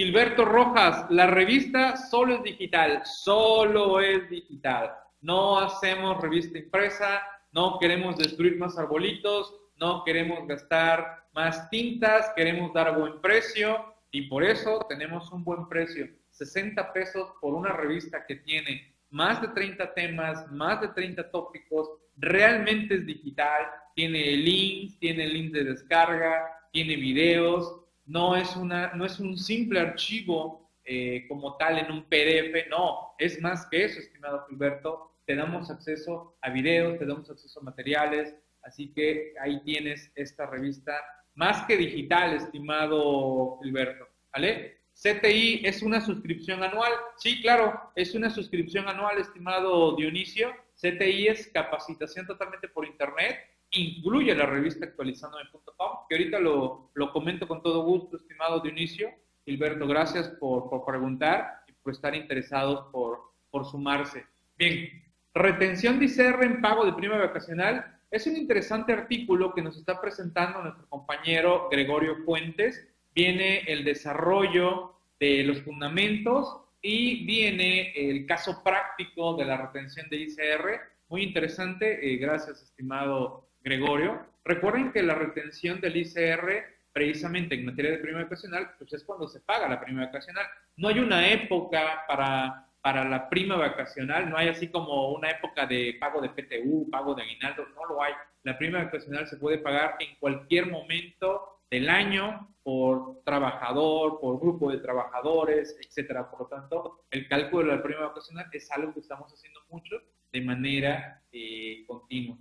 Gilberto 0.00 0.46
Rojas, 0.46 1.04
la 1.10 1.26
revista 1.26 1.94
solo 1.96 2.36
es 2.36 2.42
digital, 2.42 3.02
solo 3.04 4.00
es 4.00 4.30
digital 4.30 4.90
no 5.20 5.58
hacemos 5.58 6.20
revista 6.20 6.58
impresa, 6.58 7.22
no 7.52 7.78
queremos 7.78 8.16
destruir 8.16 8.58
más 8.58 8.78
arbolitos, 8.78 9.54
no 9.76 10.04
queremos 10.04 10.46
gastar 10.46 11.26
más 11.32 11.68
tintas, 11.70 12.32
queremos 12.34 12.72
dar 12.72 12.98
buen 12.98 13.20
precio 13.20 13.94
y 14.10 14.22
por 14.22 14.42
eso 14.42 14.84
tenemos 14.88 15.30
un 15.32 15.44
buen 15.44 15.68
precio. 15.68 16.08
60 16.30 16.92
pesos 16.92 17.32
por 17.40 17.54
una 17.54 17.72
revista 17.72 18.24
que 18.26 18.36
tiene 18.36 18.94
más 19.10 19.42
de 19.42 19.48
30 19.48 19.92
temas, 19.94 20.50
más 20.50 20.80
de 20.80 20.88
30 20.88 21.30
tópicos, 21.30 21.90
realmente 22.16 22.94
es 22.94 23.06
digital, 23.06 23.66
tiene 23.94 24.36
links, 24.36 24.98
tiene 24.98 25.26
link 25.26 25.52
de 25.52 25.64
descarga, 25.64 26.46
tiene 26.72 26.96
videos, 26.96 27.79
no 28.10 28.34
es, 28.34 28.56
una, 28.56 28.92
no 28.94 29.04
es 29.04 29.20
un 29.20 29.38
simple 29.38 29.78
archivo 29.78 30.68
eh, 30.84 31.26
como 31.28 31.56
tal 31.56 31.78
en 31.78 31.92
un 31.92 32.04
PDF, 32.04 32.68
no, 32.68 33.14
es 33.18 33.40
más 33.40 33.66
que 33.70 33.84
eso, 33.84 34.00
estimado 34.00 34.44
Gilberto, 34.48 35.12
te 35.24 35.36
damos 35.36 35.70
acceso 35.70 36.36
a 36.42 36.50
videos, 36.50 36.98
te 36.98 37.06
damos 37.06 37.30
acceso 37.30 37.60
a 37.60 37.62
materiales, 37.62 38.34
así 38.62 38.92
que 38.92 39.32
ahí 39.40 39.62
tienes 39.62 40.10
esta 40.16 40.46
revista 40.46 40.92
más 41.34 41.64
que 41.66 41.76
digital, 41.76 42.34
estimado 42.34 43.60
Gilberto, 43.62 44.08
¿vale? 44.32 44.80
CTI 44.92 45.62
es 45.64 45.80
una 45.82 46.00
suscripción 46.00 46.64
anual, 46.64 46.92
sí, 47.16 47.40
claro, 47.40 47.92
es 47.94 48.16
una 48.16 48.28
suscripción 48.28 48.88
anual, 48.88 49.18
estimado 49.18 49.94
Dionisio. 49.94 50.52
CTI 50.74 51.28
es 51.28 51.48
capacitación 51.48 52.26
totalmente 52.26 52.68
por 52.68 52.84
internet, 52.84 53.38
incluye 53.72 54.34
la 54.34 54.46
revista 54.46 54.86
actualizandome.com, 54.86 55.98
que 56.08 56.16
ahorita 56.16 56.40
lo, 56.40 56.90
lo, 56.94 57.12
comento 57.12 57.46
con 57.46 57.62
todo 57.62 57.84
gusto, 57.84 58.16
estimado 58.16 58.60
Dionisio. 58.60 59.10
Gilberto, 59.44 59.86
gracias 59.86 60.28
por, 60.28 60.68
por 60.68 60.84
preguntar 60.84 61.64
y 61.66 61.72
por 61.72 61.92
estar 61.92 62.14
interesados 62.14 62.86
por, 62.92 63.20
por 63.50 63.64
sumarse. 63.64 64.26
Bien, 64.56 64.90
Retención 65.34 66.00
de 66.00 66.06
ICR 66.06 66.42
en 66.42 66.60
pago 66.60 66.84
de 66.84 66.92
prima 66.92 67.16
vacacional 67.16 68.00
es 68.10 68.26
un 68.26 68.36
interesante 68.36 68.92
artículo 68.92 69.54
que 69.54 69.62
nos 69.62 69.76
está 69.76 70.00
presentando 70.00 70.60
nuestro 70.60 70.88
compañero 70.88 71.68
Gregorio 71.70 72.16
Fuentes. 72.24 72.88
Viene 73.14 73.58
el 73.60 73.84
desarrollo 73.84 74.96
de 75.20 75.44
los 75.44 75.62
fundamentos 75.62 76.62
y 76.82 77.24
viene 77.26 77.92
el 77.92 78.26
caso 78.26 78.60
práctico 78.64 79.36
de 79.36 79.44
la 79.44 79.56
retención 79.56 80.08
de 80.10 80.16
ICR. 80.16 80.80
Muy 81.08 81.22
interesante, 81.22 82.12
eh, 82.12 82.16
gracias 82.16 82.62
estimado 82.62 83.49
Gregorio. 83.60 84.26
Recuerden 84.44 84.92
que 84.92 85.02
la 85.02 85.14
retención 85.14 85.80
del 85.80 85.96
ICR, 85.96 86.64
precisamente 86.92 87.54
en 87.54 87.66
materia 87.66 87.92
de 87.92 87.98
prima 87.98 88.22
vacacional, 88.22 88.70
pues 88.78 88.92
es 88.92 89.04
cuando 89.04 89.28
se 89.28 89.40
paga 89.40 89.68
la 89.68 89.80
prima 89.80 90.06
vacacional. 90.06 90.46
No 90.76 90.88
hay 90.88 90.98
una 90.98 91.28
época 91.28 92.04
para 92.08 92.66
para 92.80 93.04
la 93.04 93.28
prima 93.28 93.56
vacacional, 93.56 94.30
no 94.30 94.36
hay 94.36 94.48
así 94.48 94.68
como 94.68 95.12
una 95.12 95.30
época 95.30 95.66
de 95.66 95.96
pago 96.00 96.20
de 96.20 96.30
PTU, 96.30 96.88
pago 96.90 97.14
de 97.14 97.22
aguinaldo, 97.22 97.66
no 97.74 97.84
lo 97.86 98.02
hay. 98.02 98.14
La 98.42 98.56
prima 98.56 98.82
vacacional 98.84 99.26
se 99.26 99.36
puede 99.36 99.58
pagar 99.58 99.96
en 100.00 100.16
cualquier 100.18 100.66
momento 100.66 101.60
del 101.70 101.90
año 101.90 102.48
por 102.62 103.22
trabajador, 103.24 104.18
por 104.20 104.40
grupo 104.40 104.70
de 104.70 104.78
trabajadores, 104.78 105.76
etcétera. 105.84 106.30
Por 106.30 106.40
lo 106.40 106.46
tanto, 106.46 107.04
el 107.10 107.28
cálculo 107.28 107.68
de 107.68 107.76
la 107.76 107.82
prima 107.82 108.08
vacacional 108.08 108.46
es 108.52 108.70
algo 108.70 108.94
que 108.94 109.00
estamos 109.00 109.30
haciendo 109.32 109.60
mucho 109.68 109.96
de 110.32 110.40
manera 110.40 111.22
eh, 111.32 111.84
continua. 111.86 112.38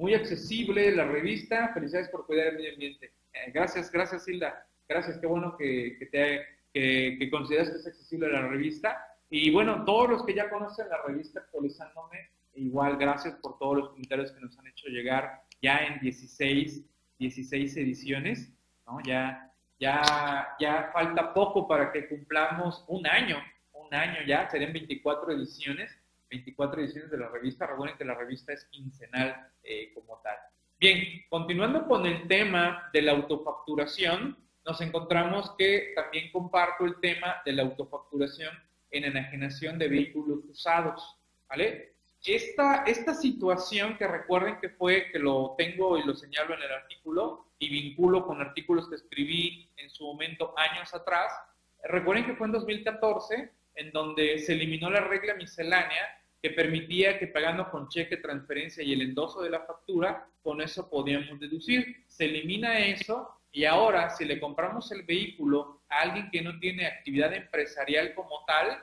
Muy 0.00 0.14
accesible 0.14 0.90
la 0.96 1.04
revista. 1.04 1.74
Felicidades 1.74 2.08
por 2.08 2.24
cuidar 2.24 2.46
el 2.46 2.56
medio 2.56 2.72
ambiente. 2.72 3.12
Eh, 3.34 3.50
gracias, 3.52 3.92
gracias 3.92 4.26
Hilda. 4.26 4.66
Gracias, 4.88 5.18
qué 5.18 5.26
bueno 5.26 5.54
que, 5.58 5.96
que 5.98 6.06
te, 6.06 6.40
que, 6.72 7.16
que 7.18 7.30
consideras 7.30 7.68
que 7.68 7.76
es 7.76 7.86
accesible 7.86 8.32
la 8.32 8.48
revista. 8.48 8.96
Y 9.28 9.50
bueno, 9.50 9.84
todos 9.84 10.08
los 10.08 10.24
que 10.24 10.32
ya 10.32 10.48
conocen 10.48 10.88
la 10.88 11.02
revista 11.06 11.40
actualizándome, 11.40 12.30
igual 12.54 12.96
gracias 12.96 13.34
por 13.42 13.58
todos 13.58 13.76
los 13.76 13.88
comentarios 13.90 14.32
que 14.32 14.40
nos 14.40 14.58
han 14.58 14.68
hecho 14.68 14.88
llegar 14.88 15.42
ya 15.60 15.76
en 15.80 16.00
16, 16.00 16.82
16 17.18 17.76
ediciones, 17.76 18.50
¿no? 18.86 19.00
Ya, 19.04 19.52
ya, 19.78 20.00
ya 20.58 20.88
falta 20.94 21.34
poco 21.34 21.68
para 21.68 21.92
que 21.92 22.08
cumplamos 22.08 22.86
un 22.88 23.06
año, 23.06 23.36
un 23.74 23.94
año 23.94 24.22
ya, 24.26 24.48
serían 24.48 24.72
24 24.72 25.30
ediciones, 25.32 25.94
24 26.30 26.80
ediciones 26.80 27.10
de 27.10 27.18
la 27.18 27.28
revista. 27.28 27.66
Recuerden 27.66 27.98
que 27.98 28.04
la 28.04 28.14
revista 28.14 28.52
es 28.52 28.64
quincenal 28.66 29.48
eh, 29.62 29.92
como 29.92 30.20
tal. 30.22 30.36
Bien, 30.78 31.24
continuando 31.28 31.86
con 31.86 32.06
el 32.06 32.26
tema 32.26 32.88
de 32.92 33.02
la 33.02 33.12
autofacturación, 33.12 34.38
nos 34.64 34.80
encontramos 34.80 35.54
que 35.58 35.92
también 35.94 36.30
comparto 36.32 36.84
el 36.84 36.98
tema 37.00 37.42
de 37.44 37.52
la 37.52 37.62
autofacturación 37.62 38.54
en 38.90 39.04
enajenación 39.04 39.78
de 39.78 39.88
vehículos 39.88 40.44
usados, 40.48 41.18
¿vale? 41.48 41.96
Esta, 42.24 42.84
esta 42.84 43.14
situación 43.14 43.96
que 43.96 44.06
recuerden 44.06 44.58
que 44.60 44.68
fue, 44.68 45.10
que 45.10 45.18
lo 45.18 45.54
tengo 45.56 45.96
y 45.96 46.04
lo 46.04 46.14
señalo 46.14 46.54
en 46.54 46.62
el 46.62 46.72
artículo 46.72 47.52
y 47.58 47.70
vinculo 47.70 48.26
con 48.26 48.40
artículos 48.40 48.88
que 48.88 48.96
escribí 48.96 49.70
en 49.76 49.88
su 49.90 50.04
momento 50.04 50.54
años 50.56 50.92
atrás, 50.94 51.32
recuerden 51.84 52.26
que 52.26 52.34
fue 52.34 52.46
en 52.46 52.52
2014 52.52 53.52
en 53.74 53.90
donde 53.92 54.38
se 54.38 54.52
eliminó 54.52 54.90
la 54.90 55.00
regla 55.00 55.34
miscelánea 55.34 56.19
que 56.42 56.50
permitía 56.50 57.18
que 57.18 57.26
pagando 57.26 57.70
con 57.70 57.88
cheque, 57.88 58.16
transferencia 58.16 58.82
y 58.82 58.92
el 58.92 59.02
endoso 59.02 59.42
de 59.42 59.50
la 59.50 59.60
factura, 59.60 60.26
con 60.42 60.60
eso 60.60 60.88
podíamos 60.88 61.38
deducir. 61.38 62.04
Se 62.08 62.24
elimina 62.24 62.78
eso 62.86 63.28
y 63.52 63.64
ahora 63.64 64.10
si 64.10 64.24
le 64.24 64.40
compramos 64.40 64.90
el 64.92 65.02
vehículo 65.02 65.82
a 65.88 66.02
alguien 66.02 66.30
que 66.30 66.42
no 66.42 66.58
tiene 66.58 66.86
actividad 66.86 67.34
empresarial 67.34 68.14
como 68.14 68.44
tal, 68.46 68.78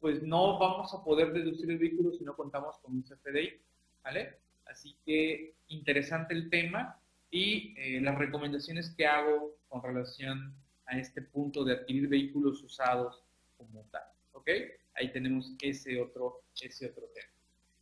pues 0.00 0.22
no 0.22 0.58
vamos 0.58 0.92
a 0.92 1.02
poder 1.02 1.32
deducir 1.32 1.70
el 1.70 1.78
vehículo 1.78 2.12
si 2.12 2.24
no 2.24 2.36
contamos 2.36 2.76
con 2.78 2.92
un 2.92 3.02
CFDI, 3.02 3.60
¿vale? 4.04 4.38
Así 4.66 4.96
que 5.04 5.54
interesante 5.68 6.34
el 6.34 6.50
tema 6.50 7.00
y 7.30 7.74
eh, 7.78 8.00
las 8.00 8.18
recomendaciones 8.18 8.94
que 8.96 9.06
hago 9.06 9.56
con 9.68 9.82
relación 9.82 10.54
a 10.86 10.98
este 10.98 11.22
punto 11.22 11.64
de 11.64 11.74
adquirir 11.74 12.08
vehículos 12.08 12.62
usados 12.62 13.22
como 13.56 13.84
tal, 13.90 14.02
¿ok? 14.32 14.50
Ahí 14.98 15.12
tenemos 15.12 15.52
ese 15.60 16.00
otro, 16.00 16.42
ese 16.60 16.86
otro 16.86 17.04
tema. 17.14 17.32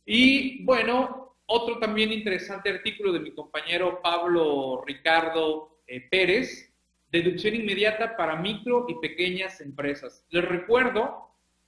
Y 0.05 0.63
bueno, 0.63 1.35
otro 1.47 1.79
también 1.79 2.11
interesante 2.11 2.69
artículo 2.69 3.11
de 3.11 3.19
mi 3.19 3.31
compañero 3.31 4.01
Pablo 4.01 4.83
Ricardo 4.85 5.81
eh, 5.87 6.01
Pérez, 6.09 6.73
deducción 7.09 7.55
inmediata 7.55 8.15
para 8.15 8.35
micro 8.35 8.85
y 8.87 8.95
pequeñas 8.95 9.61
empresas. 9.61 10.25
Les 10.29 10.43
recuerdo 10.43 11.27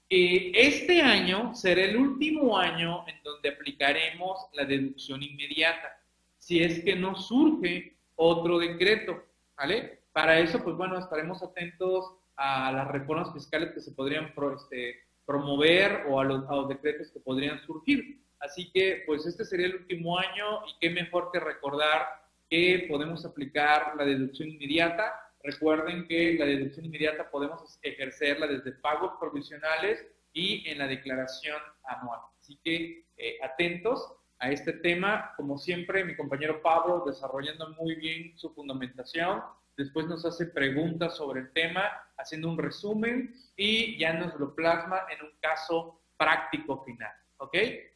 que 0.09 0.51
este 0.53 1.01
año 1.01 1.55
será 1.55 1.83
el 1.83 1.95
último 1.95 2.57
año 2.57 3.07
en 3.07 3.21
donde 3.23 3.49
aplicaremos 3.49 4.47
la 4.53 4.65
deducción 4.65 5.23
inmediata, 5.23 6.01
si 6.37 6.61
es 6.61 6.83
que 6.83 6.95
no 6.95 7.15
surge 7.15 7.95
otro 8.15 8.59
decreto, 8.59 9.23
¿vale? 9.55 10.01
Para 10.11 10.39
eso, 10.39 10.63
pues 10.63 10.75
bueno, 10.75 10.97
estaremos 10.97 11.41
atentos 11.43 12.15
a 12.35 12.71
las 12.71 12.87
reformas 12.87 13.31
fiscales 13.33 13.71
que 13.71 13.81
se 13.81 13.91
podrían 13.91 14.33
este, 14.55 15.08
promover 15.29 16.05
o 16.09 16.19
a 16.19 16.23
los, 16.23 16.67
decretos 16.67 17.11
que 17.11 17.19
podrían 17.19 17.61
surgir. 17.61 18.19
Así 18.39 18.71
que, 18.71 19.03
pues 19.05 19.27
este 19.27 19.45
sería 19.45 19.67
el 19.67 19.75
último 19.75 20.17
año 20.17 20.65
y 20.67 20.71
qué 20.81 20.89
mejor 20.89 21.29
que 21.31 21.39
recordar 21.39 22.07
que 22.49 22.87
podemos 22.89 23.23
aplicar 23.25 23.93
la 23.95 24.05
deducción 24.05 24.49
inmediata. 24.49 25.13
Recuerden 25.43 26.07
que 26.07 26.33
la 26.33 26.45
deducción 26.45 26.85
inmediata 26.87 27.29
podemos 27.29 27.77
ejercerla 27.83 28.47
desde 28.47 28.71
pagos 28.71 29.11
provisionales 29.19 30.03
y 30.33 30.67
en 30.67 30.79
la 30.79 30.87
declaración 30.87 31.61
anual. 31.83 32.21
Así 32.39 32.59
que 32.63 33.05
eh, 33.15 33.37
atentos 33.43 34.11
a 34.39 34.49
este 34.49 34.73
tema. 34.73 35.33
Como 35.37 35.59
siempre, 35.59 36.03
mi 36.05 36.15
compañero 36.15 36.59
Pablo 36.63 37.03
desarrollando 37.05 37.69
muy 37.79 37.93
bien 37.93 38.35
su 38.35 38.49
fundamentación. 38.55 39.43
Después 39.79 40.07
nos 40.07 40.25
hace 40.25 40.47
preguntas 40.47 41.15
sobre 41.15 41.39
el 41.39 41.53
tema, 41.53 41.89
haciendo 42.17 42.49
un 42.49 42.57
resumen 42.57 43.33
y 43.55 43.97
ya 43.97 44.11
nos 44.11 44.37
lo 44.37 44.53
plasma 44.53 45.03
en 45.09 45.25
un 45.25 45.31
caso 45.39 46.01
práctico 46.17 46.83
final. 46.83 47.13
¿Ok? 47.37 47.55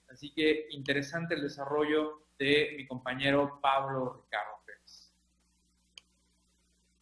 Así 0.09 0.31
que 0.33 0.67
interesante 0.69 1.35
el 1.35 1.41
desarrollo 1.41 2.21
de 2.39 2.75
mi 2.77 2.87
compañero 2.87 3.59
Pablo 3.61 4.23
Ricardo 4.23 4.61
Pérez. 4.65 5.11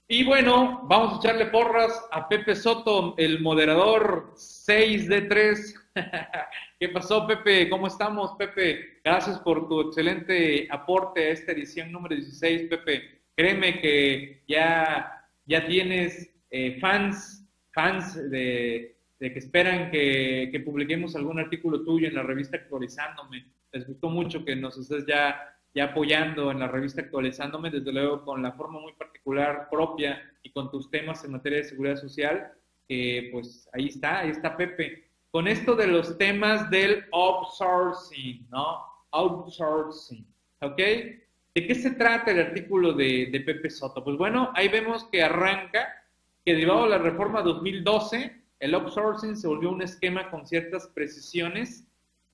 Y 0.08 0.24
bueno, 0.26 0.82
vamos 0.86 1.14
a 1.14 1.18
echarle 1.18 1.46
porras 1.52 2.04
a 2.12 2.28
Pepe 2.28 2.56
Soto, 2.56 3.14
el 3.20 3.40
moderador 3.40 4.32
6 4.34 5.08
de 5.10 5.22
3. 5.22 5.76
¿Qué 6.80 6.90
pasó, 6.90 7.28
Pepe? 7.28 7.70
¿Cómo 7.70 7.86
estamos, 7.86 8.32
Pepe? 8.32 9.00
Gracias 9.04 9.38
por 9.42 9.70
tu 9.70 9.80
excelente 9.82 10.68
aporte 10.72 11.28
a 11.28 11.30
esta 11.34 11.52
edición 11.52 11.92
número 11.92 12.16
16, 12.16 12.64
Pepe. 12.68 13.21
Créeme 13.42 13.82
que 13.82 14.44
ya, 14.48 15.26
ya 15.48 15.66
tienes 15.66 16.32
eh, 16.52 16.80
fans 16.80 17.44
fans 17.72 18.30
de, 18.30 18.96
que 19.18 19.34
esperan 19.34 19.90
que, 19.90 20.62
publiquemos 20.64 21.16
algún 21.16 21.40
artículo 21.40 21.84
tuyo 21.84 22.08
en 22.08 22.14
la 22.14 22.22
revista 22.22 22.58
Actualizándome. 22.58 23.48
Les 23.72 23.88
gustó 23.88 24.12
mucho 24.12 24.46
que 24.46 24.56
nos 24.56 24.78
estés 24.78 25.08
ya, 25.08 25.42
ya 25.74 25.86
apoyando 25.86 26.52
en 26.52 26.60
la 26.60 26.68
revista 26.68 27.02
Actualizándome, 27.02 27.72
desde 27.72 27.92
luego 27.92 28.24
con 28.24 28.44
la 28.44 28.52
forma 28.52 28.80
muy 28.80 28.94
particular 28.94 29.70
propia 29.72 30.22
y 30.44 30.52
con 30.52 30.70
tus 30.70 30.92
temas 30.92 31.26
en 31.26 31.32
materia 31.32 31.58
de 31.58 31.64
seguridad 31.64 31.96
social, 31.96 32.52
que 32.88 33.30
pues 33.32 33.68
ahí 33.74 33.88
está, 33.88 34.20
ahí 34.20 34.30
está 34.30 34.56
Pepe. 34.56 35.10
Con 35.32 35.48
esto 35.48 35.76
de 35.76 35.88
los 35.88 36.16
temas 36.20 36.70
del 36.70 37.06
outsourcing, 37.12 38.48
¿no? 38.52 38.86
Outsourcing, 39.10 40.28
¿ok? 40.62 40.80
¿De 41.54 41.68
qué 41.68 41.76
se 41.76 41.92
trata 41.92 42.32
el 42.32 42.40
artículo 42.40 42.94
de, 42.94 43.44
Pepe 43.46 43.70
Soto? 43.70 44.04
Pues 44.04 44.18
bueno, 44.18 44.52
ahí 44.56 44.70
vemos 44.70 45.04
que 45.12 45.22
arranca 45.22 45.88
que 46.46 46.54
derivado 46.54 46.84
de 46.84 46.92
la 46.92 46.98
reforma 46.98 47.42
2012, 47.42 48.42
el 48.60 48.74
outsourcing 48.74 49.36
se 49.36 49.48
volvió 49.48 49.70
un 49.70 49.82
esquema 49.82 50.32
con 50.32 50.48
ciertas 50.48 50.88
precisiones 50.88 51.86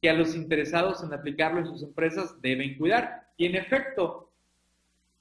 que 0.02 0.10
a 0.10 0.14
los 0.14 0.36
interesados 0.36 1.04
en 1.04 1.14
aplicarlo 1.14 1.60
en 1.60 1.66
sus 1.66 1.82
empresas 1.82 2.40
deben 2.42 2.78
cuidar. 2.78 3.32
Y 3.38 3.48
en 3.48 3.56
efecto, 3.56 4.32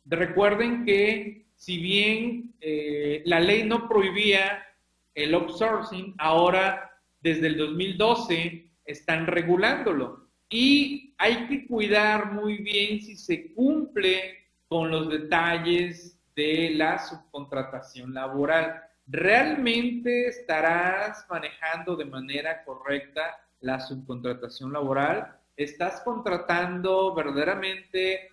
recuerden 0.04 0.84
que 0.84 1.46
si 1.54 1.78
bien 1.78 2.54
eh, 2.60 3.22
la 3.24 3.40
ley 3.40 3.64
no 3.64 3.88
prohibía 3.88 4.62
el 5.14 5.32
outsourcing, 5.32 6.14
ahora 6.18 7.00
desde 7.22 7.46
el 7.46 7.56
2012 7.56 8.70
están 8.84 9.26
regulándolo. 9.26 10.28
Y 10.50 11.05
hay 11.18 11.46
que 11.46 11.66
cuidar 11.66 12.32
muy 12.32 12.58
bien 12.58 13.00
si 13.00 13.16
se 13.16 13.52
cumple 13.54 14.46
con 14.68 14.90
los 14.90 15.08
detalles 15.08 16.18
de 16.34 16.72
la 16.74 16.98
subcontratación 16.98 18.12
laboral. 18.12 18.82
¿Realmente 19.06 20.28
estarás 20.28 21.24
manejando 21.30 21.96
de 21.96 22.04
manera 22.04 22.64
correcta 22.64 23.38
la 23.60 23.80
subcontratación 23.80 24.72
laboral? 24.72 25.36
¿Estás 25.56 26.02
contratando 26.02 27.14
verdaderamente 27.14 28.30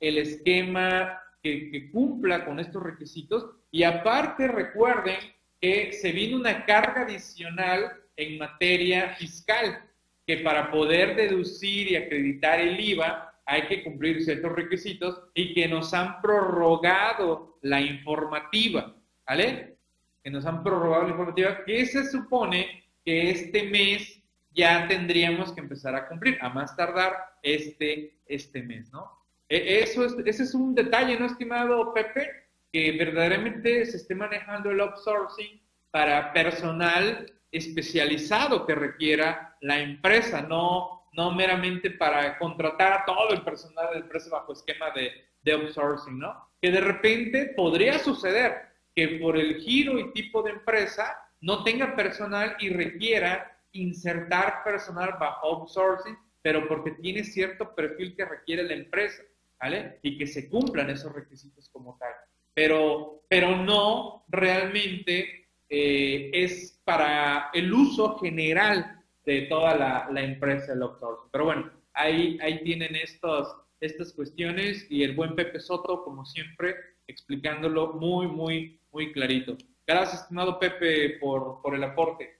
el 0.00 0.18
esquema 0.18 1.20
que, 1.42 1.90
cumpla 1.90 2.44
con 2.44 2.58
estos 2.60 2.82
requisitos? 2.82 3.50
Y 3.70 3.82
aparte 3.82 4.48
recuerden 4.48 5.16
que 5.60 5.92
se 5.92 6.12
viene 6.12 6.36
una 6.36 6.64
carga 6.64 7.02
adicional 7.02 7.92
en 8.16 8.38
materia 8.38 9.10
fiscal, 9.16 9.82
que 10.26 10.38
para 10.38 10.70
poder 10.70 11.16
deducir 11.16 11.90
y 11.90 11.96
acreditar 11.96 12.60
el 12.60 12.78
IVA 12.80 13.34
hay 13.46 13.66
que 13.66 13.84
cumplir 13.84 14.22
ciertos 14.22 14.52
requisitos 14.52 15.22
y 15.34 15.52
que 15.52 15.68
nos 15.68 15.92
han 15.92 16.20
prorrogado 16.20 17.58
la 17.62 17.80
informativa, 17.80 18.96
¿vale? 19.26 19.76
Que 20.22 20.30
nos 20.30 20.46
han 20.46 20.62
prorrogado 20.62 21.04
la 21.04 21.10
informativa, 21.10 21.64
que 21.64 21.84
se 21.84 22.10
supone 22.10 22.84
que 23.04 23.30
este 23.30 23.64
mes 23.64 24.22
ya 24.50 24.88
tendríamos 24.88 25.52
que 25.52 25.60
empezar 25.60 25.94
a 25.94 26.08
cumplir, 26.08 26.38
a 26.40 26.48
más 26.48 26.74
tardar 26.76 27.12
este, 27.42 28.18
este 28.26 28.62
mes, 28.62 28.90
¿no? 28.92 29.10
E, 29.48 29.80
eso 29.82 30.06
es, 30.06 30.14
ese 30.24 30.44
es 30.44 30.54
un 30.54 30.74
detalle, 30.74 31.18
¿no, 31.18 31.26
estimado 31.26 31.92
Pepe? 31.92 32.30
Que 32.72 32.92
verdaderamente 32.92 33.84
se 33.84 33.98
esté 33.98 34.14
manejando 34.14 34.70
el 34.70 34.80
outsourcing 34.80 35.60
para 35.94 36.32
personal 36.32 37.32
especializado 37.52 38.66
que 38.66 38.74
requiera 38.74 39.56
la 39.60 39.78
empresa, 39.78 40.42
no 40.42 41.04
no 41.12 41.30
meramente 41.30 41.92
para 41.92 42.36
contratar 42.36 42.92
a 42.92 43.04
todo 43.04 43.30
el 43.30 43.42
personal 43.42 43.94
del 43.94 44.08
precio 44.08 44.32
bajo 44.32 44.52
esquema 44.52 44.90
de, 44.90 45.12
de 45.40 45.52
outsourcing, 45.52 46.18
¿no? 46.18 46.48
Que 46.60 46.72
de 46.72 46.80
repente 46.80 47.52
podría 47.54 48.00
suceder 48.00 48.54
que 48.92 49.20
por 49.20 49.36
el 49.36 49.60
giro 49.60 50.00
y 50.00 50.12
tipo 50.12 50.42
de 50.42 50.50
empresa 50.50 51.16
no 51.42 51.62
tenga 51.62 51.94
personal 51.94 52.56
y 52.58 52.70
requiera 52.70 53.56
insertar 53.70 54.64
personal 54.64 55.14
bajo 55.20 55.46
outsourcing, 55.46 56.18
pero 56.42 56.66
porque 56.66 56.90
tiene 56.90 57.22
cierto 57.22 57.72
perfil 57.72 58.16
que 58.16 58.24
requiere 58.24 58.64
la 58.64 58.74
empresa, 58.74 59.22
¿vale? 59.60 60.00
Y 60.02 60.18
que 60.18 60.26
se 60.26 60.48
cumplan 60.48 60.90
esos 60.90 61.12
requisitos 61.12 61.68
como 61.68 61.96
tal. 61.98 62.12
Pero, 62.52 63.22
pero 63.28 63.56
no 63.56 64.24
realmente 64.26 65.43
eh, 65.68 66.30
es 66.32 66.80
para 66.84 67.50
el 67.52 67.72
uso 67.72 68.18
general 68.18 69.02
de 69.24 69.42
toda 69.42 69.74
la, 69.74 70.08
la 70.10 70.22
empresa 70.22 70.72
el 70.72 70.82
outsourcing. 70.82 71.30
Pero 71.30 71.44
bueno, 71.46 71.70
ahí, 71.94 72.38
ahí 72.42 72.62
tienen 72.62 72.94
estos, 72.96 73.56
estas 73.80 74.12
cuestiones 74.12 74.86
y 74.90 75.02
el 75.02 75.14
buen 75.14 75.34
Pepe 75.34 75.60
Soto, 75.60 76.04
como 76.04 76.24
siempre, 76.24 76.74
explicándolo 77.06 77.94
muy, 77.94 78.26
muy, 78.26 78.80
muy 78.92 79.12
clarito. 79.12 79.56
Gracias, 79.86 80.22
estimado 80.22 80.58
Pepe, 80.58 81.18
por, 81.20 81.60
por 81.62 81.74
el 81.74 81.84
aporte. 81.84 82.38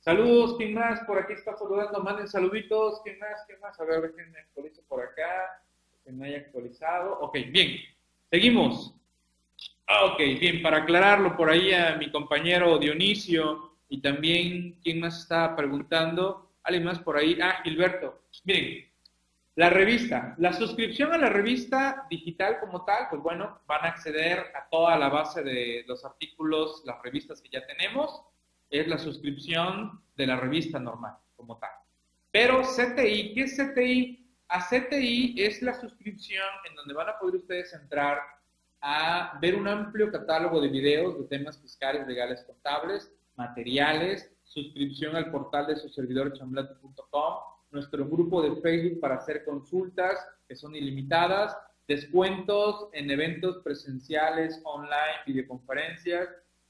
Saludos, 0.00 0.56
¿quién 0.56 0.74
más? 0.74 1.00
Por 1.00 1.18
aquí 1.18 1.32
está 1.32 1.56
saludando, 1.56 2.00
manden 2.00 2.28
saluditos. 2.28 3.00
¿Quién 3.02 3.18
más? 3.18 3.42
¿Quién 3.46 3.58
más? 3.60 3.80
A 3.80 3.84
ver, 3.84 3.96
a 3.96 4.00
ver 4.00 4.12
quién 4.14 4.30
me 4.30 4.38
actualiza 4.38 4.80
por 4.86 5.02
acá. 5.02 5.64
Que 6.04 6.12
me 6.12 6.28
haya 6.28 6.38
actualizado. 6.38 7.18
Ok, 7.20 7.38
bien. 7.50 7.78
Seguimos. 8.30 8.94
Ah, 9.88 10.04
ok, 10.06 10.18
bien, 10.40 10.62
para 10.62 10.78
aclararlo 10.78 11.36
por 11.36 11.48
ahí 11.48 11.72
a 11.72 11.94
mi 11.94 12.10
compañero 12.10 12.76
Dionisio 12.76 13.76
y 13.88 14.00
también, 14.00 14.80
¿quién 14.82 14.98
más 14.98 15.20
está 15.20 15.54
preguntando? 15.54 16.50
¿Alguien 16.64 16.84
más 16.84 16.98
por 16.98 17.16
ahí? 17.16 17.38
Ah, 17.40 17.60
Gilberto. 17.62 18.22
Miren, 18.44 18.90
la 19.54 19.70
revista, 19.70 20.34
la 20.38 20.52
suscripción 20.52 21.12
a 21.12 21.18
la 21.18 21.28
revista 21.28 22.04
digital 22.10 22.58
como 22.58 22.84
tal, 22.84 23.08
pues 23.08 23.22
bueno, 23.22 23.60
van 23.68 23.84
a 23.84 23.88
acceder 23.90 24.40
a 24.56 24.68
toda 24.68 24.98
la 24.98 25.08
base 25.08 25.44
de 25.44 25.84
los 25.86 26.04
artículos, 26.04 26.82
las 26.84 27.00
revistas 27.02 27.40
que 27.40 27.48
ya 27.48 27.64
tenemos, 27.64 28.22
es 28.68 28.88
la 28.88 28.98
suscripción 28.98 30.02
de 30.16 30.26
la 30.26 30.36
revista 30.36 30.80
normal 30.80 31.16
como 31.36 31.58
tal. 31.58 31.70
Pero 32.32 32.62
CTI, 32.62 33.34
¿qué 33.34 33.42
es 33.42 33.56
CTI? 33.56 34.28
A 34.48 34.66
CTI 34.66 35.36
es 35.38 35.62
la 35.62 35.74
suscripción 35.80 36.44
en 36.68 36.74
donde 36.74 36.92
van 36.92 37.08
a 37.08 37.18
poder 37.18 37.36
ustedes 37.36 37.72
entrar 37.72 38.20
a 38.88 39.36
ver 39.40 39.56
un 39.56 39.66
amplio 39.66 40.12
catálogo 40.12 40.60
de 40.60 40.68
videos 40.68 41.18
de 41.18 41.24
temas 41.24 41.60
fiscales, 41.60 42.06
legales, 42.06 42.44
contables, 42.44 43.12
materiales, 43.34 44.32
suscripción 44.44 45.16
al 45.16 45.32
portal 45.32 45.66
de 45.66 45.74
su 45.74 45.88
servidor 45.88 46.32
chamblate.com, 46.32 47.34
nuestro 47.72 48.06
grupo 48.08 48.40
de 48.42 48.54
Facebook 48.60 49.00
para 49.00 49.16
hacer 49.16 49.44
consultas 49.44 50.24
que 50.46 50.54
son 50.54 50.76
ilimitadas, 50.76 51.58
descuentos 51.88 52.88
en 52.92 53.10
eventos 53.10 53.56
presenciales, 53.64 54.60
online, 54.62 55.18
videoconferencias, 55.26 56.28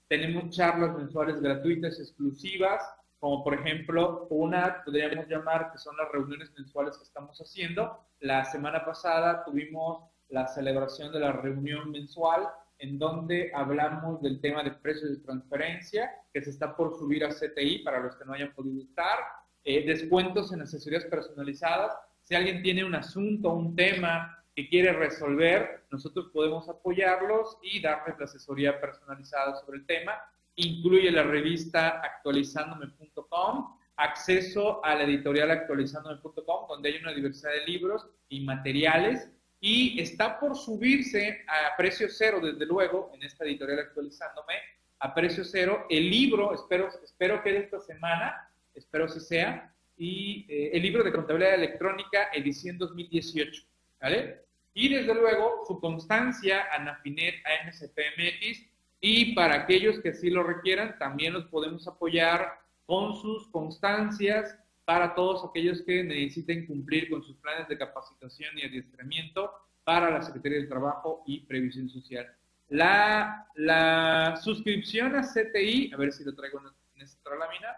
tenemos 0.08 0.48
charlas 0.56 0.96
mensuales 0.96 1.38
gratuitas 1.42 2.00
exclusivas, 2.00 2.82
como 3.18 3.44
por 3.44 3.52
ejemplo 3.52 4.26
una 4.30 4.82
podríamos 4.86 5.28
llamar 5.28 5.70
que 5.70 5.76
son 5.76 5.94
las 5.98 6.10
reuniones 6.10 6.50
mensuales 6.56 6.96
que 6.96 7.04
estamos 7.04 7.38
haciendo. 7.40 8.06
La 8.20 8.42
semana 8.46 8.86
pasada 8.86 9.44
tuvimos 9.44 10.15
la 10.28 10.46
celebración 10.46 11.12
de 11.12 11.20
la 11.20 11.32
reunión 11.32 11.90
mensual 11.90 12.48
en 12.78 12.98
donde 12.98 13.50
hablamos 13.54 14.20
del 14.20 14.40
tema 14.40 14.62
de 14.62 14.72
precios 14.72 15.10
de 15.10 15.24
transferencia 15.24 16.10
que 16.32 16.42
se 16.42 16.50
está 16.50 16.76
por 16.76 16.96
subir 16.98 17.24
a 17.24 17.30
CTI 17.30 17.78
para 17.78 18.00
los 18.00 18.16
que 18.16 18.24
no 18.24 18.34
hayan 18.34 18.52
podido 18.52 18.82
estar, 18.82 19.18
eh, 19.64 19.86
descuentos 19.86 20.52
en 20.52 20.62
asesorías 20.62 21.04
personalizadas. 21.04 21.92
Si 22.22 22.34
alguien 22.34 22.62
tiene 22.62 22.84
un 22.84 22.94
asunto, 22.94 23.52
un 23.52 23.74
tema 23.74 24.44
que 24.54 24.68
quiere 24.68 24.92
resolver, 24.92 25.84
nosotros 25.90 26.30
podemos 26.32 26.68
apoyarlos 26.68 27.58
y 27.62 27.80
darles 27.80 28.18
la 28.18 28.24
asesoría 28.24 28.80
personalizada 28.80 29.54
sobre 29.60 29.78
el 29.78 29.86
tema. 29.86 30.12
Incluye 30.56 31.10
la 31.10 31.22
revista 31.22 32.00
actualizandome.com, 32.00 33.78
acceso 33.96 34.84
a 34.84 34.94
la 34.94 35.04
editorial 35.04 35.50
actualizandome.com, 35.50 36.68
donde 36.68 36.88
hay 36.88 36.96
una 36.98 37.12
diversidad 37.12 37.52
de 37.52 37.66
libros 37.66 38.06
y 38.28 38.44
materiales 38.44 39.30
y 39.68 40.00
está 40.00 40.38
por 40.38 40.56
subirse 40.56 41.44
a 41.48 41.76
precio 41.76 42.06
cero, 42.08 42.38
desde 42.40 42.64
luego, 42.64 43.10
en 43.12 43.24
esta 43.24 43.44
editorial 43.44 43.80
actualizándome, 43.80 44.54
a 45.00 45.12
precio 45.12 45.42
cero, 45.44 45.86
el 45.90 46.08
libro, 46.08 46.54
espero, 46.54 46.88
espero 47.02 47.42
que 47.42 47.50
de 47.50 47.58
esta 47.58 47.80
semana, 47.80 48.48
espero 48.76 49.06
que 49.12 49.18
sea, 49.18 49.74
y 49.96 50.46
eh, 50.48 50.70
el 50.72 50.82
libro 50.82 51.02
de 51.02 51.10
contabilidad 51.10 51.54
electrónica, 51.54 52.28
edición 52.32 52.78
2018, 52.78 53.64
¿vale? 54.00 54.44
Y 54.72 54.88
desde 54.88 55.12
luego 55.12 55.64
su 55.66 55.80
constancia, 55.80 56.68
Anafinet, 56.70 57.34
AMCPMX, 57.44 58.70
y 59.00 59.34
para 59.34 59.56
aquellos 59.56 59.98
que 59.98 60.10
así 60.10 60.30
lo 60.30 60.44
requieran, 60.44 60.96
también 61.00 61.32
los 61.32 61.46
podemos 61.46 61.88
apoyar 61.88 62.60
con 62.84 63.20
sus 63.20 63.48
constancias 63.48 64.56
para 64.86 65.14
todos 65.16 65.44
aquellos 65.44 65.82
que 65.82 66.04
necesiten 66.04 66.64
cumplir 66.64 67.10
con 67.10 67.22
sus 67.22 67.36
planes 67.38 67.68
de 67.68 67.76
capacitación 67.76 68.56
y 68.56 68.64
adiestramiento 68.64 69.52
para 69.84 70.10
la 70.10 70.22
Secretaría 70.22 70.58
del 70.58 70.68
Trabajo 70.68 71.24
y 71.26 71.40
Previsión 71.40 71.88
Social. 71.88 72.26
La, 72.68 73.48
la 73.56 74.38
suscripción 74.42 75.16
a 75.16 75.22
CTI, 75.22 75.92
a 75.92 75.96
ver 75.96 76.12
si 76.12 76.24
lo 76.24 76.34
traigo 76.34 76.60
en 76.94 77.02
esta 77.02 77.30
lámina, 77.36 77.68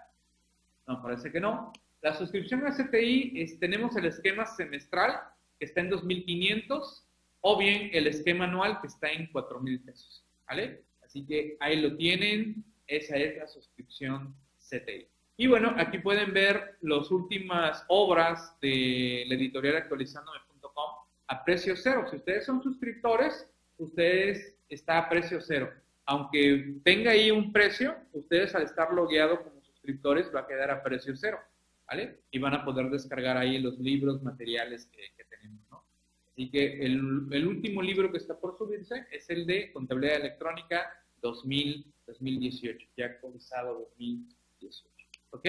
no, 0.87 1.03
parece 1.03 1.33
que 1.33 1.41
no. 1.41 1.73
La 2.03 2.15
suscripción 2.15 2.67
a 2.67 2.73
CTI 2.73 3.33
es, 3.37 3.59
tenemos 3.59 3.97
el 3.97 4.05
esquema 4.05 4.45
semestral 4.45 5.19
que 5.59 5.65
está 5.65 5.81
en 5.81 5.91
2.500 5.91 7.05
o 7.41 7.59
bien 7.59 7.91
el 7.95 8.07
esquema 8.07 8.45
anual 8.45 8.81
que 8.83 8.87
está 8.87 9.11
en 9.11 9.33
4.000 9.33 9.85
pesos, 9.85 10.25
¿vale? 10.47 10.85
Así 11.03 11.25
que 11.25 11.57
ahí 11.61 11.81
lo 11.81 11.97
tienen, 11.97 12.65
esa 12.87 13.17
es 13.17 13.39
la 13.39 13.49
suscripción 13.49 14.37
CTI. 14.59 15.09
Y 15.41 15.47
bueno, 15.47 15.73
aquí 15.79 15.99
pueden 15.99 16.33
ver 16.33 16.79
las 16.81 17.13
últimas 17.13 17.85
obras 17.87 18.59
de 18.61 19.25
la 19.29 19.37
editorial 19.37 19.77
actualizandome.com 19.77 20.91
a 21.29 21.45
precio 21.45 21.77
cero. 21.77 22.07
Si 22.11 22.17
ustedes 22.17 22.45
son 22.45 22.61
suscriptores, 22.61 23.49
ustedes 23.77 24.57
está 24.69 24.99
a 24.99 25.09
precio 25.09 25.41
cero. 25.41 25.73
Aunque 26.07 26.81
tenga 26.83 27.13
ahí 27.13 27.31
un 27.31 27.53
precio, 27.53 27.95
ustedes 28.13 28.53
al 28.57 28.65
estar 28.65 28.93
logueado 28.93 29.45
como 29.45 29.63
suscriptores 29.63 30.29
va 30.35 30.41
a 30.41 30.47
quedar 30.49 30.73
a 30.73 30.83
precio 30.83 31.15
cero, 31.15 31.39
¿vale? 31.87 32.19
Y 32.33 32.41
van 32.41 32.55
a 32.55 32.65
poder 32.65 32.91
descargar 32.91 33.37
ahí 33.37 33.61
los 33.61 33.79
libros, 33.79 34.21
materiales 34.21 34.87
que, 34.87 35.25
tenemos, 35.25 35.61
¿no? 35.71 35.85
Así 36.33 36.51
que 36.51 36.85
el, 36.85 37.47
último 37.47 37.81
libro 37.81 38.11
que 38.11 38.19
está 38.19 38.37
por 38.37 38.59
subirse 38.59 39.07
es 39.13 39.31
el 39.31 39.47
de 39.47 39.71
Contabilidad 39.71 40.17
Electrónica 40.17 40.91
2000, 41.23 41.95
2018, 42.09 42.89
ya 42.97 43.07
actualizado 43.07 43.89
2018. 43.97 44.98
¿Ok? 45.31 45.47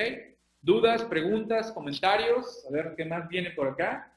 ¿Dudas, 0.61 1.03
preguntas, 1.03 1.71
comentarios? 1.71 2.65
A 2.67 2.71
ver 2.71 2.93
qué 2.97 3.05
más 3.05 3.27
viene 3.29 3.51
por 3.51 3.69
acá. 3.69 4.13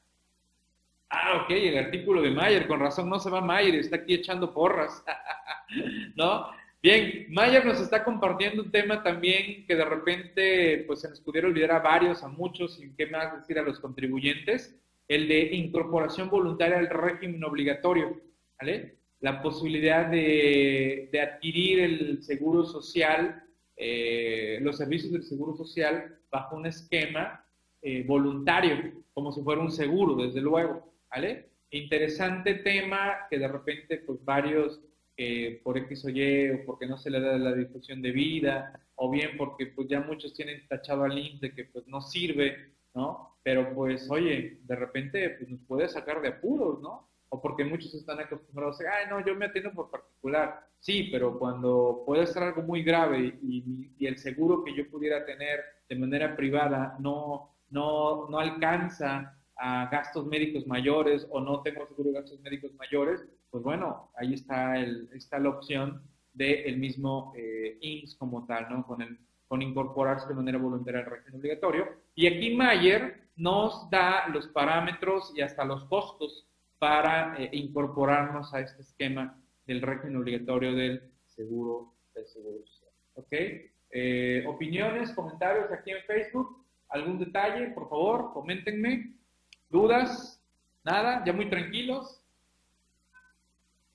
Ah, 1.09 1.43
ok, 1.43 1.51
el 1.51 1.77
artículo 1.77 2.21
de 2.21 2.31
Mayer, 2.31 2.67
con 2.67 2.79
razón 2.79 3.09
no 3.09 3.19
se 3.19 3.29
va 3.29 3.39
Mayer, 3.39 3.75
está 3.75 3.97
aquí 3.97 4.15
echando 4.15 4.53
porras. 4.53 5.03
¿No? 6.15 6.47
Bien, 6.81 7.27
Mayer 7.29 7.65
nos 7.65 7.79
está 7.79 8.03
compartiendo 8.03 8.61
un 8.61 8.71
tema 8.71 9.01
también 9.01 9.65
que 9.65 9.75
de 9.75 9.85
repente 9.85 10.83
pues 10.85 10.99
se 10.99 11.09
nos 11.09 11.21
pudiera 11.21 11.47
olvidar 11.47 11.71
a 11.71 11.79
varios, 11.79 12.23
a 12.23 12.27
muchos, 12.27 12.77
y 12.83 12.93
qué 12.95 13.05
más 13.05 13.33
decir 13.37 13.57
a 13.57 13.61
los 13.61 13.79
contribuyentes, 13.79 14.75
el 15.07 15.29
de 15.29 15.55
incorporación 15.55 16.29
voluntaria 16.29 16.77
al 16.77 16.89
régimen 16.89 17.43
obligatorio, 17.45 18.19
¿vale? 18.59 18.97
La 19.21 19.41
posibilidad 19.41 20.07
de, 20.07 21.07
de 21.09 21.21
adquirir 21.21 21.79
el 21.79 22.23
seguro 22.23 22.65
social 22.65 23.43
eh, 23.85 24.59
los 24.61 24.77
servicios 24.77 25.11
del 25.11 25.25
Seguro 25.25 25.57
Social 25.57 26.17
bajo 26.31 26.55
un 26.55 26.65
esquema 26.65 27.45
eh, 27.81 28.05
voluntario, 28.07 28.77
como 29.13 29.33
si 29.33 29.41
fuera 29.41 29.59
un 29.59 29.71
seguro, 29.71 30.15
desde 30.15 30.39
luego, 30.39 30.93
¿vale? 31.09 31.49
Interesante 31.69 32.53
tema 32.53 33.27
que 33.29 33.37
de 33.37 33.47
repente, 33.49 33.97
pues 33.97 34.23
varios, 34.23 34.79
eh, 35.17 35.59
por 35.65 35.77
X 35.77 36.05
o 36.05 36.09
Y, 36.09 36.51
o 36.51 36.65
porque 36.65 36.87
no 36.87 36.97
se 36.97 37.09
le 37.09 37.19
da 37.19 37.37
la 37.37 37.53
difusión 37.53 38.01
de 38.01 38.11
vida, 38.11 38.79
o 38.95 39.11
bien 39.11 39.31
porque 39.37 39.67
pues 39.67 39.89
ya 39.89 39.99
muchos 39.99 40.33
tienen 40.33 40.65
tachado 40.69 41.03
al 41.03 41.17
INS 41.17 41.41
de 41.41 41.53
que 41.53 41.65
pues 41.65 41.85
no 41.85 41.99
sirve, 41.99 42.75
¿no? 42.93 43.37
Pero 43.43 43.73
pues, 43.75 44.09
oye, 44.09 44.59
de 44.63 44.75
repente 44.77 45.29
pues 45.31 45.49
nos 45.49 45.59
puede 45.67 45.89
sacar 45.89 46.21
de 46.21 46.29
apuros, 46.29 46.81
¿no? 46.81 47.09
O 47.33 47.41
porque 47.41 47.65
muchos 47.65 47.91
están 47.95 48.19
acostumbrados 48.19 48.75
a 48.75 48.83
decir, 48.83 48.93
ay, 48.95 49.09
no, 49.09 49.25
yo 49.25 49.35
me 49.35 49.47
atiendo 49.47 49.71
por 49.73 49.89
particular. 49.89 50.67
Sí, 50.79 51.09
pero 51.11 51.39
cuando 51.39 52.03
puede 52.05 52.27
ser 52.27 52.43
algo 52.43 52.61
muy 52.61 52.83
grave 52.83 53.39
y, 53.41 54.05
el 54.05 54.17
seguro 54.19 54.63
que 54.63 54.75
yo 54.75 54.87
pudiera 54.91 55.25
tener 55.25 55.61
de 55.89 55.95
manera 55.95 56.35
privada 56.35 56.95
no, 56.99 57.55
no, 57.69 58.29
no 58.29 58.37
alcanza 58.37 59.35
a 59.55 59.89
gastos 59.89 60.27
médicos 60.27 60.67
mayores 60.67 61.25
o 61.31 61.39
no 61.39 61.61
tengo 61.61 61.87
seguro 61.87 62.09
de 62.09 62.19
gastos 62.19 62.39
médicos 62.41 62.71
mayores, 62.75 63.25
pues 63.49 63.63
bueno, 63.63 64.11
ahí 64.15 64.35
está, 64.35 64.77
el, 64.77 65.09
está 65.13 65.39
la 65.39 65.49
opción 65.49 66.03
del 66.33 66.77
mismo 66.77 67.33
eh, 67.35 67.79
IMSS 67.81 68.15
como 68.17 68.45
tal, 68.45 68.67
¿no? 68.69 68.85
Con, 68.85 69.01
el, 69.01 69.17
con 69.47 69.63
incorporarse 69.63 70.27
de 70.27 70.35
manera 70.35 70.59
voluntaria 70.59 70.99
al 70.99 71.07
régimen 71.07 71.39
obligatorio. 71.39 71.87
Y 72.13 72.27
aquí 72.27 72.55
Mayer 72.55 73.29
nos 73.35 73.89
da 73.89 74.27
los 74.27 74.47
parámetros 74.49 75.33
y 75.35 75.41
hasta 75.41 75.65
los 75.65 75.85
costos 75.85 76.47
para 76.83 77.41
eh, 77.41 77.49
incorporarnos 77.53 78.53
a 78.53 78.59
este 78.59 78.81
esquema 78.81 79.41
del 79.65 79.81
régimen 79.81 80.17
obligatorio 80.17 80.75
del 80.75 81.13
seguro 81.27 81.93
del 82.13 82.27
seguro 82.27 82.57
social. 82.65 82.91
¿Ok? 83.13 83.31
Eh, 83.89 84.43
opiniones, 84.45 85.13
comentarios 85.13 85.71
aquí 85.71 85.91
en 85.91 86.03
Facebook, 86.03 86.65
algún 86.89 87.19
detalle, 87.19 87.67
por 87.67 87.87
favor, 87.87 88.33
coméntenme. 88.33 89.13
¿Dudas? 89.69 90.43
Nada, 90.83 91.23
ya 91.25 91.31
muy 91.31 91.49
tranquilos. 91.49 92.21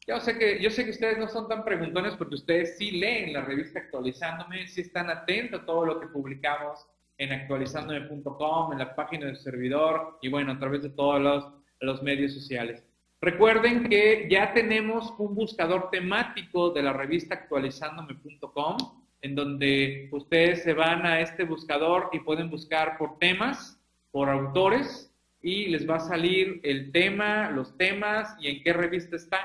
Yo 0.06 0.18
sé 0.20 0.38
que, 0.38 0.58
yo 0.62 0.70
sé 0.70 0.86
que 0.86 0.92
ustedes 0.92 1.18
no 1.18 1.28
son 1.28 1.46
tan 1.46 1.66
preguntones 1.66 2.16
porque 2.16 2.36
ustedes 2.36 2.78
sí 2.78 2.92
leen 2.92 3.34
la 3.34 3.42
revista 3.42 3.80
actualizándome, 3.80 4.66
sí 4.66 4.80
están 4.80 5.10
atentos 5.10 5.60
a 5.60 5.66
todo 5.66 5.84
lo 5.84 6.00
que 6.00 6.06
publicamos 6.06 6.86
en 7.18 7.32
actualizandome.com, 7.32 8.72
en 8.72 8.78
la 8.78 8.94
página 8.96 9.26
del 9.26 9.36
servidor 9.36 10.18
y 10.22 10.30
bueno, 10.30 10.52
a 10.52 10.58
través 10.58 10.82
de 10.84 10.88
todos 10.88 11.20
los, 11.20 11.57
los 11.80 12.02
medios 12.02 12.32
sociales. 12.32 12.84
Recuerden 13.20 13.88
que 13.88 14.28
ya 14.30 14.52
tenemos 14.52 15.12
un 15.18 15.34
buscador 15.34 15.90
temático 15.90 16.70
de 16.70 16.82
la 16.82 16.92
revista 16.92 17.34
actualizandome.com, 17.34 18.76
en 19.22 19.34
donde 19.34 20.08
ustedes 20.12 20.62
se 20.62 20.72
van 20.72 21.04
a 21.04 21.20
este 21.20 21.44
buscador 21.44 22.10
y 22.12 22.20
pueden 22.20 22.48
buscar 22.48 22.96
por 22.96 23.18
temas, 23.18 23.80
por 24.12 24.28
autores, 24.28 25.12
y 25.42 25.66
les 25.66 25.88
va 25.88 25.96
a 25.96 26.00
salir 26.00 26.60
el 26.62 26.92
tema, 26.92 27.50
los 27.50 27.76
temas 27.76 28.36
y 28.40 28.48
en 28.48 28.62
qué 28.62 28.72
revista 28.72 29.16
está. 29.16 29.38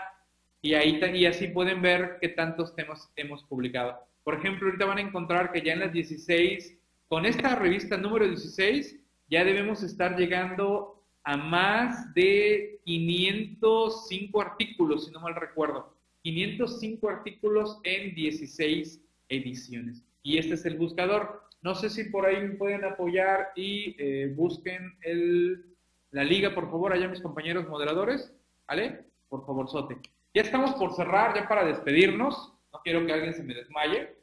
Y 0.62 0.76
ahí 0.76 1.00
y 1.14 1.26
así 1.26 1.48
pueden 1.48 1.82
ver 1.82 2.18
qué 2.22 2.30
tantos 2.30 2.76
temas 2.76 3.12
hemos 3.16 3.44
publicado. 3.44 4.00
Por 4.24 4.36
ejemplo, 4.36 4.68
ahorita 4.68 4.86
van 4.86 4.98
a 5.00 5.02
encontrar 5.02 5.52
que 5.52 5.62
ya 5.62 5.74
en 5.74 5.80
las 5.80 5.92
16 5.92 6.78
con 7.08 7.26
esta 7.26 7.56
revista 7.56 7.98
número 7.98 8.28
16 8.28 9.00
ya 9.30 9.44
debemos 9.44 9.84
estar 9.84 10.18
llegando 10.18 11.03
a 11.24 11.38
más 11.38 12.14
de 12.14 12.80
505 12.86 14.42
artículos, 14.42 15.06
si 15.06 15.12
no 15.12 15.20
mal 15.20 15.36
recuerdo. 15.36 15.94
505 16.24 17.10
artículos 17.10 17.80
en 17.84 18.14
16 18.16 19.02
ediciones. 19.30 20.04
Y 20.22 20.38
este 20.38 20.56
es 20.56 20.66
el 20.66 20.78
buscador. 20.78 21.44
No 21.62 21.76
sé 21.76 21.90
si 21.90 22.06
por 22.06 22.26
ahí 22.26 22.42
me 22.42 22.56
pueden 22.56 22.84
apoyar 22.84 23.52
y 23.56 23.96
eh, 23.98 24.34
busquen 24.36 24.98
el, 25.02 25.66
la 26.12 26.24
liga, 26.24 26.54
por 26.54 26.70
favor, 26.70 26.94
allá 26.94 27.08
mis 27.08 27.22
compañeros 27.22 27.68
moderadores. 27.68 28.34
¿Vale? 28.68 29.06
Por 29.30 29.46
favor, 29.46 29.70
Sote. 29.70 29.98
Ya 30.34 30.42
estamos 30.42 30.74
por 30.76 30.94
cerrar, 30.96 31.36
ya 31.36 31.48
para 31.48 31.66
despedirnos. 31.66 32.54
No 32.72 32.80
quiero 32.84 33.06
que 33.06 33.14
alguien 33.14 33.34
se 33.34 33.44
me 33.44 33.54
desmaye. 33.54 34.16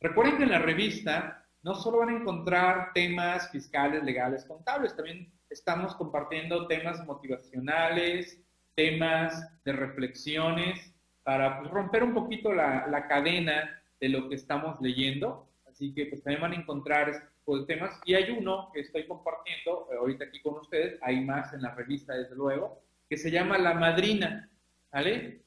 Recuerden 0.00 0.36
que 0.36 0.42
en 0.44 0.50
la 0.50 0.58
revista 0.58 1.46
no 1.62 1.74
solo 1.74 1.98
van 1.98 2.10
a 2.10 2.16
encontrar 2.16 2.92
temas 2.92 3.50
fiscales, 3.50 4.04
legales, 4.04 4.44
contables, 4.44 4.94
también 4.94 5.32
estamos 5.54 5.94
compartiendo 5.94 6.66
temas 6.66 7.04
motivacionales, 7.06 8.40
temas 8.74 9.48
de 9.64 9.72
reflexiones, 9.72 10.92
para 11.22 11.60
pues, 11.60 11.70
romper 11.70 12.02
un 12.02 12.12
poquito 12.12 12.52
la, 12.52 13.06
cadena 13.08 13.80
de 14.00 14.08
lo 14.08 14.28
que 14.28 14.34
estamos 14.34 14.80
leyendo. 14.80 15.48
Así 15.66 15.94
que 15.94 16.06
pues 16.06 16.22
también 16.22 16.42
van 16.42 16.52
a 16.52 16.56
encontrar 16.56 17.08
este 17.08 17.26
tipo 17.38 17.58
de 17.58 17.66
temas. 17.66 18.00
Y 18.04 18.14
hay 18.14 18.32
uno 18.32 18.70
que 18.74 18.80
estoy 18.80 19.06
compartiendo 19.06 19.88
eh, 19.90 19.96
ahorita 19.96 20.24
aquí 20.24 20.40
con 20.42 20.56
ustedes, 20.56 20.98
hay 21.02 21.20
más 21.24 21.52
en 21.54 21.62
la 21.62 21.74
revista 21.74 22.14
desde 22.14 22.34
luego, 22.34 22.82
que 23.08 23.16
se 23.16 23.30
llama 23.30 23.56
La 23.58 23.74
Madrina, 23.74 24.50
¿vale? 24.92 25.40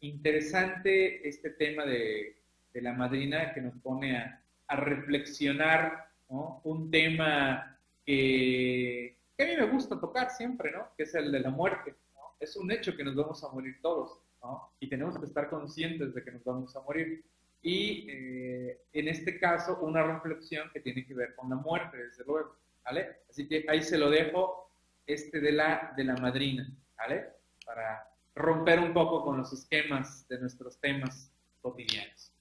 Interesante 0.00 1.26
este 1.26 1.50
tema 1.50 1.86
de, 1.86 2.36
de 2.74 2.82
la 2.82 2.92
madrina 2.92 3.54
que 3.54 3.62
nos 3.62 3.74
pone 3.78 4.18
a, 4.18 4.42
a 4.68 4.76
reflexionar 4.76 6.04
un 6.28 6.90
tema 6.90 7.78
que, 8.04 9.16
a 9.42 9.46
mí 9.46 9.56
me 9.56 9.66
gusta 9.66 9.98
tocar 9.98 10.30
siempre, 10.30 10.70
¿no? 10.72 10.88
que 10.96 11.04
es 11.04 11.14
el 11.14 11.32
de 11.32 11.40
la 11.40 11.50
muerte. 11.50 11.94
Es 12.38 12.56
un 12.56 12.70
hecho 12.70 12.96
que 12.96 13.04
nos 13.04 13.14
vamos 13.14 13.42
a 13.42 13.48
morir 13.48 13.78
todos 13.80 14.18
y 14.80 14.88
tenemos 14.88 15.18
que 15.18 15.24
estar 15.24 15.48
conscientes 15.48 16.14
de 16.14 16.22
que 16.22 16.32
nos 16.32 16.44
vamos 16.44 16.76
a 16.76 16.80
morir. 16.82 17.24
Y 17.62 18.06
eh, 18.10 18.78
en 18.92 19.08
este 19.08 19.38
caso, 19.38 19.78
una 19.80 20.02
reflexión 20.02 20.70
que 20.72 20.80
tiene 20.80 21.06
que 21.06 21.14
ver 21.14 21.34
con 21.34 21.48
la 21.48 21.56
muerte, 21.56 21.96
desde 21.96 22.24
luego. 22.24 22.54
¿vale? 22.84 23.16
Así 23.30 23.48
que 23.48 23.64
ahí 23.68 23.82
se 23.82 23.96
lo 23.96 24.10
dejo, 24.10 24.70
este 25.06 25.40
de 25.40 25.52
la, 25.52 25.92
de 25.96 26.04
la 26.04 26.16
madrina, 26.16 26.70
¿vale? 26.96 27.26
Para 27.64 28.08
romper 28.34 28.80
un 28.80 28.92
poco 28.92 29.24
con 29.24 29.38
los 29.38 29.52
esquemas 29.52 30.26
de 30.28 30.38
nuestros 30.38 30.78
temas 30.78 31.30
cotidianos. 31.62 32.32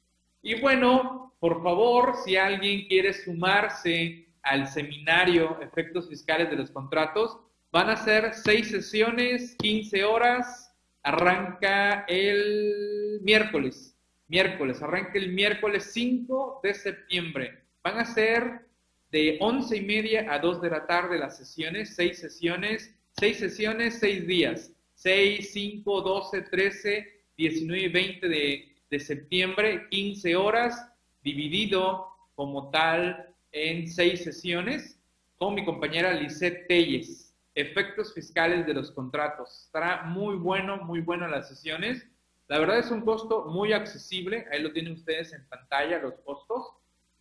Y 0.41 0.59
bueno, 0.59 1.33
por 1.39 1.63
favor, 1.63 2.15
si 2.23 2.35
alguien 2.35 2.87
quiere 2.87 3.13
sumarse 3.13 4.22
al 4.43 4.67
seminario 4.67 5.59
Efectos 5.61 6.07
Fiscales 6.07 6.49
de 6.49 6.57
los 6.57 6.71
Contratos, 6.71 7.37
van 7.71 7.89
a 7.89 7.97
ser 7.97 8.33
seis 8.33 8.69
sesiones, 8.69 9.55
15 9.59 10.03
horas, 10.03 10.73
arranca 11.01 12.05
el 12.07 13.19
miércoles, 13.23 13.97
miércoles, 14.27 14.81
arranca 14.81 15.13
el 15.15 15.33
miércoles 15.33 15.89
5 15.91 16.59
de 16.63 16.73
septiembre. 16.73 17.63
Van 17.83 17.97
a 17.97 18.05
ser 18.05 18.67
de 19.11 19.37
once 19.41 19.77
y 19.77 19.81
media 19.81 20.31
a 20.31 20.39
2 20.39 20.61
de 20.61 20.69
la 20.69 20.85
tarde 20.85 21.17
las 21.17 21.37
sesiones, 21.37 21.95
seis 21.95 22.19
sesiones, 22.19 22.95
seis 23.17 23.37
sesiones, 23.37 23.99
seis 23.99 24.25
días, 24.27 24.71
6, 24.95 25.51
5, 25.51 26.01
12, 26.01 26.41
13, 26.43 27.23
19 27.35 27.81
y 27.81 27.89
20 27.89 28.29
de 28.29 28.73
de 28.93 28.99
septiembre, 28.99 29.87
15 29.89 30.35
horas, 30.35 30.87
dividido 31.23 32.09
como 32.35 32.69
tal 32.69 33.32
en 33.53 33.87
seis 33.87 34.23
sesiones, 34.23 34.99
con 35.37 35.55
mi 35.55 35.63
compañera 35.63 36.13
Lisette 36.13 36.67
Telles. 36.67 37.33
Efectos 37.55 38.13
fiscales 38.13 38.65
de 38.65 38.73
los 38.73 38.91
contratos. 38.91 39.65
Estará 39.65 40.03
muy 40.03 40.35
bueno, 40.35 40.77
muy 40.77 40.99
bueno 40.99 41.27
las 41.27 41.47
sesiones. 41.47 42.05
La 42.47 42.59
verdad 42.59 42.79
es 42.79 42.91
un 42.91 43.01
costo 43.01 43.45
muy 43.45 43.71
accesible. 43.71 44.45
Ahí 44.51 44.61
lo 44.61 44.73
tienen 44.73 44.93
ustedes 44.93 45.31
en 45.33 45.47
pantalla, 45.47 45.99
los 45.99 46.15
costos. 46.25 46.73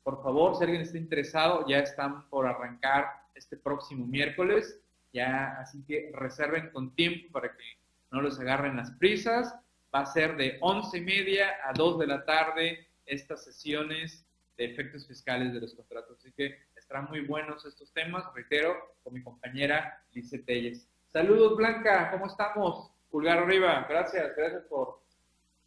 Por 0.03 0.21
favor, 0.23 0.57
si 0.57 0.65
alguien 0.65 0.83
está 0.83 0.99
interesado, 0.99 1.65
ya 1.69 1.79
están 1.79 2.29
por 2.31 2.47
arrancar 2.47 3.07
este 3.35 3.57
próximo 3.57 4.07
miércoles. 4.07 4.81
Ya, 5.13 5.59
así 5.61 5.85
que 5.85 6.11
reserven 6.15 6.71
con 6.71 6.95
tiempo 6.95 7.31
para 7.33 7.55
que 7.55 7.65
no 8.11 8.23
los 8.23 8.41
agarren 8.41 8.77
las 8.77 8.91
prisas 8.93 9.55
va 9.95 10.01
a 10.01 10.07
ser 10.07 10.37
de 10.37 10.59
once 10.61 10.99
y 10.99 11.03
media 11.03 11.57
a 11.65 11.73
2 11.73 11.99
de 11.99 12.07
la 12.07 12.25
tarde 12.25 12.89
estas 13.05 13.45
sesiones 13.45 14.25
efectos 14.65 15.07
fiscales 15.07 15.53
de 15.53 15.61
los 15.61 15.75
contratos. 15.75 16.19
Así 16.19 16.33
que 16.33 16.59
estarán 16.77 17.09
muy 17.09 17.21
buenos 17.21 17.65
estos 17.65 17.93
temas, 17.93 18.25
reitero, 18.35 18.97
con 19.03 19.15
mi 19.15 19.23
compañera 19.23 20.03
Lice 20.13 20.39
Telles. 20.41 20.89
Saludos 21.13 21.57
Blanca, 21.57 22.11
¿cómo 22.11 22.27
estamos? 22.27 22.91
Pulgar 23.11 23.39
arriba, 23.39 23.87
gracias, 23.89 24.35
gracias 24.37 24.63
por, 24.65 25.03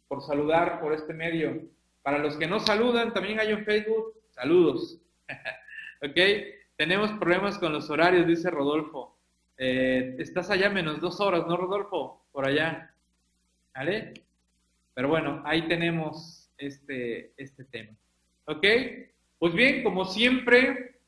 por 0.08 0.22
saludar 0.22 0.80
por 0.80 0.92
este 0.92 1.14
medio. 1.14 1.62
Para 2.02 2.18
los 2.18 2.36
que 2.36 2.46
no 2.46 2.60
saludan, 2.60 3.12
también 3.12 3.40
hay 3.40 3.50
en 3.50 3.64
Facebook, 3.64 4.14
saludos. 4.30 5.00
ok, 6.02 6.18
tenemos 6.76 7.10
problemas 7.12 7.58
con 7.58 7.72
los 7.72 7.90
horarios, 7.90 8.26
dice 8.26 8.50
Rodolfo. 8.50 9.16
Eh, 9.58 10.16
estás 10.18 10.50
allá 10.50 10.68
menos 10.68 11.00
dos 11.00 11.20
horas, 11.20 11.46
¿no, 11.46 11.56
Rodolfo? 11.56 12.26
Por 12.30 12.46
allá. 12.46 12.94
¿Vale? 13.74 14.14
Pero 14.94 15.08
bueno, 15.08 15.42
ahí 15.44 15.66
tenemos 15.68 16.50
este, 16.58 17.32
este 17.36 17.64
tema. 17.64 17.96
¿Ok? 18.46 18.64
Pues 19.38 19.54
bien, 19.54 19.82
como 19.82 20.04
siempre, 20.04 21.00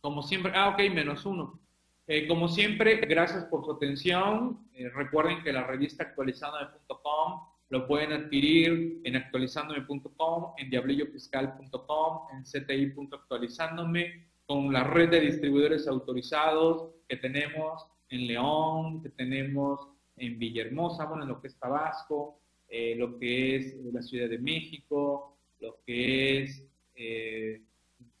como 0.00 0.22
siempre, 0.22 0.52
ah, 0.54 0.70
ok, 0.70 0.92
menos 0.92 1.24
uno. 1.24 1.60
Eh, 2.06 2.26
como 2.26 2.48
siempre, 2.48 2.96
gracias 2.96 3.44
por 3.44 3.64
su 3.64 3.72
atención. 3.72 4.66
Eh, 4.74 4.88
recuerden 4.88 5.42
que 5.42 5.52
la 5.52 5.64
revista 5.64 6.04
actualizandome.com 6.04 7.40
lo 7.70 7.86
pueden 7.86 8.12
adquirir 8.12 9.00
en 9.04 9.16
actualizandome.com, 9.16 10.54
en 10.56 10.70
diablillofiscal.com, 10.70 12.28
en 12.32 12.44
cti.actualizándome, 12.44 14.26
con 14.46 14.72
la 14.72 14.84
red 14.84 15.10
de 15.10 15.20
distribuidores 15.20 15.86
autorizados 15.86 16.90
que 17.06 17.16
tenemos 17.18 17.86
en 18.08 18.26
León, 18.26 19.02
que 19.02 19.10
tenemos 19.10 19.86
en 20.16 20.38
Villahermosa, 20.38 21.04
bueno, 21.04 21.24
en 21.24 21.28
lo 21.28 21.40
que 21.40 21.48
es 21.48 21.58
Tabasco, 21.58 22.40
eh, 22.68 22.94
lo 22.96 23.18
que 23.18 23.56
es 23.56 23.76
la 23.92 24.02
Ciudad 24.02 24.28
de 24.28 24.38
México, 24.38 25.37
lo 25.60 25.78
que 25.86 26.42
es, 26.42 26.64
eh, 26.94 27.62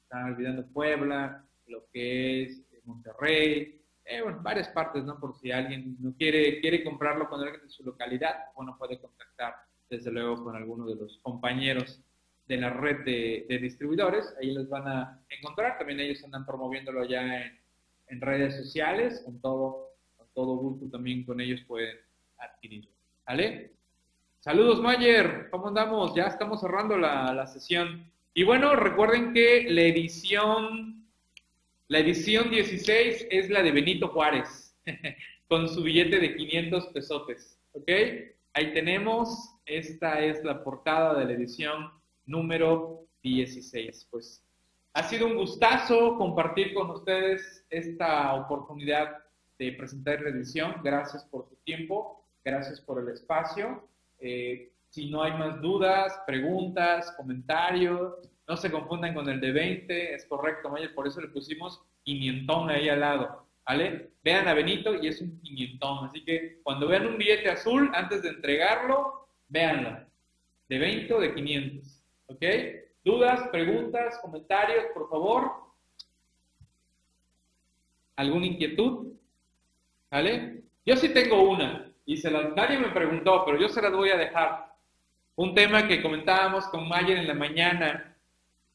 están 0.02 0.32
olvidando 0.32 0.66
Puebla, 0.68 1.44
lo 1.66 1.84
que 1.92 2.42
es 2.42 2.62
Monterrey, 2.84 3.80
eh, 4.04 4.22
bueno, 4.22 4.40
varias 4.42 4.68
partes, 4.68 5.04
¿no? 5.04 5.20
Por 5.20 5.34
si 5.36 5.52
alguien 5.52 5.96
no 6.00 6.14
quiere, 6.16 6.60
quiere 6.60 6.82
comprarlo 6.82 7.28
con 7.28 7.40
alguien 7.42 7.62
de 7.62 7.68
su 7.68 7.84
localidad, 7.84 8.46
bueno, 8.54 8.76
puede 8.78 8.98
contactar 8.98 9.54
desde 9.90 10.10
luego 10.10 10.44
con 10.44 10.56
alguno 10.56 10.86
de 10.86 10.96
los 10.96 11.18
compañeros 11.18 12.02
de 12.46 12.56
la 12.56 12.70
red 12.70 13.04
de, 13.04 13.58
distribuidores, 13.60 14.34
ahí 14.40 14.52
los 14.52 14.68
van 14.70 14.88
a 14.88 15.22
encontrar, 15.28 15.76
también 15.76 16.00
ellos 16.00 16.24
andan 16.24 16.46
promoviéndolo 16.46 17.04
ya 17.04 17.42
en, 17.42 17.60
en 18.06 18.20
redes 18.22 18.56
sociales, 18.56 19.20
con 19.24 19.38
todo 19.40 19.88
todo 20.38 20.56
gusto 20.56 20.88
también 20.88 21.24
con 21.24 21.40
ellos 21.40 21.60
pueden 21.66 21.96
adquirirlo. 22.38 22.92
¿Vale? 23.26 23.72
Saludos, 24.48 24.80
Mayer. 24.80 25.50
¿Cómo 25.50 25.68
andamos? 25.68 26.14
Ya 26.14 26.22
estamos 26.22 26.62
cerrando 26.62 26.96
la, 26.96 27.46
sesión. 27.46 28.10
Y 28.32 28.44
bueno, 28.44 28.74
recuerden 28.76 29.34
que 29.34 29.66
la 29.68 29.82
edición 29.82 31.06
La 31.88 31.98
edición 31.98 32.48
16 32.48 33.26
es 33.30 33.50
la 33.50 33.62
de 33.62 33.72
Benito 33.72 34.08
Juárez, 34.08 34.74
con 35.48 35.68
su 35.68 35.82
billete 35.82 36.18
de 36.18 36.34
500 36.34 36.86
pesotes. 36.86 37.60
¿Ok? 37.72 37.90
Ahí 38.54 38.72
tenemos, 38.72 39.54
esta 39.66 40.22
es 40.22 40.42
la 40.42 40.64
portada 40.64 41.18
de 41.18 41.26
la 41.26 41.32
edición 41.32 41.90
número 42.24 43.06
16. 43.22 44.08
Pues 44.10 44.42
ha 44.94 45.02
sido 45.02 45.26
un 45.26 45.36
gustazo 45.36 46.16
compartir 46.16 46.72
con 46.72 46.88
ustedes 46.88 47.66
esta 47.68 48.32
oportunidad 48.32 49.18
de 49.58 49.72
presentar 49.72 50.22
la 50.22 50.30
edición. 50.30 50.76
Gracias 50.82 51.22
por 51.26 51.50
tu 51.50 51.56
tiempo, 51.66 52.24
gracias 52.42 52.80
por 52.80 52.98
el 53.02 53.10
espacio. 53.10 53.86
Eh, 54.20 54.72
si 54.88 55.10
no 55.10 55.22
hay 55.22 55.32
más 55.32 55.60
dudas, 55.60 56.20
preguntas, 56.26 57.12
comentarios, 57.16 58.14
no 58.46 58.56
se 58.56 58.70
confundan 58.70 59.14
con 59.14 59.28
el 59.28 59.40
de 59.40 59.52
20, 59.52 60.14
es 60.14 60.24
correcto, 60.24 60.70
Mayer, 60.70 60.94
por 60.94 61.06
eso 61.06 61.20
le 61.20 61.28
pusimos 61.28 61.82
quinientón 62.02 62.70
ahí 62.70 62.88
al 62.88 63.00
lado, 63.00 63.46
¿vale? 63.66 64.10
Vean 64.24 64.48
a 64.48 64.54
Benito 64.54 64.94
y 64.94 65.08
es 65.08 65.20
un 65.20 65.38
quinientón, 65.40 66.06
así 66.06 66.24
que 66.24 66.60
cuando 66.62 66.88
vean 66.88 67.06
un 67.06 67.18
billete 67.18 67.50
azul, 67.50 67.90
antes 67.94 68.22
de 68.22 68.30
entregarlo, 68.30 69.28
véanlo, 69.48 70.06
de 70.68 70.78
20 70.78 71.14
o 71.14 71.20
de 71.20 71.34
500, 71.34 72.02
¿ok? 72.26 72.44
¿Dudas, 73.04 73.48
preguntas, 73.50 74.18
comentarios, 74.20 74.86
por 74.94 75.08
favor? 75.10 75.52
¿Alguna 78.16 78.46
inquietud? 78.46 79.12
¿Vale? 80.10 80.62
Yo 80.84 80.96
sí 80.96 81.10
tengo 81.10 81.50
una, 81.50 81.87
y 82.08 82.16
se 82.16 82.30
la, 82.30 82.54
nadie 82.56 82.78
me 82.78 82.88
preguntó, 82.88 83.44
pero 83.44 83.60
yo 83.60 83.68
se 83.68 83.82
las 83.82 83.92
voy 83.92 84.08
a 84.08 84.16
dejar. 84.16 84.72
Un 85.36 85.54
tema 85.54 85.86
que 85.86 86.00
comentábamos 86.00 86.66
con 86.68 86.88
Mayer 86.88 87.18
en 87.18 87.28
la 87.28 87.34
mañana 87.34 88.16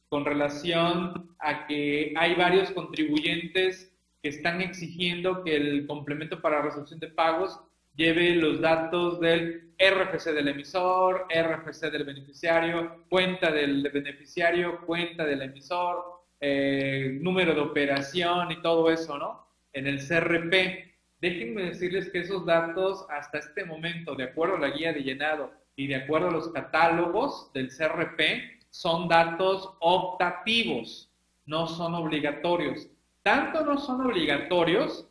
con 0.08 0.24
relación 0.24 1.36
a 1.40 1.66
que 1.66 2.14
hay 2.16 2.36
varios 2.36 2.70
contribuyentes 2.70 3.92
que 4.22 4.30
están 4.30 4.62
exigiendo 4.62 5.44
que 5.44 5.56
el 5.56 5.88
complemento 5.88 6.44
para 6.44 6.62
resolución 6.62 7.00
de 7.00 7.08
pagos 7.08 7.60
lleve 7.96 8.36
los 8.36 8.62
datos 8.62 9.20
del 9.20 9.74
RFC 9.80 10.26
del 10.32 10.50
emisor, 10.50 11.26
RFC 11.28 11.90
del 11.90 12.04
beneficiario, 12.04 13.04
cuenta 13.10 13.52
del 13.52 13.90
beneficiario, 13.92 14.82
cuenta 14.86 15.26
del 15.26 15.42
emisor, 15.42 16.22
eh, 16.40 17.18
número 17.20 17.56
de 17.56 17.62
operación 17.62 18.52
y 18.52 18.62
todo 18.62 18.92
eso, 18.92 19.18
¿no? 19.18 19.48
En 19.74 19.88
el 19.88 20.08
CRP. 20.08 20.93
Déjenme 21.24 21.68
decirles 21.68 22.10
que 22.10 22.20
esos 22.20 22.46
datos 22.46 23.06
hasta 23.10 23.38
este 23.38 23.64
momento, 23.64 24.14
de 24.14 24.26
acuerdo 24.26 24.58
a 24.58 24.60
la 24.60 24.72
guía 24.72 24.92
de 24.92 25.04
llenado 25.04 25.54
y 25.78 25.88
de 25.88 25.96
acuerdo 25.96 26.28
a 26.28 26.32
los 26.32 26.50
catálogos 26.50 27.50
del 27.54 27.70
CRP, 27.70 28.60
son 28.72 29.08
datos 29.08 29.74
optativos, 29.80 31.10
no 31.46 31.66
son 31.66 31.96
obligatorios. 31.96 32.90
Tanto 33.22 33.64
no 33.64 33.78
son 33.78 34.06
obligatorios 34.06 35.08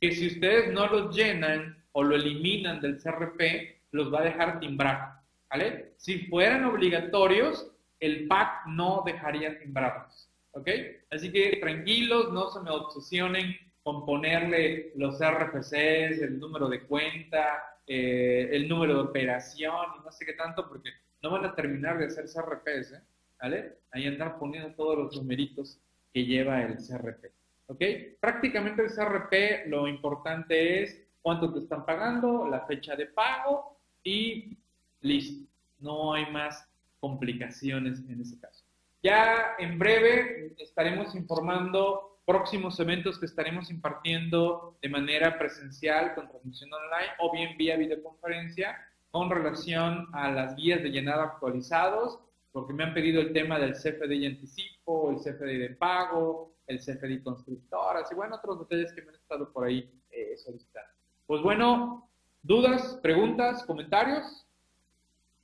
que 0.00 0.12
si 0.12 0.28
ustedes 0.28 0.72
no 0.72 0.86
los 0.86 1.16
llenan 1.16 1.82
o 1.90 2.04
lo 2.04 2.14
eliminan 2.14 2.80
del 2.80 3.02
CRP, 3.02 3.80
los 3.90 4.14
va 4.14 4.20
a 4.20 4.26
dejar 4.26 4.60
timbrar. 4.60 5.14
¿Vale? 5.50 5.92
Si 5.96 6.20
fueran 6.26 6.66
obligatorios, 6.66 7.68
el 7.98 8.28
PAC 8.28 8.64
no 8.68 9.02
dejaría 9.04 9.58
timbrados. 9.58 10.30
¿Ok? 10.52 10.68
Así 11.10 11.32
que 11.32 11.58
tranquilos, 11.60 12.32
no 12.32 12.48
se 12.48 12.60
me 12.60 12.70
obsesionen 12.70 13.56
con 13.82 14.04
ponerle 14.04 14.92
los 14.96 15.18
RFCs, 15.18 16.20
el 16.20 16.38
número 16.38 16.68
de 16.68 16.82
cuenta, 16.82 17.78
eh, 17.86 18.48
el 18.52 18.68
número 18.68 18.94
de 18.94 19.00
operación 19.00 19.74
no 20.04 20.12
sé 20.12 20.26
qué 20.26 20.34
tanto, 20.34 20.68
porque 20.68 20.90
no 21.22 21.30
van 21.30 21.46
a 21.46 21.54
terminar 21.54 21.98
de 21.98 22.06
hacer 22.06 22.26
CRPs, 22.26 22.92
¿eh? 22.92 23.00
¿vale? 23.40 23.78
Ahí 23.92 24.06
andar 24.06 24.38
poniendo 24.38 24.74
todos 24.74 24.98
los 24.98 25.16
numeritos 25.16 25.78
que 26.12 26.24
lleva 26.24 26.62
el 26.62 26.76
CRP, 26.76 27.32
¿ok? 27.66 27.82
Prácticamente 28.20 28.82
el 28.82 28.90
CRP 28.90 29.68
lo 29.68 29.88
importante 29.88 30.82
es 30.82 31.02
cuánto 31.22 31.52
te 31.52 31.60
están 31.60 31.84
pagando, 31.84 32.46
la 32.48 32.66
fecha 32.66 32.94
de 32.96 33.06
pago 33.06 33.76
y 34.02 34.56
listo. 35.00 35.46
No 35.80 36.12
hay 36.12 36.30
más 36.30 36.66
complicaciones 37.00 38.00
en 38.08 38.20
ese 38.20 38.38
caso. 38.38 38.64
Ya 39.02 39.54
en 39.58 39.78
breve 39.78 40.52
estaremos 40.58 41.14
informando 41.14 42.17
próximos 42.28 42.78
eventos 42.78 43.18
que 43.18 43.24
estaremos 43.24 43.70
impartiendo 43.70 44.76
de 44.82 44.90
manera 44.90 45.38
presencial 45.38 46.14
con 46.14 46.28
transmisión 46.28 46.70
online 46.74 47.12
o 47.20 47.32
bien 47.32 47.56
vía 47.56 47.78
videoconferencia 47.78 48.76
con 49.10 49.30
relación 49.30 50.08
a 50.12 50.30
las 50.30 50.54
guías 50.54 50.82
de 50.82 50.90
llenado 50.90 51.22
actualizados, 51.22 52.20
porque 52.52 52.74
me 52.74 52.84
han 52.84 52.92
pedido 52.92 53.22
el 53.22 53.32
tema 53.32 53.58
del 53.58 53.72
CFDI 53.72 54.26
anticipo, 54.26 55.10
el 55.10 55.16
CFDI 55.16 55.56
de 55.56 55.70
pago, 55.70 56.52
el 56.66 56.78
CFDI 56.80 57.22
constructoras 57.22 58.12
y 58.12 58.14
bueno, 58.14 58.36
otros 58.36 58.58
detalles 58.58 58.92
que 58.92 59.00
me 59.00 59.08
han 59.08 59.14
estado 59.14 59.50
por 59.50 59.64
ahí 59.64 59.90
eh, 60.10 60.36
solicitando. 60.36 60.90
Pues 61.26 61.40
bueno, 61.40 62.10
dudas, 62.42 62.98
preguntas, 63.02 63.64
comentarios, 63.64 64.46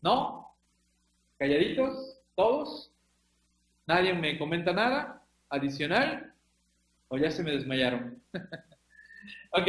¿no? 0.03 0.55
Calladitos, 1.39 2.21
todos. 2.35 2.93
Nadie 3.87 4.13
me 4.13 4.39
comenta 4.39 4.75
nada 4.75 5.23
adicional 5.49 6.34
o 7.15 7.17
ya 7.17 7.31
se 7.31 7.45
me 7.45 7.53
desmayaron. 7.53 8.21
ok, 9.53 9.69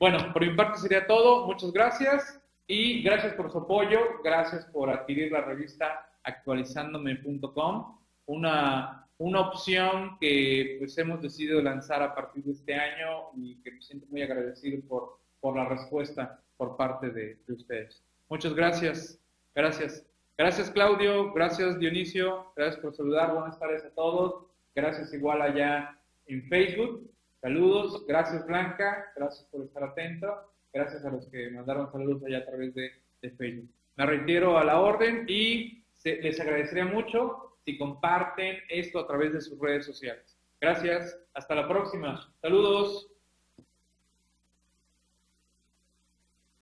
bueno, 0.00 0.32
por 0.32 0.46
mi 0.46 0.56
parte 0.56 0.78
sería 0.78 1.06
todo. 1.06 1.46
Muchas 1.46 1.70
gracias 1.70 2.40
y 2.66 3.02
gracias 3.02 3.34
por 3.34 3.52
su 3.52 3.58
apoyo. 3.58 4.00
Gracias 4.24 4.64
por 4.66 4.88
adquirir 4.88 5.30
la 5.30 5.42
revista 5.42 6.08
actualizándome.com. 6.22 7.98
Una, 8.24 9.06
una 9.18 9.40
opción 9.40 10.16
que 10.18 10.76
pues 10.78 10.96
hemos 10.96 11.20
decidido 11.20 11.60
lanzar 11.60 12.02
a 12.02 12.14
partir 12.14 12.44
de 12.44 12.52
este 12.52 12.74
año 12.74 13.30
y 13.36 13.60
que 13.62 13.72
me 13.72 13.82
siento 13.82 14.06
muy 14.06 14.22
agradecido 14.22 14.82
por, 14.88 15.18
por 15.40 15.54
la 15.54 15.66
respuesta 15.66 16.40
por 16.56 16.78
parte 16.78 17.10
de, 17.10 17.38
de 17.46 17.52
ustedes. 17.52 18.02
Muchas 18.30 18.54
gracias. 18.54 19.20
Gracias. 19.54 20.06
Gracias 20.38 20.70
Claudio, 20.70 21.32
gracias 21.32 21.78
Dionisio, 21.78 22.52
gracias 22.54 22.78
por 22.82 22.94
saludar, 22.94 23.32
buenas 23.32 23.58
tardes 23.58 23.84
a 23.86 23.90
todos. 23.94 24.44
Gracias 24.74 25.14
igual 25.14 25.40
allá 25.40 25.98
en 26.26 26.48
Facebook. 26.48 27.10
Saludos, 27.40 28.04
gracias 28.06 28.46
Blanca, 28.46 29.12
gracias 29.14 29.46
por 29.50 29.64
estar 29.64 29.84
atento, 29.84 30.52
gracias 30.72 31.04
a 31.04 31.10
los 31.10 31.26
que 31.28 31.50
mandaron 31.50 31.90
saludos 31.92 32.24
allá 32.24 32.38
a 32.38 32.46
través 32.46 32.74
de, 32.74 32.90
Facebook. 33.36 33.68
Me 33.96 34.06
retiro 34.06 34.56
a 34.56 34.62
la 34.62 34.80
orden 34.80 35.24
y 35.26 35.84
les 36.04 36.38
agradecería 36.38 36.84
mucho 36.84 37.58
si 37.64 37.76
comparten 37.76 38.58
esto 38.68 39.00
a 39.00 39.06
través 39.08 39.32
de 39.32 39.40
sus 39.40 39.58
redes 39.58 39.84
sociales. 39.84 40.38
Gracias, 40.60 41.18
hasta 41.34 41.56
la 41.56 41.66
próxima. 41.66 42.32
Saludos. 42.40 43.15